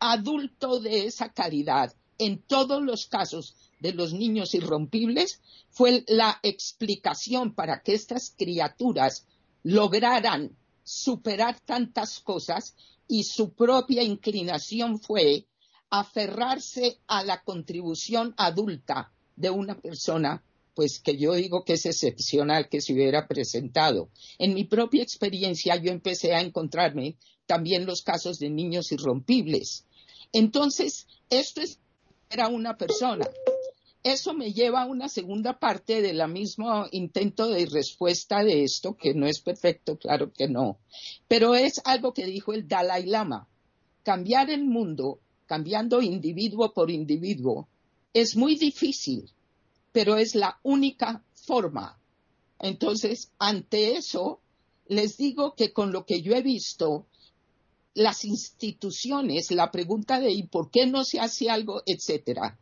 adulto 0.00 0.80
de 0.80 1.06
esa 1.06 1.32
calidad 1.32 1.94
en 2.16 2.42
todos 2.42 2.82
los 2.82 3.06
casos 3.06 3.54
de 3.78 3.92
los 3.92 4.12
niños 4.12 4.54
irrompibles 4.54 5.40
fue 5.70 6.02
la 6.08 6.40
explicación 6.42 7.54
para 7.54 7.82
que 7.82 7.94
estas 7.94 8.34
criaturas 8.36 9.26
lograran 9.62 10.56
superar 10.82 11.60
tantas 11.60 12.20
cosas 12.20 12.74
y 13.06 13.24
su 13.24 13.52
propia 13.52 14.02
inclinación 14.02 14.98
fue 14.98 15.46
aferrarse 15.90 16.98
a 17.06 17.22
la 17.22 17.42
contribución 17.42 18.34
adulta 18.38 19.12
de 19.36 19.50
una 19.50 19.78
persona 19.78 20.42
pues 20.78 21.00
que 21.00 21.16
yo 21.16 21.34
digo 21.34 21.64
que 21.64 21.72
es 21.72 21.86
excepcional 21.86 22.68
que 22.68 22.80
se 22.80 22.92
hubiera 22.92 23.26
presentado. 23.26 24.10
En 24.38 24.54
mi 24.54 24.62
propia 24.62 25.02
experiencia 25.02 25.74
yo 25.74 25.90
empecé 25.90 26.34
a 26.34 26.40
encontrarme 26.40 27.16
también 27.46 27.84
los 27.84 28.02
casos 28.02 28.38
de 28.38 28.48
niños 28.48 28.92
irrompibles. 28.92 29.86
Entonces, 30.32 31.08
esto 31.30 31.62
era 32.30 32.46
una 32.46 32.76
persona. 32.76 33.28
Eso 34.04 34.34
me 34.34 34.52
lleva 34.52 34.82
a 34.82 34.86
una 34.86 35.08
segunda 35.08 35.58
parte 35.58 36.00
del 36.00 36.24
mismo 36.28 36.86
intento 36.92 37.48
de 37.48 37.66
respuesta 37.66 38.44
de 38.44 38.62
esto, 38.62 38.96
que 38.96 39.14
no 39.14 39.26
es 39.26 39.40
perfecto, 39.40 39.98
claro 39.98 40.32
que 40.32 40.46
no, 40.46 40.78
pero 41.26 41.56
es 41.56 41.82
algo 41.86 42.14
que 42.14 42.24
dijo 42.24 42.52
el 42.52 42.68
Dalai 42.68 43.04
Lama. 43.04 43.48
Cambiar 44.04 44.48
el 44.48 44.64
mundo, 44.64 45.18
cambiando 45.46 46.00
individuo 46.02 46.72
por 46.72 46.92
individuo, 46.92 47.68
es 48.14 48.36
muy 48.36 48.54
difícil, 48.54 49.32
pero 49.92 50.16
es 50.16 50.34
la 50.34 50.58
única 50.62 51.24
forma. 51.34 51.98
Entonces, 52.58 53.30
ante 53.38 53.96
eso, 53.96 54.40
les 54.86 55.16
digo 55.16 55.54
que 55.54 55.72
con 55.72 55.92
lo 55.92 56.04
que 56.04 56.22
yo 56.22 56.34
he 56.34 56.42
visto, 56.42 57.06
las 57.94 58.24
instituciones, 58.24 59.50
la 59.50 59.70
pregunta 59.70 60.20
de 60.20 60.30
¿y 60.30 60.44
por 60.44 60.70
qué 60.70 60.86
no 60.86 61.04
se 61.04 61.20
hace 61.20 61.50
algo, 61.50 61.82
etcétera? 61.86 62.58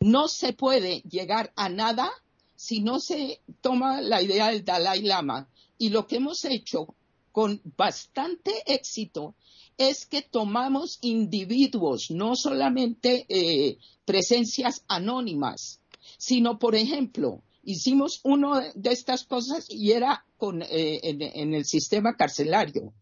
No 0.00 0.28
se 0.28 0.52
puede 0.52 1.00
llegar 1.00 1.52
a 1.56 1.68
nada 1.68 2.10
si 2.54 2.80
no 2.80 3.00
se 3.00 3.40
toma 3.60 4.00
la 4.00 4.22
idea 4.22 4.48
del 4.48 4.64
Dalai 4.64 5.02
Lama. 5.02 5.48
Y 5.78 5.90
lo 5.90 6.06
que 6.06 6.16
hemos 6.16 6.44
hecho 6.44 6.94
con 7.32 7.60
bastante 7.76 8.62
éxito 8.66 9.34
es 9.76 10.06
que 10.06 10.22
tomamos 10.22 10.98
individuos, 11.02 12.10
no 12.10 12.34
solamente 12.34 13.26
eh, 13.28 13.78
presencias 14.06 14.84
anónimas, 14.88 15.80
sino, 16.18 16.58
por 16.58 16.74
ejemplo, 16.74 17.42
hicimos 17.62 18.20
una 18.22 18.72
de 18.74 18.90
estas 18.90 19.24
cosas 19.24 19.66
y 19.68 19.92
era 19.92 20.24
eh, 20.70 21.00
en 21.02 21.54
el 21.54 21.64
sistema 21.64 22.16
carcelario 22.16 22.92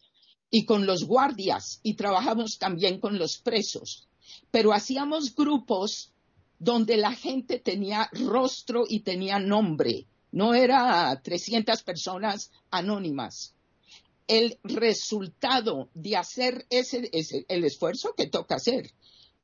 y 0.50 0.64
con 0.64 0.86
los 0.86 1.04
guardias 1.04 1.80
y 1.82 1.94
trabajamos 1.94 2.58
también 2.58 3.00
con 3.00 3.18
los 3.18 3.38
presos. 3.38 4.08
Pero 4.50 4.72
hacíamos 4.72 5.34
grupos 5.34 6.12
donde 6.58 6.96
la 6.96 7.12
gente 7.12 7.58
tenía 7.58 8.08
rostro 8.12 8.84
y 8.88 9.00
tenía 9.00 9.38
nombre. 9.38 10.06
No 10.30 10.54
era 10.54 11.20
300 11.22 11.82
personas 11.82 12.50
anónimas. 12.70 13.54
El 14.26 14.58
resultado 14.62 15.90
de 15.92 16.16
hacer 16.16 16.66
ese 16.70 17.10
es 17.12 17.34
el 17.48 17.64
esfuerzo 17.64 18.14
que 18.16 18.28
toca 18.28 18.54
hacer, 18.54 18.92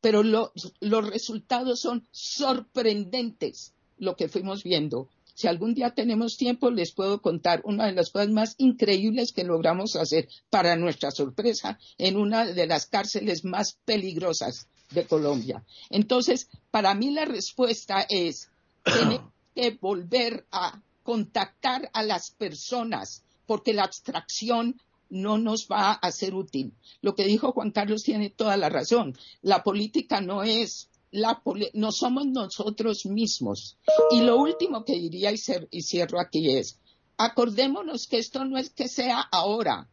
pero 0.01 0.23
los 0.23 1.11
resultados 1.11 1.81
son 1.81 2.07
sorprendentes, 2.11 3.73
lo 3.99 4.17
que 4.17 4.29
fuimos 4.29 4.63
viendo. 4.63 5.09
Si 5.35 5.47
algún 5.47 5.75
día 5.75 5.95
tenemos 5.95 6.37
tiempo, 6.37 6.71
les 6.71 6.93
puedo 6.93 7.23
contar 7.23 7.63
una 7.65 7.87
de 7.87 7.93
las 7.93 8.11
cosas 8.11 8.29
más 8.29 8.55
increíbles 8.59 9.33
que 9.33 9.45
logramos 9.45 9.97
hacer, 9.97 10.29
para 10.51 10.77
nuestra 10.77 11.11
sorpresa, 11.11 11.79
en 11.97 12.17
una 12.17 12.45
de 12.45 12.67
las 12.67 12.87
cárceles 12.87 13.45
más 13.45 13.79
peligrosas 13.85 14.67
de 14.91 15.07
Colombia. 15.07 15.65
Entonces, 15.89 16.49
para 16.71 16.95
mí 16.95 17.11
la 17.11 17.25
respuesta 17.25 18.05
es, 18.09 18.51
tener 18.85 19.21
que 19.55 19.79
volver 19.81 20.45
a 20.51 20.81
contactar 21.03 21.91
a 21.93 22.03
las 22.03 22.31
personas, 22.33 23.23
porque 23.47 23.73
la 23.73 23.85
abstracción 23.85 24.81
no 25.11 25.39
nos 25.39 25.67
va 25.67 25.93
a 25.93 26.11
ser 26.13 26.35
útil. 26.35 26.73
Lo 27.03 27.15
que 27.15 27.25
dijo 27.25 27.53
Juan 27.53 27.73
Carlos 27.73 28.03
tiene 28.03 28.31
toda 28.31 28.57
la 28.57 28.69
razón. 28.69 29.19
La 29.43 29.63
política 29.63 30.21
no 30.21 30.43
es 30.43 30.89
la 31.11 31.43
no 31.75 31.93
somos 31.93 32.27
nosotros 32.27 33.05
mismos. 33.07 33.77
Y 34.11 34.21
lo 34.21 34.39
último 34.39 34.85
que 34.85 34.95
diría 34.95 35.33
y 35.33 35.83
cierro 35.83 36.21
aquí 36.21 36.51
es, 36.51 36.79
acordémonos 37.17 38.07
que 38.07 38.19
esto 38.19 38.45
no 38.45 38.57
es 38.57 38.71
que 38.71 38.89
sea 38.89 39.21
ahora. 39.21 39.89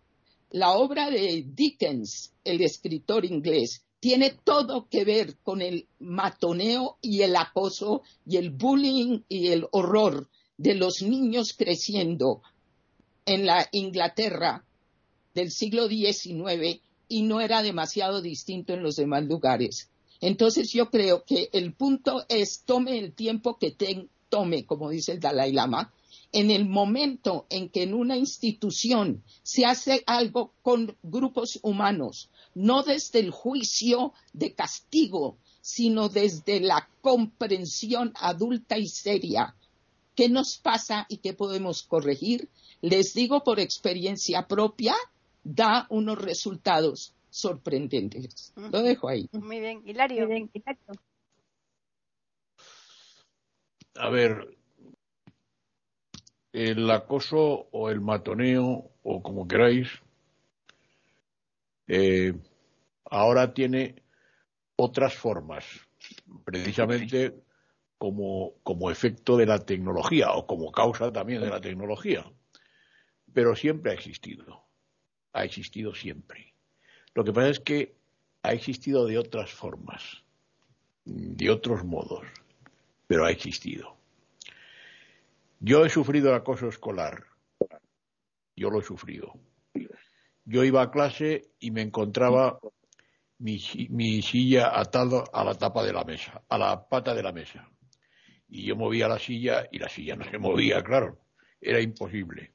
La 0.52 0.72
obra 0.72 1.10
de 1.10 1.44
Dickens, 1.46 2.34
el 2.44 2.62
escritor 2.62 3.26
inglés, 3.26 3.84
tiene 4.00 4.30
todo 4.44 4.88
que 4.88 5.04
ver 5.04 5.38
con 5.40 5.62
el 5.62 5.88
matoneo 6.00 6.98
y 7.02 7.24
el 7.24 7.36
acoso 7.36 8.04
y 8.26 8.38
el 8.38 8.52
bullying 8.52 9.22
y 9.28 9.48
el 9.48 9.68
horror 9.72 10.30
de 10.56 10.76
los 10.76 11.02
niños 11.02 11.54
creciendo 11.58 12.42
en 13.26 13.46
la 13.46 13.68
Inglaterra 13.72 14.67
del 15.38 15.52
siglo 15.52 15.88
XIX 15.88 16.82
y 17.08 17.22
no 17.22 17.42
era 17.42 17.62
demasiado 17.62 18.24
distinto 18.24 18.74
en 18.74 18.82
los 18.82 18.96
demás 18.96 19.24
lugares. 19.24 19.92
Entonces 20.20 20.72
yo 20.74 20.90
creo 20.90 21.26
que 21.26 21.52
el 21.54 21.74
punto 21.74 22.26
es 22.28 22.64
tome 22.66 22.98
el 22.98 23.14
tiempo 23.14 23.60
que 23.60 23.78
tome, 24.30 24.66
como 24.66 24.90
dice 24.90 25.12
el 25.12 25.20
Dalai 25.20 25.52
Lama, 25.52 25.94
en 26.32 26.50
el 26.50 26.66
momento 26.66 27.46
en 27.52 27.70
que 27.70 27.84
en 27.84 27.94
una 27.94 28.18
institución 28.18 29.24
se 29.44 29.66
hace 29.66 30.04
algo 30.08 30.54
con 30.64 30.98
grupos 31.04 31.60
humanos, 31.62 32.32
no 32.56 32.82
desde 32.82 33.20
el 33.20 33.30
juicio 33.30 34.14
de 34.34 34.56
castigo, 34.56 35.38
sino 35.62 36.10
desde 36.10 36.62
la 36.62 36.90
comprensión 37.02 38.12
adulta 38.16 38.80
y 38.80 38.88
seria. 38.88 39.56
¿Qué 40.16 40.30
nos 40.30 40.58
pasa 40.58 41.06
y 41.10 41.18
qué 41.18 41.34
podemos 41.34 41.84
corregir? 41.84 42.50
Les 42.82 43.14
digo 43.14 43.44
por 43.44 43.60
experiencia 43.60 44.48
propia, 44.48 44.96
da 45.48 45.88
unos 45.90 46.22
resultados 46.22 47.16
sorprendentes. 47.30 48.54
Lo 48.56 48.82
dejo 48.82 49.08
ahí. 49.08 49.30
Muy 49.32 49.60
bien, 49.60 49.82
Hilario. 49.86 50.28
A 53.96 54.10
ver, 54.10 54.58
el 56.52 56.90
acoso 56.92 57.68
o 57.72 57.90
el 57.90 58.02
matoneo 58.02 58.92
o 59.04 59.22
como 59.24 59.48
queráis, 59.48 59.88
eh, 61.88 62.34
ahora 63.06 63.54
tiene 63.54 64.04
otras 64.76 65.16
formas, 65.16 65.66
precisamente 66.44 67.42
como, 67.98 68.56
como 68.64 68.92
efecto 68.92 69.38
de 69.38 69.46
la 69.46 69.60
tecnología 69.60 70.32
o 70.34 70.46
como 70.46 70.72
causa 70.72 71.12
también 71.12 71.42
de 71.42 71.50
la 71.50 71.62
tecnología. 71.62 72.30
Pero 73.34 73.56
siempre 73.56 73.92
ha 73.92 73.96
existido, 73.96 74.67
ha 75.38 75.44
existido 75.44 75.94
siempre. 75.94 76.54
Lo 77.14 77.24
que 77.24 77.34
pasa 77.34 77.50
es 77.50 77.60
que 77.60 77.96
ha 78.44 78.54
existido 78.54 79.06
de 79.06 79.18
otras 79.18 79.52
formas, 79.52 80.24
de 81.06 81.50
otros 81.50 81.84
modos, 81.84 82.26
pero 83.08 83.26
ha 83.26 83.32
existido. 83.32 83.96
Yo 85.60 85.86
he 85.86 85.90
sufrido 85.90 86.36
acoso 86.36 86.68
escolar. 86.68 87.26
Yo 88.56 88.70
lo 88.70 88.80
he 88.80 88.84
sufrido. 88.84 89.34
Yo 90.46 90.64
iba 90.64 90.82
a 90.82 90.92
clase 90.92 91.50
y 91.60 91.72
me 91.72 91.82
encontraba 91.82 92.60
mi, 93.40 93.60
silla 94.22 94.80
atada 94.80 95.24
a 95.32 95.44
la 95.44 95.56
tapa 95.56 95.84
de 95.84 95.94
la 95.94 96.04
mesa, 96.04 96.42
a 96.48 96.58
la 96.58 96.88
pata 96.88 97.14
de 97.14 97.24
la 97.24 97.32
mesa. 97.32 97.70
Y 98.50 98.66
yo 98.66 98.76
movía 98.76 99.08
la 99.08 99.20
silla 99.20 99.68
y 99.72 99.80
la 99.80 99.90
silla 99.90 100.16
no 100.16 100.24
se 100.24 100.38
movía, 100.38 100.82
claro. 100.84 101.20
Era 101.60 101.82
imposible. 101.82 102.54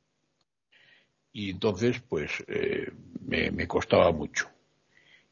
Y 1.33 1.51
entonces, 1.51 2.01
pues, 2.01 2.45
eh, 2.47 2.91
me, 3.27 3.67
costaba 3.67 4.13
mucho. 4.13 4.49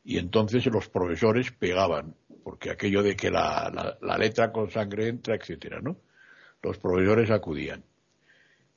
Y 0.05 0.19
entonces 0.19 0.65
los 0.67 0.89
profesores 0.89 1.53
pegaban, 1.53 2.15
porque 2.43 2.71
aquello 2.71 3.03
de 3.03 3.17
que 3.17 3.31
la, 3.31 3.99
la 4.01 4.19
letra 4.19 4.51
con 4.51 4.71
sangre 4.71 5.09
entra, 5.09 5.35
etcétera, 5.35 5.81
¿no? 5.81 5.97
los 6.63 6.79
profesores 6.79 7.31
acudían. 7.31 7.85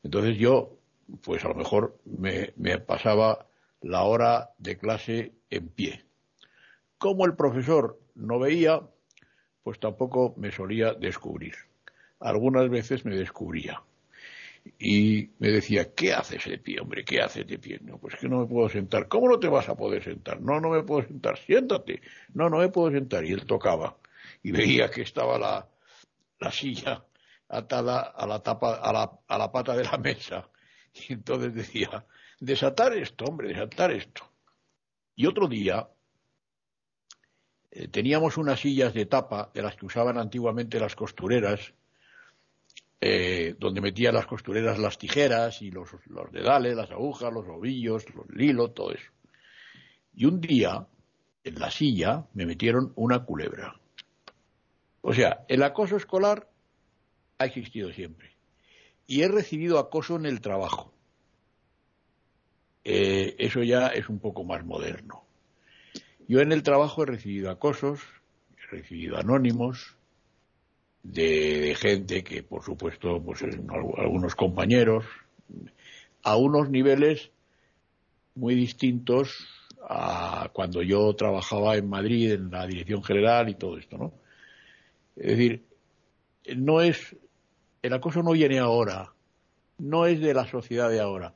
Entonces 0.04 0.38
yo, 0.38 0.78
pues 1.24 1.44
a 1.46 1.50
lo 1.50 1.56
mejor 1.56 1.98
me, 2.06 2.80
pasaba 2.80 3.48
la 3.82 4.04
hora 4.04 4.52
de 4.58 4.78
clase 4.78 5.34
en 5.50 5.70
pie. 5.70 6.04
Como 6.98 7.26
el 7.26 7.36
profesor 7.36 8.00
no 8.16 8.40
veía, 8.40 8.82
pues 9.64 9.80
tampoco 9.80 10.34
me 10.38 10.52
solía 10.52 10.94
descubrir. 10.94 11.56
Algunas 12.20 12.70
veces 12.70 13.06
me 13.06 13.16
descubría 13.16 13.82
y 14.80 15.30
me 15.40 15.50
decía, 15.50 15.94
¿qué 15.94 16.14
haces 16.14 16.46
de 16.46 16.58
pie, 16.58 16.80
hombre? 16.80 17.04
¿Qué 17.04 17.22
haces 17.22 17.46
de 17.48 17.58
pie? 17.60 17.80
No, 17.82 17.98
pues 17.98 18.16
que 18.16 18.28
no 18.28 18.40
me 18.42 18.48
puedo 18.48 18.70
sentar. 18.70 19.08
¿Cómo 19.08 19.30
no 19.30 19.40
te 19.40 19.48
vas 19.48 19.68
a 19.70 19.76
poder 19.76 20.04
sentar? 20.04 20.42
No, 20.42 20.60
no 20.60 20.70
me 20.70 20.84
puedo 20.84 21.08
sentar. 21.08 21.38
Siéntate. 21.38 22.02
No, 22.34 22.50
no 22.50 22.60
me 22.60 22.70
puedo 22.70 22.92
sentar. 22.92 23.26
Y 23.26 23.34
él 23.34 23.46
tocaba 23.46 23.98
y 24.42 24.52
veía 24.52 24.90
que 24.90 25.02
estaba 25.02 25.38
la, 25.38 25.68
la 26.40 26.52
silla 26.52 27.04
atada 27.50 28.02
a 28.02 28.26
la 28.26 28.42
tapa, 28.42 28.76
a 28.76 28.94
la, 28.94 29.12
a 29.28 29.38
la 29.38 29.52
pata 29.52 29.76
de 29.76 29.84
la 29.84 29.98
mesa. 29.98 30.50
Y 30.94 31.14
entonces 31.14 31.54
decía, 31.54 32.06
desatar 32.40 32.94
esto, 32.94 33.26
hombre, 33.26 33.50
desatar 33.50 33.92
esto. 33.92 34.30
Y 35.16 35.26
otro 35.26 35.48
día 35.48 35.88
eh, 37.72 37.88
teníamos 37.88 38.38
unas 38.38 38.60
sillas 38.60 38.94
de 38.94 39.06
tapa, 39.06 39.50
de 39.54 39.62
las 39.62 39.76
que 39.76 39.86
usaban 39.86 40.18
antiguamente 40.18 40.80
las 40.80 40.96
costureras, 40.96 41.74
eh, 43.06 43.56
donde 43.60 43.82
metían 43.82 44.14
las 44.14 44.26
costureras 44.26 44.80
las 44.80 44.98
tijeras 44.98 45.62
y 45.62 45.72
los, 45.72 45.90
dedales, 46.32 46.74
las 46.74 46.90
agujas, 46.90 47.34
los 47.34 47.46
ovillos, 47.50 48.06
los 48.16 48.30
lilos, 48.30 48.74
todo 48.74 48.94
eso. 48.94 49.12
Y 50.16 50.24
un 50.24 50.40
día, 50.40 50.88
en 51.44 51.60
la 51.60 51.70
silla, 51.70 52.26
me 52.34 52.46
metieron 52.46 52.94
una 52.96 53.26
culebra. 53.26 53.78
O 55.02 55.14
sea, 55.14 55.44
el 55.50 55.64
acoso 55.64 55.98
escolar 55.98 56.50
ha 57.40 57.46
existido 57.46 57.92
siempre. 57.92 58.38
Y 59.06 59.24
he 59.24 59.28
recibido 59.28 59.80
acoso 59.80 60.16
en 60.16 60.26
el 60.26 60.40
trabajo. 60.40 60.94
Eh, 62.86 63.36
eso 63.38 63.64
ya 63.64 63.88
es 63.88 64.08
un 64.08 64.20
poco 64.20 64.46
más 64.46 64.64
moderno. 64.64 65.26
Yo 66.30 66.40
en 66.40 66.54
el 66.54 66.64
trabajo 66.64 67.04
he 67.04 67.08
recibido 67.08 67.52
acosos, 67.52 68.00
he 68.56 68.66
recibido 68.78 69.18
anónimos 69.18 69.98
de, 71.04 71.76
gente 71.76 72.24
que, 72.24 72.44
por 72.44 72.64
supuesto, 72.64 73.22
pues 73.22 73.44
algunos 73.98 74.36
compañeros, 74.36 75.06
a 76.24 76.38
unos 76.38 76.70
niveles 76.70 77.32
muy 78.36 78.56
distintos 78.56 79.48
a 79.88 80.50
cuando 80.54 80.82
yo 80.82 81.14
trabajaba 81.16 81.76
en 81.76 81.90
Madrid 81.90 82.32
en 82.32 82.50
la 82.50 82.66
dirección 82.66 83.04
general 83.04 83.50
y 83.50 83.56
todo 83.56 83.78
esto, 83.78 83.98
¿no? 83.98 84.14
Es 85.16 85.38
decir, 85.38 85.64
no 86.56 86.82
es 86.82 87.16
el 87.84 87.94
acoso 87.94 88.24
no 88.24 88.32
viene 88.32 88.60
ahora, 88.60 89.14
no 89.78 90.06
es 90.06 90.22
de 90.22 90.34
la 90.34 90.48
sociedad 90.48 90.90
de 90.90 91.02
ahora. 91.02 91.36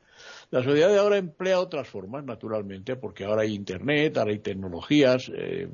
La 0.50 0.64
sociedad 0.64 0.90
de 0.90 0.98
ahora 0.98 1.18
emplea 1.18 1.60
otras 1.60 1.90
formas, 1.90 2.24
naturalmente, 2.24 2.96
porque 2.96 3.26
ahora 3.26 3.42
hay 3.42 3.54
Internet, 3.54 4.18
ahora 4.18 4.32
hay 4.32 4.40
tecnologías, 4.40 5.30
eh, 5.36 5.68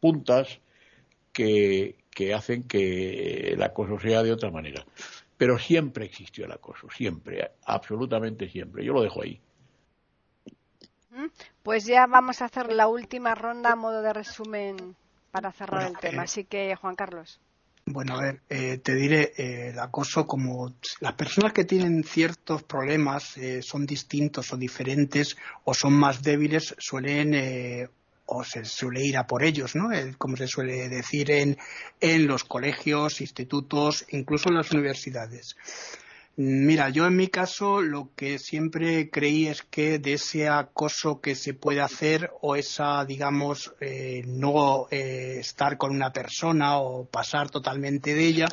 puntas, 0.00 0.58
que, 1.32 1.96
hacen 2.34 2.64
que 2.64 3.52
el 3.52 3.62
acoso 3.62 3.98
sea 3.98 4.22
de 4.22 4.32
otra 4.32 4.50
manera. 4.50 4.84
Pero 5.36 5.58
siempre 5.58 6.04
existió 6.04 6.44
el 6.44 6.52
acoso, 6.52 6.88
siempre, 6.90 7.52
absolutamente 7.64 8.48
siempre. 8.48 8.84
Yo 8.84 8.92
lo 8.92 9.02
dejo 9.02 9.22
ahí. 9.22 9.40
Pues 11.62 11.84
ya 11.86 12.06
vamos 12.06 12.42
a 12.42 12.46
hacer 12.46 12.72
la 12.72 12.88
última 12.88 13.34
ronda 13.34 13.72
a 13.72 13.76
modo 13.76 14.02
de 14.02 14.12
resumen 14.12 14.96
para 15.30 15.52
cerrar 15.52 15.86
el 15.86 15.98
tema. 15.98 16.22
Así 16.22 16.44
que, 16.44 16.74
Juan 16.76 16.96
Carlos. 16.96 17.40
Bueno, 17.86 18.16
a 18.16 18.22
ver, 18.22 18.40
eh, 18.48 18.78
te 18.78 18.94
diré, 18.94 19.32
eh, 19.36 19.70
el 19.70 19.78
acoso 19.78 20.26
como 20.26 20.74
las 21.00 21.14
personas 21.14 21.52
que 21.52 21.64
tienen 21.64 22.04
ciertos 22.04 22.62
problemas 22.62 23.36
eh, 23.36 23.62
son 23.62 23.84
distintos 23.84 24.52
o 24.52 24.56
diferentes 24.56 25.36
o 25.64 25.74
son 25.74 25.94
más 25.94 26.22
débiles, 26.22 26.74
suelen 26.78 27.90
o 28.30 28.44
se 28.44 28.64
suele 28.64 29.04
ir 29.04 29.16
a 29.16 29.26
por 29.26 29.42
ellos, 29.42 29.74
¿no? 29.74 29.90
como 30.18 30.36
se 30.36 30.46
suele 30.46 30.88
decir 30.88 31.30
en, 31.30 31.58
en 32.00 32.26
los 32.26 32.44
colegios, 32.44 33.20
institutos, 33.20 34.06
incluso 34.10 34.48
en 34.48 34.54
las 34.56 34.70
universidades. 34.70 35.56
Mira, 36.36 36.88
yo 36.88 37.06
en 37.06 37.16
mi 37.16 37.28
caso 37.28 37.82
lo 37.82 38.12
que 38.14 38.38
siempre 38.38 39.10
creí 39.10 39.48
es 39.48 39.62
que 39.62 39.98
de 39.98 40.14
ese 40.14 40.48
acoso 40.48 41.20
que 41.20 41.34
se 41.34 41.54
puede 41.54 41.80
hacer 41.80 42.30
o 42.40 42.56
esa, 42.56 43.04
digamos, 43.04 43.74
eh, 43.80 44.22
no 44.26 44.86
eh, 44.90 45.38
estar 45.40 45.76
con 45.76 45.90
una 45.90 46.12
persona 46.12 46.78
o 46.78 47.04
pasar 47.04 47.50
totalmente 47.50 48.14
de 48.14 48.24
ella, 48.24 48.46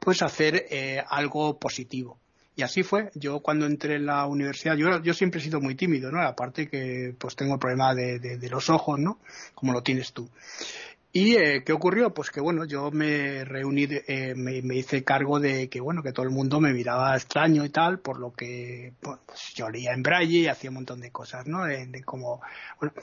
pues 0.00 0.20
hacer 0.20 0.66
eh, 0.68 1.02
algo 1.08 1.58
positivo. 1.58 2.21
Y 2.54 2.62
así 2.62 2.82
fue. 2.82 3.10
Yo 3.14 3.40
cuando 3.40 3.66
entré 3.66 3.96
en 3.96 4.06
la 4.06 4.26
universidad, 4.26 4.76
yo, 4.76 5.02
yo 5.02 5.14
siempre 5.14 5.40
he 5.40 5.42
sido 5.42 5.60
muy 5.60 5.74
tímido, 5.74 6.12
¿no? 6.12 6.20
Aparte 6.20 6.68
que 6.68 7.14
pues 7.18 7.34
tengo 7.34 7.54
el 7.54 7.60
problema 7.60 7.94
de, 7.94 8.18
de 8.18 8.48
los 8.50 8.68
ojos, 8.68 8.98
¿no? 8.98 9.18
Como 9.54 9.72
lo 9.72 9.82
tienes 9.82 10.12
tú. 10.12 10.28
¿Y 11.14 11.36
eh, 11.36 11.62
qué 11.64 11.74
ocurrió? 11.74 12.14
Pues 12.14 12.30
que 12.30 12.40
bueno, 12.40 12.64
yo 12.64 12.90
me 12.90 13.44
reuní, 13.44 13.86
eh, 13.90 14.34
me, 14.34 14.74
hice 14.74 15.04
cargo 15.04 15.40
de 15.40 15.68
que 15.68 15.78
bueno, 15.78 16.02
que 16.02 16.12
todo 16.12 16.24
el 16.24 16.32
mundo 16.32 16.58
me 16.58 16.72
miraba 16.72 17.14
extraño 17.14 17.66
y 17.66 17.68
tal, 17.68 17.98
por 17.98 18.18
lo 18.18 18.32
que 18.32 18.94
pues, 18.98 19.18
yo 19.54 19.68
leía 19.68 19.92
en 19.92 20.02
braille 20.02 20.38
y 20.38 20.46
hacía 20.48 20.70
un 20.70 20.76
montón 20.76 21.02
de 21.02 21.10
cosas, 21.10 21.46
¿no? 21.46 21.64
De, 21.66 21.86
de 21.86 22.02
como, 22.02 22.40
bueno, 22.80 22.94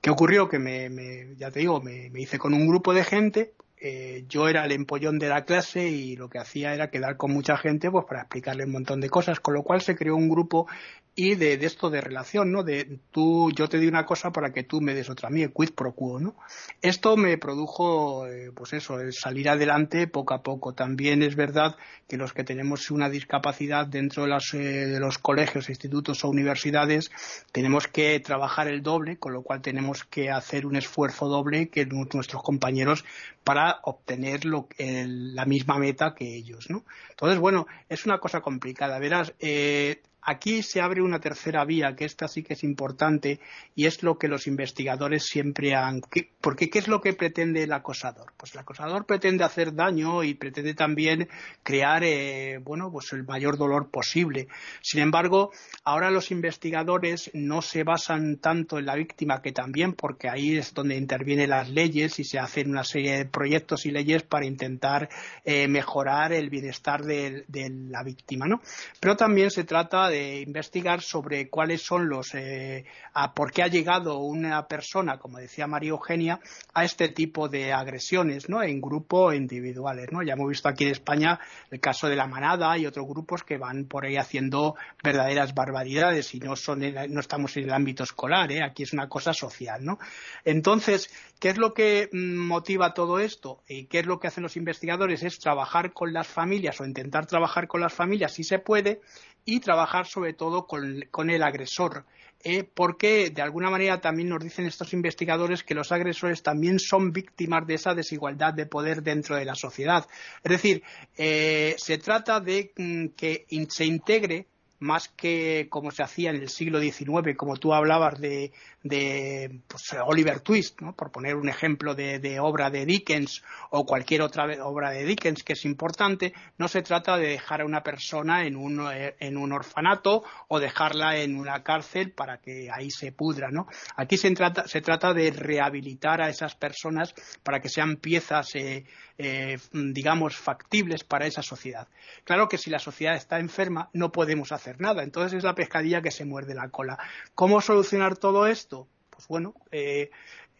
¿qué 0.00 0.08
ocurrió? 0.08 0.48
Que 0.48 0.58
me, 0.58 1.36
ya 1.36 1.50
te 1.50 1.60
digo, 1.60 1.82
me 1.82 2.10
hice 2.18 2.38
con 2.38 2.54
un 2.54 2.66
grupo 2.66 2.94
de 2.94 3.04
gente 3.04 3.52
eh, 3.80 4.24
yo 4.28 4.48
era 4.48 4.64
el 4.66 4.72
empollón 4.72 5.18
de 5.18 5.28
la 5.28 5.44
clase 5.44 5.88
y 5.88 6.14
lo 6.14 6.28
que 6.28 6.38
hacía 6.38 6.74
era 6.74 6.90
quedar 6.90 7.16
con 7.16 7.32
mucha 7.32 7.56
gente 7.56 7.90
pues 7.90 8.04
para 8.04 8.20
explicarle 8.20 8.64
un 8.64 8.72
montón 8.72 9.00
de 9.00 9.08
cosas, 9.08 9.40
con 9.40 9.54
lo 9.54 9.62
cual 9.62 9.80
se 9.80 9.96
creó 9.96 10.16
un 10.16 10.28
grupo 10.28 10.66
y 11.14 11.34
de, 11.34 11.54
esto 11.54 11.90
de 11.90 12.00
relación, 12.00 12.52
¿no? 12.52 12.62
De 12.62 12.98
tú, 13.10 13.50
yo 13.52 13.68
te 13.68 13.78
di 13.78 13.86
una 13.86 14.06
cosa 14.06 14.30
para 14.30 14.52
que 14.52 14.62
tú 14.62 14.80
me 14.80 14.94
des 14.94 15.10
otra 15.10 15.28
a 15.28 15.30
mí, 15.30 15.46
quid 15.48 15.70
pro 15.74 15.92
quo, 15.92 16.20
¿no? 16.20 16.36
Esto 16.80 17.16
me 17.16 17.36
produjo, 17.36 18.26
eh, 18.26 18.52
pues 18.54 18.72
eso, 18.72 19.00
el 19.00 19.12
salir 19.12 19.48
adelante 19.48 20.06
poco 20.06 20.34
a 20.34 20.42
poco. 20.42 20.72
También 20.72 21.22
es 21.22 21.36
verdad 21.36 21.76
que 22.08 22.16
los 22.16 22.32
que 22.32 22.44
tenemos 22.44 22.90
una 22.90 23.10
discapacidad 23.10 23.86
dentro 23.86 24.22
de, 24.22 24.28
las, 24.30 24.54
eh, 24.54 24.58
de 24.58 25.00
los 25.00 25.18
colegios, 25.18 25.68
institutos 25.68 26.24
o 26.24 26.28
universidades, 26.28 27.10
tenemos 27.52 27.88
que 27.88 28.18
trabajar 28.20 28.68
el 28.68 28.82
doble, 28.82 29.18
con 29.18 29.32
lo 29.32 29.42
cual 29.42 29.62
tenemos 29.62 30.04
que 30.04 30.30
hacer 30.30 30.64
un 30.64 30.76
esfuerzo 30.76 31.26
doble 31.26 31.68
que 31.68 31.86
nuestros 31.86 32.42
compañeros 32.42 33.04
para 33.44 33.80
obtener 33.82 34.44
lo, 34.44 34.68
la 34.78 35.44
misma 35.44 35.78
meta 35.78 36.14
que 36.14 36.36
ellos, 36.36 36.70
¿no? 36.70 36.84
Entonces, 37.10 37.38
bueno, 37.38 37.66
es 37.88 38.06
una 38.06 38.18
cosa 38.18 38.40
complicada. 38.40 38.98
Verás, 38.98 39.34
eh, 39.40 40.02
Aquí 40.22 40.62
se 40.62 40.80
abre 40.80 41.02
una 41.02 41.18
tercera 41.18 41.64
vía, 41.64 41.96
que 41.96 42.04
esta 42.04 42.28
sí 42.28 42.42
que 42.42 42.54
es 42.54 42.62
importante, 42.62 43.40
y 43.74 43.86
es 43.86 44.02
lo 44.02 44.18
que 44.18 44.28
los 44.28 44.46
investigadores 44.46 45.24
siempre 45.24 45.74
han. 45.74 46.02
Porque, 46.40 46.68
¿qué 46.68 46.78
es 46.78 46.88
lo 46.88 47.00
que 47.00 47.14
pretende 47.14 47.62
el 47.62 47.72
acosador? 47.72 48.32
Pues 48.36 48.52
el 48.54 48.60
acosador 48.60 49.06
pretende 49.06 49.44
hacer 49.44 49.74
daño 49.74 50.22
y 50.22 50.34
pretende 50.34 50.74
también 50.74 51.28
crear, 51.62 52.04
eh, 52.04 52.58
bueno, 52.62 52.90
pues 52.92 53.12
el 53.12 53.24
mayor 53.24 53.56
dolor 53.56 53.90
posible. 53.90 54.48
Sin 54.82 55.00
embargo, 55.00 55.52
ahora 55.84 56.10
los 56.10 56.30
investigadores 56.30 57.30
no 57.32 57.62
se 57.62 57.82
basan 57.82 58.36
tanto 58.36 58.78
en 58.78 58.86
la 58.86 58.96
víctima, 58.96 59.40
que 59.40 59.52
también, 59.52 59.94
porque 59.94 60.28
ahí 60.28 60.56
es 60.56 60.74
donde 60.74 60.96
intervienen 60.96 61.50
las 61.50 61.70
leyes 61.70 62.18
y 62.18 62.24
se 62.24 62.38
hacen 62.38 62.70
una 62.70 62.84
serie 62.84 63.16
de 63.16 63.24
proyectos 63.24 63.86
y 63.86 63.90
leyes 63.90 64.22
para 64.22 64.44
intentar 64.44 65.08
eh, 65.44 65.66
mejorar 65.66 66.32
el 66.32 66.50
bienestar 66.50 67.04
de, 67.04 67.44
de 67.48 67.70
la 67.70 68.02
víctima, 68.02 68.46
¿no? 68.46 68.60
Pero 69.00 69.16
también 69.16 69.50
se 69.50 69.64
trata 69.64 70.09
de 70.10 70.40
investigar 70.40 71.00
sobre 71.00 71.48
cuáles 71.48 71.82
son 71.82 72.08
los, 72.08 72.34
eh, 72.34 72.84
a 73.14 73.32
por 73.32 73.52
qué 73.52 73.62
ha 73.62 73.68
llegado 73.68 74.18
una 74.18 74.66
persona, 74.68 75.18
como 75.18 75.38
decía 75.38 75.66
María 75.66 75.90
Eugenia, 75.90 76.40
a 76.74 76.84
este 76.84 77.08
tipo 77.08 77.48
de 77.48 77.72
agresiones, 77.72 78.48
¿no? 78.48 78.62
En 78.62 78.80
grupo 78.80 79.32
individuales, 79.32 80.12
¿no? 80.12 80.22
Ya 80.22 80.34
hemos 80.34 80.48
visto 80.48 80.68
aquí 80.68 80.84
en 80.84 80.90
España 80.90 81.40
el 81.70 81.80
caso 81.80 82.08
de 82.08 82.16
la 82.16 82.26
manada 82.26 82.76
y 82.76 82.86
otros 82.86 83.06
grupos 83.06 83.42
que 83.42 83.56
van 83.56 83.86
por 83.86 84.04
ahí 84.04 84.16
haciendo 84.16 84.76
verdaderas 85.02 85.54
barbaridades 85.54 86.34
y 86.34 86.40
no 86.40 86.56
son, 86.56 86.80
no 86.80 87.20
estamos 87.20 87.56
en 87.56 87.64
el 87.64 87.72
ámbito 87.72 88.04
escolar, 88.04 88.52
¿eh? 88.52 88.62
Aquí 88.62 88.82
es 88.82 88.92
una 88.92 89.08
cosa 89.08 89.32
social, 89.32 89.84
¿no? 89.84 89.98
Entonces, 90.44 91.10
¿qué 91.38 91.48
es 91.50 91.58
lo 91.58 91.72
que 91.72 92.08
mm, 92.12 92.36
motiva 92.36 92.94
todo 92.94 93.18
esto? 93.20 93.62
¿Y 93.68 93.86
qué 93.86 94.00
es 94.00 94.06
lo 94.06 94.18
que 94.18 94.28
hacen 94.28 94.42
los 94.42 94.56
investigadores? 94.56 95.22
Es 95.22 95.38
trabajar 95.38 95.92
con 95.92 96.12
las 96.12 96.26
familias 96.26 96.80
o 96.80 96.84
intentar 96.84 97.26
trabajar 97.26 97.68
con 97.68 97.80
las 97.80 97.92
familias 97.92 98.32
si 98.32 98.44
se 98.44 98.58
puede 98.58 99.00
y 99.44 99.60
trabajar 99.60 100.06
sobre 100.06 100.32
todo 100.32 100.66
con, 100.66 101.30
el 101.30 101.42
agresor. 101.42 102.04
¿eh? 102.42 102.64
porque 102.64 103.28
de 103.30 103.42
alguna 103.42 103.68
manera 103.68 104.00
también 104.00 104.30
nos 104.30 104.42
dicen 104.42 104.66
estos 104.66 104.94
investigadores 104.94 105.62
que 105.62 105.74
los 105.74 105.92
agresores 105.92 106.42
también 106.42 106.78
son 106.78 107.12
víctimas 107.12 107.66
de 107.66 107.74
esa 107.74 107.94
desigualdad 107.94 108.54
de 108.54 108.64
poder 108.64 109.02
dentro 109.02 109.36
de 109.36 109.44
la 109.44 109.54
sociedad. 109.54 110.06
Es 110.42 110.50
decir, 110.50 110.82
eh, 111.18 111.74
se 111.76 111.98
trata 111.98 112.40
de 112.40 112.72
mm, 112.76 113.08
que 113.08 113.46
se 113.68 113.84
integre 113.84 114.46
más 114.80 115.08
que 115.08 115.68
como 115.70 115.90
se 115.90 116.02
hacía 116.02 116.30
en 116.30 116.36
el 116.36 116.48
siglo 116.48 116.80
XIX, 116.80 117.36
como 117.36 117.56
tú 117.56 117.72
hablabas 117.72 118.18
de, 118.18 118.52
de 118.82 119.60
pues, 119.68 119.94
Oliver 120.06 120.40
Twist, 120.40 120.80
¿no? 120.80 120.94
por 120.94 121.12
poner 121.12 121.36
un 121.36 121.48
ejemplo 121.48 121.94
de, 121.94 122.40
obra 122.40 122.70
de 122.70 122.86
Dickens 122.86 123.42
o 123.70 123.84
cualquier 123.84 124.22
otra 124.22 124.46
obra 124.64 124.90
de 124.90 125.04
Dickens 125.04 125.44
que 125.44 125.52
es 125.52 125.64
importante, 125.64 126.32
no 126.56 126.66
se 126.66 126.82
trata 126.82 127.16
de 127.18 127.28
dejar 127.28 127.60
a 127.60 127.66
una 127.66 127.82
persona 127.82 128.46
en 128.46 128.56
un, 128.56 128.80
eh, 128.90 129.14
en 129.20 129.36
un 129.36 129.52
orfanato 129.52 130.24
o 130.48 130.58
dejarla 130.58 131.18
en 131.18 131.36
una 131.36 131.62
cárcel 131.62 132.12
para 132.12 132.38
que 132.38 132.68
ahí 132.72 132.90
se 132.90 133.12
pudra. 133.12 133.50
¿no? 133.50 133.66
Aquí 133.96 134.16
se 134.16 134.30
trata, 134.32 134.66
se 134.66 134.80
trata 134.80 135.12
de 135.12 135.30
rehabilitar 135.30 136.22
a 136.22 136.30
esas 136.30 136.54
personas 136.54 137.14
para 137.42 137.60
que 137.60 137.68
sean 137.68 137.96
piezas, 137.96 138.54
eh, 138.54 138.84
eh, 139.22 139.58
digamos, 139.72 140.34
factibles 140.34 141.04
para 141.04 141.26
esa 141.26 141.42
sociedad. 141.42 141.88
Claro 142.24 142.48
que 142.48 142.56
si 142.56 142.70
la 142.70 142.78
sociedad 142.78 143.16
está 143.16 143.38
enferma 143.38 143.90
no 143.92 144.12
podemos 144.12 144.50
hacer 144.50 144.80
nada, 144.80 145.02
entonces 145.02 145.36
es 145.36 145.44
la 145.44 145.54
pescadilla 145.54 146.00
que 146.00 146.10
se 146.10 146.24
muerde 146.24 146.54
la 146.54 146.70
cola. 146.70 146.98
¿Cómo 147.34 147.60
solucionar 147.60 148.16
todo 148.16 148.46
esto? 148.46 148.88
Pues 149.10 149.28
bueno, 149.28 149.54
eh, 149.72 150.10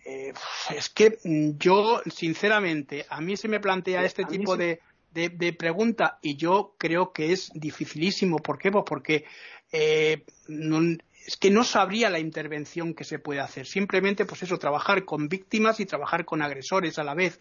eh, 0.05 0.35
es 0.77 0.91
que 0.91 1.19
yo, 1.59 2.03
sinceramente, 2.15 3.07
a 3.09 3.23
mí 3.23 3.39
se 3.39 3.49
me 3.49 3.61
plantea 3.61 4.05
este 4.05 4.27
tipo 4.27 4.59
de, 4.59 4.79
pregunta 5.59 6.19
y 6.21 6.37
yo 6.37 6.75
creo 6.77 7.15
que 7.15 7.33
es 7.33 7.51
dificilísimo. 7.55 8.41
¿Por 8.41 8.59
qué? 8.59 8.71
Pues 8.71 8.85
porque 8.87 9.25
eh, 9.73 10.23
es 11.27 11.37
que 11.39 11.51
no 11.51 11.65
sabría 11.65 12.11
la 12.11 12.19
intervención 12.19 12.93
que 12.93 13.05
se 13.05 13.19
puede 13.19 13.41
hacer. 13.41 13.67
Simplemente, 13.67 14.27
pues 14.27 14.43
eso, 14.43 14.59
trabajar 14.59 15.07
con 15.07 15.31
víctimas 15.31 15.81
y 15.81 15.87
trabajar 15.87 16.27
con 16.27 16.43
agresores 16.43 16.99
a 16.99 17.05
la 17.05 17.15
vez. 17.15 17.41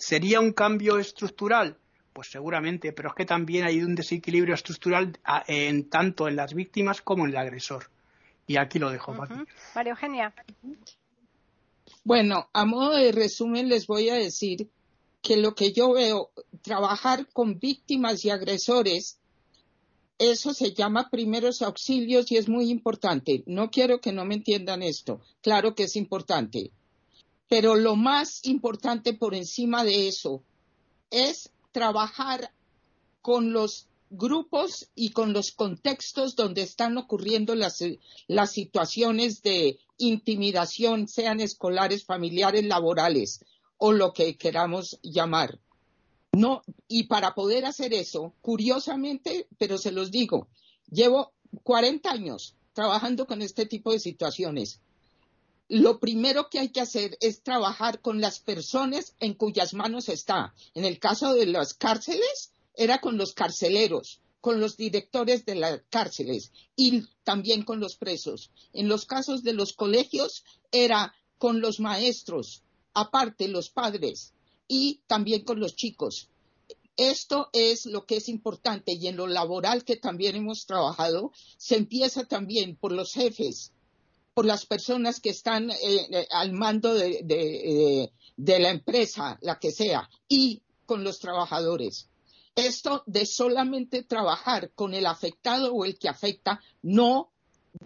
¿Sería 0.00 0.40
un 0.40 0.52
cambio 0.52 0.98
estructural? 0.98 1.76
Pues 2.14 2.30
seguramente, 2.30 2.92
pero 2.92 3.10
es 3.10 3.14
que 3.14 3.26
también 3.26 3.64
hay 3.64 3.82
un 3.82 3.94
desequilibrio 3.94 4.54
estructural 4.54 5.18
en, 5.46 5.90
tanto 5.90 6.26
en 6.26 6.36
las 6.36 6.54
víctimas 6.54 7.02
como 7.02 7.24
en 7.24 7.32
el 7.32 7.36
agresor. 7.36 7.90
Y 8.46 8.56
aquí 8.56 8.78
lo 8.78 8.90
dejo. 8.90 9.14
María 9.74 9.92
Eugenia. 9.92 10.34
Bueno, 12.02 12.48
a 12.54 12.64
modo 12.64 12.96
de 12.96 13.12
resumen 13.12 13.68
les 13.68 13.86
voy 13.86 14.08
a 14.08 14.14
decir 14.14 14.70
que 15.20 15.36
lo 15.36 15.54
que 15.54 15.72
yo 15.72 15.92
veo, 15.92 16.30
trabajar 16.62 17.28
con 17.30 17.58
víctimas 17.58 18.24
y 18.24 18.30
agresores, 18.30 19.18
eso 20.18 20.54
se 20.54 20.72
llama 20.72 21.10
primeros 21.10 21.60
auxilios 21.60 22.32
y 22.32 22.38
es 22.38 22.48
muy 22.48 22.70
importante. 22.70 23.42
No 23.46 23.70
quiero 23.70 24.00
que 24.00 24.12
no 24.12 24.24
me 24.24 24.36
entiendan 24.36 24.82
esto. 24.82 25.20
Claro 25.42 25.74
que 25.74 25.84
es 25.84 25.94
importante. 25.94 26.72
Pero 27.50 27.74
lo 27.74 27.96
más 27.96 28.44
importante 28.44 29.12
por 29.12 29.34
encima 29.34 29.82
de 29.82 30.06
eso 30.06 30.44
es 31.10 31.50
trabajar 31.72 32.52
con 33.22 33.52
los 33.52 33.88
grupos 34.08 34.88
y 34.94 35.10
con 35.10 35.32
los 35.32 35.50
contextos 35.50 36.36
donde 36.36 36.62
están 36.62 36.96
ocurriendo 36.96 37.56
las, 37.56 37.82
las 38.28 38.52
situaciones 38.52 39.42
de 39.42 39.80
intimidación, 39.98 41.08
sean 41.08 41.40
escolares, 41.40 42.04
familiares, 42.04 42.64
laborales 42.64 43.44
o 43.78 43.90
lo 43.90 44.12
que 44.12 44.36
queramos 44.36 45.00
llamar. 45.02 45.58
No, 46.30 46.62
y 46.86 47.08
para 47.08 47.34
poder 47.34 47.66
hacer 47.66 47.92
eso, 47.94 48.32
curiosamente, 48.42 49.48
pero 49.58 49.76
se 49.76 49.90
los 49.90 50.12
digo, 50.12 50.46
llevo 50.88 51.32
40 51.64 52.08
años 52.12 52.54
trabajando 52.74 53.26
con 53.26 53.42
este 53.42 53.66
tipo 53.66 53.90
de 53.90 53.98
situaciones. 53.98 54.80
Lo 55.72 56.00
primero 56.00 56.50
que 56.50 56.58
hay 56.58 56.70
que 56.70 56.80
hacer 56.80 57.16
es 57.20 57.44
trabajar 57.44 58.00
con 58.00 58.20
las 58.20 58.40
personas 58.40 59.14
en 59.20 59.34
cuyas 59.34 59.72
manos 59.72 60.08
está. 60.08 60.52
En 60.74 60.84
el 60.84 60.98
caso 60.98 61.32
de 61.32 61.46
las 61.46 61.74
cárceles, 61.74 62.50
era 62.74 63.00
con 63.00 63.16
los 63.16 63.34
carceleros, 63.34 64.18
con 64.40 64.58
los 64.58 64.76
directores 64.76 65.46
de 65.46 65.54
las 65.54 65.80
cárceles 65.88 66.50
y 66.74 67.04
también 67.22 67.62
con 67.62 67.78
los 67.78 67.94
presos. 67.94 68.50
En 68.72 68.88
los 68.88 69.06
casos 69.06 69.44
de 69.44 69.52
los 69.52 69.72
colegios 69.72 70.42
era 70.72 71.14
con 71.38 71.60
los 71.60 71.78
maestros, 71.78 72.64
aparte 72.92 73.46
los 73.46 73.70
padres 73.70 74.32
y 74.66 75.02
también 75.06 75.44
con 75.44 75.60
los 75.60 75.76
chicos. 75.76 76.30
Esto 76.96 77.48
es 77.52 77.86
lo 77.86 78.06
que 78.06 78.16
es 78.16 78.28
importante 78.28 78.94
y 78.94 79.06
en 79.06 79.14
lo 79.14 79.28
laboral 79.28 79.84
que 79.84 79.94
también 79.94 80.34
hemos 80.34 80.66
trabajado 80.66 81.30
se 81.58 81.76
empieza 81.76 82.24
también 82.24 82.74
por 82.74 82.90
los 82.90 83.12
jefes, 83.12 83.72
por 84.40 84.46
las 84.46 84.64
personas 84.64 85.20
que 85.20 85.28
están 85.28 85.70
eh, 85.70 85.76
eh, 85.82 86.26
al 86.30 86.54
mando 86.54 86.94
de 86.94 88.10
la 88.38 88.70
empresa, 88.70 89.38
la 89.42 89.58
que 89.58 89.70
sea, 89.70 90.08
y 90.28 90.62
con 90.86 91.04
los 91.04 91.18
trabajadores. 91.18 92.08
Esto 92.54 93.02
de 93.06 93.26
solamente 93.26 94.02
trabajar 94.02 94.72
con 94.72 94.94
el 94.94 95.04
afectado 95.04 95.74
o 95.74 95.84
el 95.84 95.98
que 95.98 96.08
afecta 96.08 96.62
no 96.80 97.34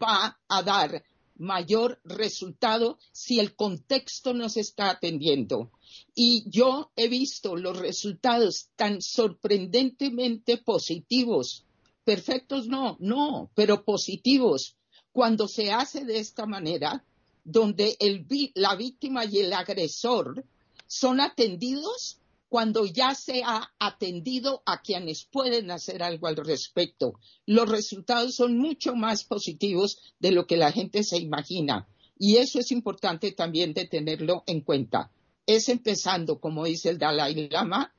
va 0.01 0.39
a 0.47 0.63
dar 0.63 1.03
mayor 1.35 2.01
resultado 2.05 2.99
si 3.11 3.41
el 3.41 3.57
contexto 3.57 4.33
no 4.33 4.49
se 4.49 4.61
está 4.61 4.91
atendiendo. 4.91 5.73
Y 6.15 6.49
yo 6.49 6.93
he 6.95 7.09
visto 7.09 7.57
los 7.57 7.77
resultados 7.81 8.69
tan 8.77 9.03
sorprendentemente 9.03 10.59
positivos. 10.59 11.65
Perfectos 12.05 12.69
no, 12.69 12.97
no, 13.01 13.51
pero 13.57 13.85
positivos. 13.85 14.77
Cuando 15.15 15.47
se 15.47 15.71
hace 15.71 16.05
de 16.05 16.19
esta 16.19 16.45
manera, 16.45 17.05
donde 17.45 17.97
la 18.57 18.75
víctima 18.75 19.25
y 19.25 19.39
el 19.39 19.53
agresor 19.53 20.45
son 20.89 21.21
atendidos 21.21 22.19
cuando 22.49 22.85
ya 22.85 23.15
se 23.15 23.45
ha 23.45 23.73
atendido 23.79 24.65
a 24.67 24.83
quienes 24.83 25.25
pueden 25.25 25.71
hacer 25.71 26.03
algo 26.03 26.27
al 26.27 26.35
respecto. 26.35 27.15
Los 27.47 27.69
resultados 27.69 28.35
son 28.35 28.59
mucho 28.59 28.97
más 28.97 29.23
positivos 29.23 29.99
de 30.19 30.33
lo 30.33 30.49
que 30.49 30.57
la 30.57 30.73
gente 30.73 31.05
se 31.05 31.19
imagina. 31.19 31.87
Y 32.19 32.39
eso 32.39 32.59
es 32.59 32.73
importante 32.73 33.31
también 33.31 33.73
de 33.73 33.87
tenerlo 33.87 34.43
en 34.49 34.63
cuenta. 34.63 35.13
Es 35.47 35.69
empezando, 35.69 36.41
como 36.41 36.65
dice 36.65 36.91
el 36.91 36.99
Dalai 36.99 37.49
Lama, 37.51 37.95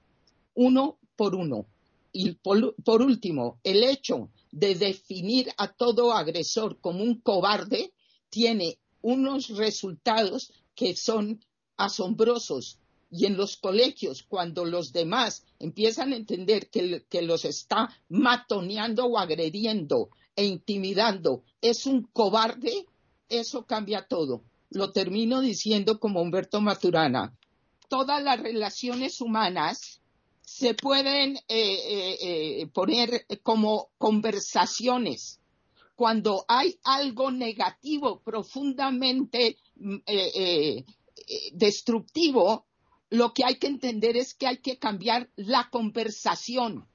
uno 0.53 0.97
por 1.15 1.33
uno. 1.33 1.65
Y 2.11 2.33
por 2.33 3.01
último, 3.01 3.57
el 3.63 3.85
hecho 3.85 4.29
de 4.55 4.73
definir 4.73 5.51
a 5.57 5.67
todo 5.67 6.13
agresor 6.13 6.79
como 6.79 7.03
un 7.03 7.19
cobarde 7.19 7.91
tiene 8.29 8.79
unos 9.01 9.49
resultados 9.49 10.53
que 10.73 10.95
son 10.95 11.43
asombrosos. 11.75 12.79
Y 13.11 13.25
en 13.25 13.35
los 13.35 13.57
colegios, 13.57 14.23
cuando 14.23 14.63
los 14.63 14.93
demás 14.93 15.43
empiezan 15.59 16.13
a 16.13 16.15
entender 16.15 16.69
que, 16.69 17.21
los 17.21 17.43
está 17.43 17.89
matoneando 18.07 19.05
o 19.05 19.17
agrediendo 19.17 20.09
e 20.37 20.45
intimidando, 20.45 21.43
es 21.59 21.85
un 21.85 22.03
cobarde, 22.03 22.85
eso 23.27 23.65
cambia 23.65 24.07
todo. 24.07 24.45
Lo 24.69 24.93
termino 24.93 25.41
diciendo 25.41 25.99
como 25.99 26.21
Humberto 26.21 26.61
Maturana. 26.61 27.37
Todas 27.89 28.23
las 28.23 28.39
relaciones 28.39 29.19
humanas 29.19 30.01
se 30.45 30.75
pueden 30.75 31.37
eh, 31.37 31.41
eh, 31.49 32.17
eh, 32.21 32.67
poner 32.67 33.25
como 33.41 33.89
conversaciones. 33.97 35.41
Cuando 35.95 36.45
hay 36.47 36.79
algo 36.83 37.31
negativo, 37.31 38.21
profundamente 38.21 39.57
mm, 39.75 39.97
destructivo, 41.53 42.65
lo 43.09 43.33
que 43.33 43.43
hay 43.43 43.55
que 43.55 43.67
entender 43.67 44.17
es 44.17 44.35
que 44.35 44.47
hay 44.47 44.57
que 44.57 44.77
cambiar 44.77 45.29
la 45.35 45.69
conversación. 45.71 46.87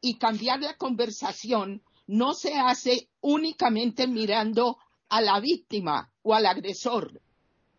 Y 0.00 0.14
cambiar 0.14 0.60
la 0.60 0.76
conversación 0.76 1.82
no 2.06 2.32
se 2.32 2.54
hace 2.54 3.10
únicamente 3.20 4.06
mirando 4.06 4.78
a 5.08 5.20
la 5.20 5.40
víctima 5.40 6.10
o 6.22 6.34
al 6.34 6.46
agresor, 6.46 7.20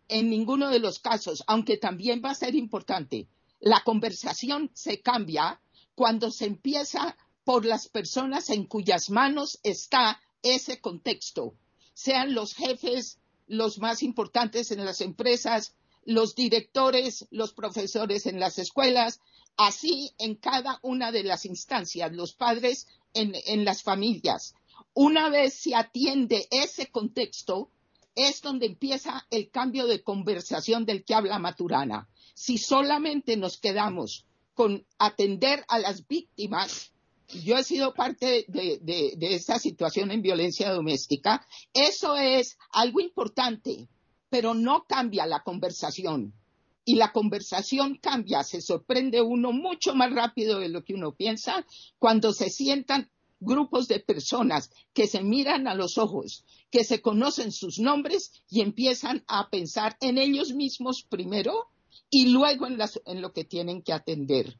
en 0.08 0.28
ninguno 0.28 0.68
de 0.68 0.78
los 0.78 0.98
casos, 0.98 1.42
aunque 1.46 1.78
también 1.78 2.20
va 2.24 2.30
a 2.30 2.34
ser 2.34 2.54
importante. 2.54 3.28
La 3.60 3.82
conversación 3.84 4.70
se 4.74 5.00
cambia 5.00 5.60
cuando 5.94 6.30
se 6.30 6.46
empieza 6.46 7.16
por 7.44 7.64
las 7.64 7.88
personas 7.88 8.50
en 8.50 8.64
cuyas 8.64 9.10
manos 9.10 9.60
está 9.62 10.20
ese 10.42 10.80
contexto, 10.80 11.54
sean 11.94 12.34
los 12.34 12.54
jefes, 12.54 13.18
los 13.46 13.78
más 13.78 14.02
importantes 14.02 14.70
en 14.70 14.84
las 14.84 15.00
empresas, 15.00 15.74
los 16.04 16.34
directores, 16.34 17.26
los 17.30 17.52
profesores 17.52 18.26
en 18.26 18.40
las 18.40 18.58
escuelas, 18.58 19.20
así 19.56 20.12
en 20.18 20.36
cada 20.36 20.78
una 20.82 21.12
de 21.12 21.24
las 21.24 21.44
instancias, 21.44 22.12
los 22.12 22.32
padres 22.32 22.86
en, 23.12 23.64
las 23.64 23.82
familias. 23.82 24.54
Una 24.94 25.28
vez 25.28 25.54
se 25.54 25.74
atiende 25.74 26.48
ese 26.50 26.86
contexto, 26.86 27.70
es 28.14 28.40
donde 28.40 28.66
empieza 28.66 29.26
el 29.30 29.50
cambio 29.50 29.86
de 29.86 30.02
conversación 30.02 30.86
del 30.86 31.04
que 31.04 31.14
habla 31.14 31.38
Maturana. 31.38 32.08
Si 32.42 32.56
solamente 32.56 33.36
nos 33.36 33.58
quedamos 33.58 34.24
con 34.54 34.86
atender 34.98 35.62
a 35.68 35.78
las 35.78 36.06
víctimas, 36.06 36.90
yo 37.28 37.58
he 37.58 37.64
sido 37.64 37.92
parte 37.92 38.46
de, 38.48 38.78
de 38.80 39.34
esta 39.34 39.58
situación 39.58 40.10
en 40.10 40.22
violencia 40.22 40.72
doméstica, 40.72 41.46
eso 41.74 42.16
es 42.16 42.56
algo 42.72 43.00
importante, 43.00 43.90
pero 44.30 44.54
no 44.54 44.86
cambia 44.88 45.26
la 45.26 45.42
conversación. 45.42 46.32
Y 46.86 46.94
la 46.94 47.12
conversación 47.12 47.98
cambia, 48.00 48.42
se 48.42 48.62
sorprende 48.62 49.20
uno 49.20 49.52
mucho 49.52 49.94
más 49.94 50.10
rápido 50.10 50.60
de 50.60 50.70
lo 50.70 50.82
que 50.82 50.94
uno 50.94 51.14
piensa 51.14 51.66
cuando 51.98 52.32
se 52.32 52.48
sientan 52.48 53.10
grupos 53.38 53.86
de 53.86 54.00
personas 54.00 54.70
que 54.94 55.06
se 55.06 55.22
miran 55.22 55.68
a 55.68 55.74
los 55.74 55.98
ojos, 55.98 56.46
que 56.70 56.84
se 56.84 57.02
conocen 57.02 57.52
sus 57.52 57.78
nombres 57.78 58.32
y 58.48 58.62
empiezan 58.62 59.24
a 59.28 59.50
pensar 59.50 59.98
en 60.00 60.16
ellos 60.16 60.54
mismos 60.54 61.02
primero 61.02 61.68
y 62.10 62.28
luego 62.28 62.66
en, 62.66 62.78
en 63.06 63.22
lo 63.22 63.32
que 63.32 63.44
tienen 63.44 63.82
que 63.82 63.92
atender. 63.92 64.56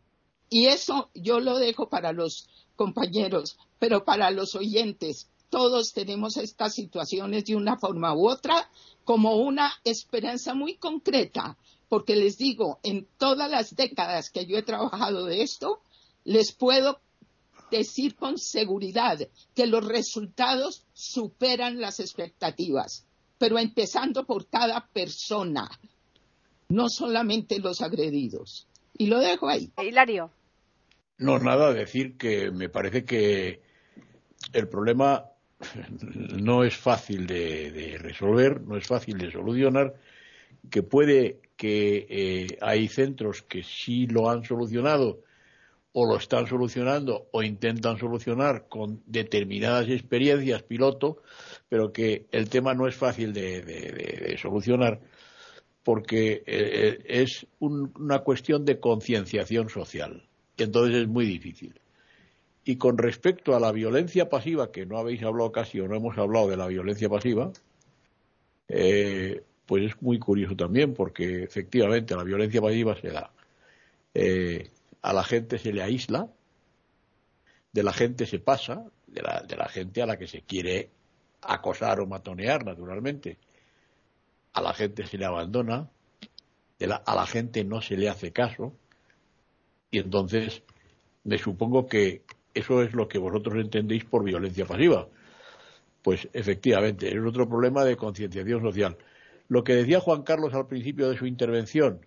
Y 0.49 0.67
eso 0.67 1.11
yo 1.15 1.41
lo 1.41 1.59
dejo 1.59 1.89
para 1.89 2.13
los 2.13 2.49
compañeros, 2.77 3.59
pero 3.79 4.05
para 4.05 4.31
los 4.31 4.55
oyentes, 4.55 5.29
todos 5.51 5.93
tenemos 5.93 6.37
estas 6.37 6.75
situaciones 6.75 7.45
de 7.45 7.57
una 7.57 7.77
forma 7.77 8.15
u 8.15 8.29
otra 8.29 8.71
como 9.05 9.37
una 9.37 9.73
esperanza 9.85 10.55
muy 10.55 10.77
concreta, 10.77 11.59
porque 11.89 12.15
les 12.15 12.39
digo, 12.39 12.79
en 12.85 13.07
todas 13.19 13.51
las 13.51 13.75
décadas 13.75 14.31
que 14.31 14.47
yo 14.47 14.57
he 14.57 14.63
trabajado 14.63 15.25
de 15.25 15.43
esto, 15.43 15.81
les 16.25 16.53
puedo 16.53 17.01
decir 17.71 18.17
con 18.17 18.39
seguridad 18.39 19.19
que 19.55 19.67
los 19.67 19.85
resultados 19.85 20.85
superan 20.93 21.81
las 21.81 22.01
expectativas, 22.01 23.05
pero 23.39 23.59
empezando 23.59 24.25
por 24.27 24.47
cada 24.49 24.87
persona, 24.89 25.69
no 26.71 26.89
solamente 26.89 27.59
los 27.59 27.83
agredidos. 27.83 28.67
Y 28.97 29.07
lo 29.07 29.19
dejo 29.19 29.49
ahí. 29.49 29.71
Hilario. 29.83 30.31
No, 31.19 31.39
nada, 31.39 31.73
decir 31.75 32.17
que 32.17 32.51
me 32.51 32.69
parece 32.69 33.05
que 33.05 33.61
el 34.53 34.69
problema 34.69 35.27
no 36.41 36.65
es 36.65 36.77
fácil 36.77 37.27
de, 37.27 37.99
resolver, 37.99 38.63
no 38.63 38.77
es 38.77 38.87
fácil 38.87 39.19
de 39.19 39.31
solucionar, 39.31 39.95
que 40.71 40.83
puede 40.83 41.41
que 41.57 42.07
eh, 42.09 42.59
hay 42.63 42.89
centros 42.89 43.43
que 43.43 43.63
sí 43.63 44.07
lo 44.07 44.31
han 44.31 44.45
solucionado 44.45 45.21
o 45.93 46.07
lo 46.07 46.17
están 46.17 46.47
solucionando 46.47 47.27
o 47.33 47.43
intentan 47.43 47.99
solucionar 47.99 48.69
con 48.69 49.03
determinadas 49.07 49.89
experiencias 49.89 50.63
piloto, 50.63 51.23
pero 51.69 51.93
que 51.93 52.27
el 52.31 52.49
tema 52.49 52.75
no 52.75 52.87
es 52.87 52.95
fácil 52.95 53.33
de, 53.33 54.39
solucionar 54.41 55.01
porque 55.83 56.43
eh, 56.47 56.99
es 57.07 57.47
una 57.59 58.21
cuestión 58.21 58.65
de 58.65 58.81
concienciación 58.81 59.69
social. 59.69 60.27
Entonces 60.57 61.03
es 61.03 61.09
muy 61.09 61.27
difícil. 61.27 61.81
Y 62.65 62.77
con 62.77 62.99
respecto 62.99 63.57
a 63.57 63.61
la 63.61 63.73
violencia 63.73 64.29
pasiva, 64.29 64.71
que 64.71 64.85
no 64.87 64.99
habéis 64.99 65.23
hablado 65.23 65.51
casi 65.51 65.81
o 65.81 65.89
no 65.89 65.97
hemos 65.97 66.19
hablado 66.19 66.49
de 66.49 66.57
la 66.57 66.67
violencia 66.67 67.09
pasiva, 67.09 67.53
eh, 68.69 69.43
pues 69.67 69.85
es 69.85 70.03
muy 70.03 70.19
curioso 70.19 70.55
también, 70.55 70.95
porque 70.95 71.45
efectivamente 71.45 72.15
la 72.15 72.25
violencia 72.25 72.61
pasiva 72.61 72.95
se 73.01 73.09
da. 73.09 73.33
Eh, 74.13 74.71
a 75.03 75.13
la 75.13 75.25
gente 75.25 75.59
se 75.59 75.73
le 75.73 75.83
aísla, 75.83 76.29
de 77.73 77.83
la 77.83 77.93
gente 77.93 78.27
se 78.27 78.39
pasa, 78.39 78.85
de 79.07 79.23
la, 79.23 79.43
de 79.43 79.57
la 79.57 79.69
gente 79.69 80.03
a 80.03 80.07
la 80.07 80.19
que 80.19 80.27
se 80.27 80.43
quiere 80.43 80.91
acosar 81.43 82.01
o 82.01 82.07
matonear, 82.07 82.65
naturalmente. 82.65 83.39
A 84.53 84.61
la 84.63 84.75
gente 84.75 85.07
se 85.07 85.19
le 85.19 85.25
abandona, 85.25 85.89
a 87.05 87.15
la 87.15 87.27
gente 87.27 87.65
no 87.65 87.81
se 87.81 87.97
le 87.97 88.09
hace 88.09 88.33
caso, 88.33 88.75
y 89.91 89.99
entonces 89.99 90.63
me 91.25 91.39
supongo 91.39 91.87
que 91.87 92.23
eso 92.55 92.83
es 92.83 92.93
lo 92.93 93.09
que 93.09 93.19
vosotros 93.19 93.57
entendéis 93.57 94.05
por 94.05 94.25
violencia 94.25 94.67
pasiva. 94.67 95.09
Pues 96.03 96.29
efectivamente, 96.33 97.09
es 97.09 97.25
otro 97.25 97.49
problema 97.49 97.85
de 97.85 97.97
concienciación 97.97 98.63
social. 98.63 98.97
Lo 99.49 99.65
que 99.65 99.75
decía 99.75 100.01
Juan 100.01 100.23
Carlos 100.23 100.55
al 100.55 100.67
principio 100.67 101.11
de 101.11 101.19
su 101.19 101.27
intervención, 101.27 102.07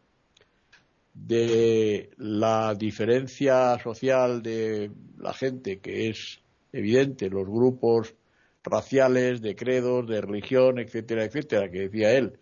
de 1.13 2.09
la 2.17 2.73
diferencia 2.73 3.77
social 3.83 4.41
de 4.41 4.89
la 5.19 5.33
gente, 5.33 5.79
que 5.79 6.09
es 6.09 6.41
evidente, 6.71 7.29
los 7.29 7.45
grupos 7.45 8.15
raciales, 8.63 9.41
de 9.41 9.55
credos, 9.55 10.07
de 10.07 10.21
religión, 10.21 10.79
etcétera, 10.79 11.23
etcétera, 11.25 11.69
que 11.69 11.79
decía 11.81 12.11
él, 12.11 12.39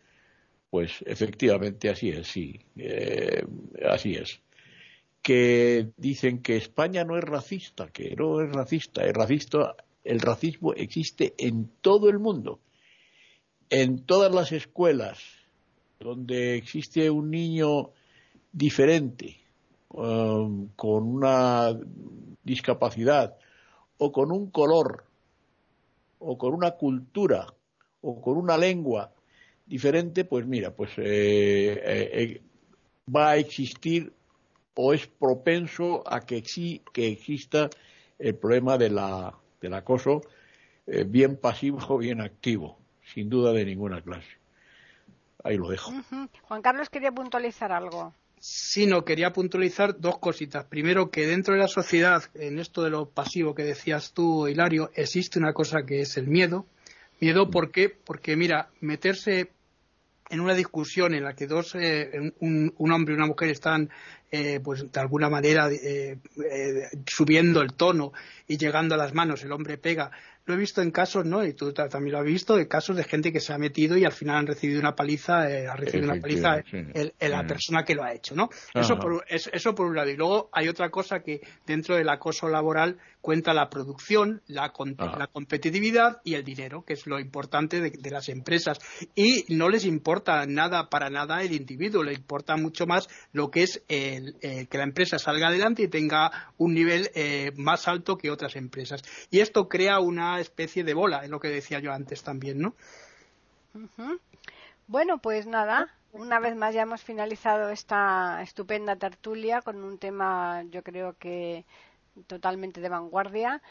pues 0.69 1.03
efectivamente 1.05 1.89
así 1.89 2.09
es, 2.09 2.27
sí, 2.27 2.59
eh, 2.77 3.43
así 3.87 4.15
es. 4.15 4.41
Que 5.21 5.89
dicen 5.97 6.41
que 6.41 6.57
España 6.57 7.03
no 7.03 7.17
es 7.17 7.23
racista, 7.23 7.89
que 7.89 8.15
no 8.15 8.41
es 8.41 8.51
racista, 8.51 9.03
es 9.03 9.13
racista, 9.13 9.75
el 10.03 10.19
racismo 10.19 10.73
existe 10.73 11.33
en 11.37 11.69
todo 11.81 12.09
el 12.09 12.19
mundo, 12.19 12.59
en 13.69 14.03
todas 14.05 14.33
las 14.33 14.51
escuelas 14.51 15.19
donde 15.99 16.55
existe 16.55 17.09
un 17.09 17.29
niño 17.29 17.91
diferente, 18.51 19.37
um, 19.89 20.69
con 20.75 21.03
una 21.03 21.77
discapacidad, 22.43 23.37
o 23.97 24.11
con 24.11 24.31
un 24.31 24.49
color, 24.49 25.05
o 26.21 26.37
con 26.37 26.53
una 26.53 26.71
cultura, 26.71 27.47
o 28.01 28.21
con 28.21 28.37
una 28.37 28.57
lengua 28.57 29.11
diferente, 29.65 30.25
pues 30.25 30.45
mira, 30.45 30.71
pues 30.71 30.91
eh, 30.97 31.81
eh, 31.83 32.09
eh, 32.13 32.41
va 33.13 33.31
a 33.31 33.37
existir 33.37 34.13
o 34.75 34.93
es 34.93 35.07
propenso 35.07 36.03
a 36.05 36.21
que, 36.21 36.43
que 36.93 37.07
exista 37.07 37.69
el 38.19 38.35
problema 38.35 38.77
de 38.77 38.89
la, 38.89 39.33
del 39.59 39.73
acoso, 39.73 40.21
eh, 40.87 41.03
bien 41.07 41.37
pasivo 41.37 41.79
o 41.89 41.97
bien 41.97 42.21
activo, 42.21 42.77
sin 43.13 43.29
duda 43.29 43.51
de 43.51 43.65
ninguna 43.65 44.01
clase. 44.01 44.37
ahí 45.43 45.57
lo 45.57 45.69
dejo. 45.69 45.91
Juan 46.43 46.61
Carlos 46.61 46.89
quería 46.89 47.11
puntualizar 47.11 47.71
algo. 47.71 48.13
Sí, 48.43 48.87
no, 48.87 49.05
quería 49.05 49.31
puntualizar 49.33 49.99
dos 49.99 50.17
cositas. 50.17 50.65
Primero, 50.65 51.11
que 51.11 51.27
dentro 51.27 51.53
de 51.53 51.59
la 51.59 51.67
sociedad, 51.67 52.23
en 52.33 52.57
esto 52.57 52.81
de 52.81 52.89
lo 52.89 53.07
pasivo 53.07 53.53
que 53.53 53.63
decías 53.63 54.13
tú, 54.13 54.47
Hilario, 54.47 54.89
existe 54.95 55.37
una 55.37 55.53
cosa 55.53 55.83
que 55.85 56.01
es 56.01 56.17
el 56.17 56.25
miedo. 56.25 56.65
Miedo, 57.19 57.51
¿por 57.51 57.69
qué? 57.71 57.89
Porque, 57.89 58.35
mira, 58.35 58.69
meterse 58.79 59.51
en 60.31 60.39
una 60.39 60.55
discusión 60.55 61.13
en 61.13 61.23
la 61.23 61.35
que 61.35 61.45
dos, 61.45 61.75
eh, 61.75 62.33
un, 62.39 62.73
hombre 62.91 63.13
y 63.13 63.17
una 63.17 63.27
mujer 63.27 63.49
están, 63.49 63.91
eh, 64.31 64.59
pues 64.63 64.91
de 64.91 64.99
alguna 64.99 65.29
manera, 65.29 65.69
eh, 65.71 66.17
subiendo 67.05 67.61
el 67.61 67.73
tono 67.73 68.11
y 68.47 68.57
llegando 68.57 68.95
a 68.95 68.97
las 68.97 69.13
manos, 69.13 69.43
el 69.43 69.51
hombre 69.51 69.77
pega, 69.77 70.09
lo 70.51 70.57
he 70.57 70.59
visto 70.59 70.81
en 70.81 70.91
casos, 70.91 71.25
¿no? 71.25 71.43
Y 71.45 71.53
tú 71.53 71.73
también 71.73 72.11
lo 72.11 72.19
has 72.19 72.25
visto, 72.25 72.59
en 72.59 72.65
casos 72.65 72.95
de 72.97 73.03
gente 73.03 73.31
que 73.31 73.39
se 73.39 73.53
ha 73.53 73.57
metido 73.57 73.97
y 73.97 74.05
al 74.05 74.11
final 74.11 74.37
han 74.37 74.47
recibido 74.47 74.79
una 74.79 74.95
paliza, 74.95 75.49
eh, 75.49 75.67
ha 75.67 75.75
recibido 75.75 76.11
una 76.11 76.21
paliza 76.21 76.63
la 77.19 77.43
mm. 77.43 77.47
persona 77.47 77.83
que 77.83 77.95
lo 77.95 78.03
ha 78.03 78.13
hecho, 78.13 78.35
¿no? 78.35 78.49
Eso 78.73 78.99
por, 78.99 79.23
eso 79.27 79.75
por 79.75 79.87
un 79.87 79.95
lado. 79.95 80.09
Y 80.09 80.17
luego 80.17 80.49
hay 80.51 80.67
otra 80.67 80.89
cosa 80.89 81.21
que 81.21 81.41
dentro 81.65 81.95
del 81.95 82.09
acoso 82.09 82.49
laboral 82.49 82.97
cuenta 83.21 83.53
la 83.53 83.69
producción, 83.69 84.41
la, 84.47 84.73
la 85.17 85.27
competitividad 85.27 86.21
y 86.23 86.33
el 86.33 86.43
dinero, 86.43 86.83
que 86.83 86.93
es 86.93 87.05
lo 87.07 87.19
importante 87.19 87.79
de, 87.79 88.11
las 88.11 88.29
empresas. 88.29 88.79
Y 89.15 89.45
no 89.49 89.69
les 89.69 89.85
importa 89.85 90.45
nada, 90.47 90.89
para 90.89 91.09
nada, 91.09 91.41
el 91.43 91.53
individuo, 91.53 92.03
le 92.03 92.13
importa 92.13 92.57
mucho 92.57 92.87
más 92.87 93.07
lo 93.31 93.51
que 93.51 93.63
es 93.63 93.83
el, 93.87 94.35
eh, 94.41 94.67
que 94.67 94.77
la 94.77 94.83
empresa 94.83 95.19
salga 95.19 95.47
adelante 95.47 95.83
y 95.83 95.87
tenga 95.87 96.51
un 96.57 96.73
nivel 96.73 97.09
eh, 97.13 97.51
más 97.55 97.87
alto 97.87 98.17
que 98.17 98.31
otras 98.31 98.55
empresas. 98.55 99.01
Y 99.29 99.39
esto 99.39 99.69
crea 99.69 99.99
una 99.99 100.39
especie 100.39 100.83
de 100.83 100.93
bola, 100.93 101.23
es 101.23 101.29
lo 101.29 101.39
que 101.39 101.49
decía 101.49 101.79
yo 101.79 101.91
antes 101.91 102.23
también, 102.23 102.59
¿no? 102.59 102.75
Bueno, 104.87 105.19
pues 105.19 105.47
nada, 105.47 105.87
una 106.11 106.39
vez 106.39 106.55
más 106.55 106.73
ya 106.73 106.81
hemos 106.81 107.01
finalizado 107.01 107.69
esta 107.69 108.41
estupenda 108.41 108.95
tertulia 108.95 109.61
con 109.61 109.83
un 109.83 109.97
tema, 109.97 110.63
yo 110.63 110.83
creo 110.83 111.15
que 111.17 111.65
totalmente 112.27 112.81
de 112.81 112.89
vanguardia 112.89 113.61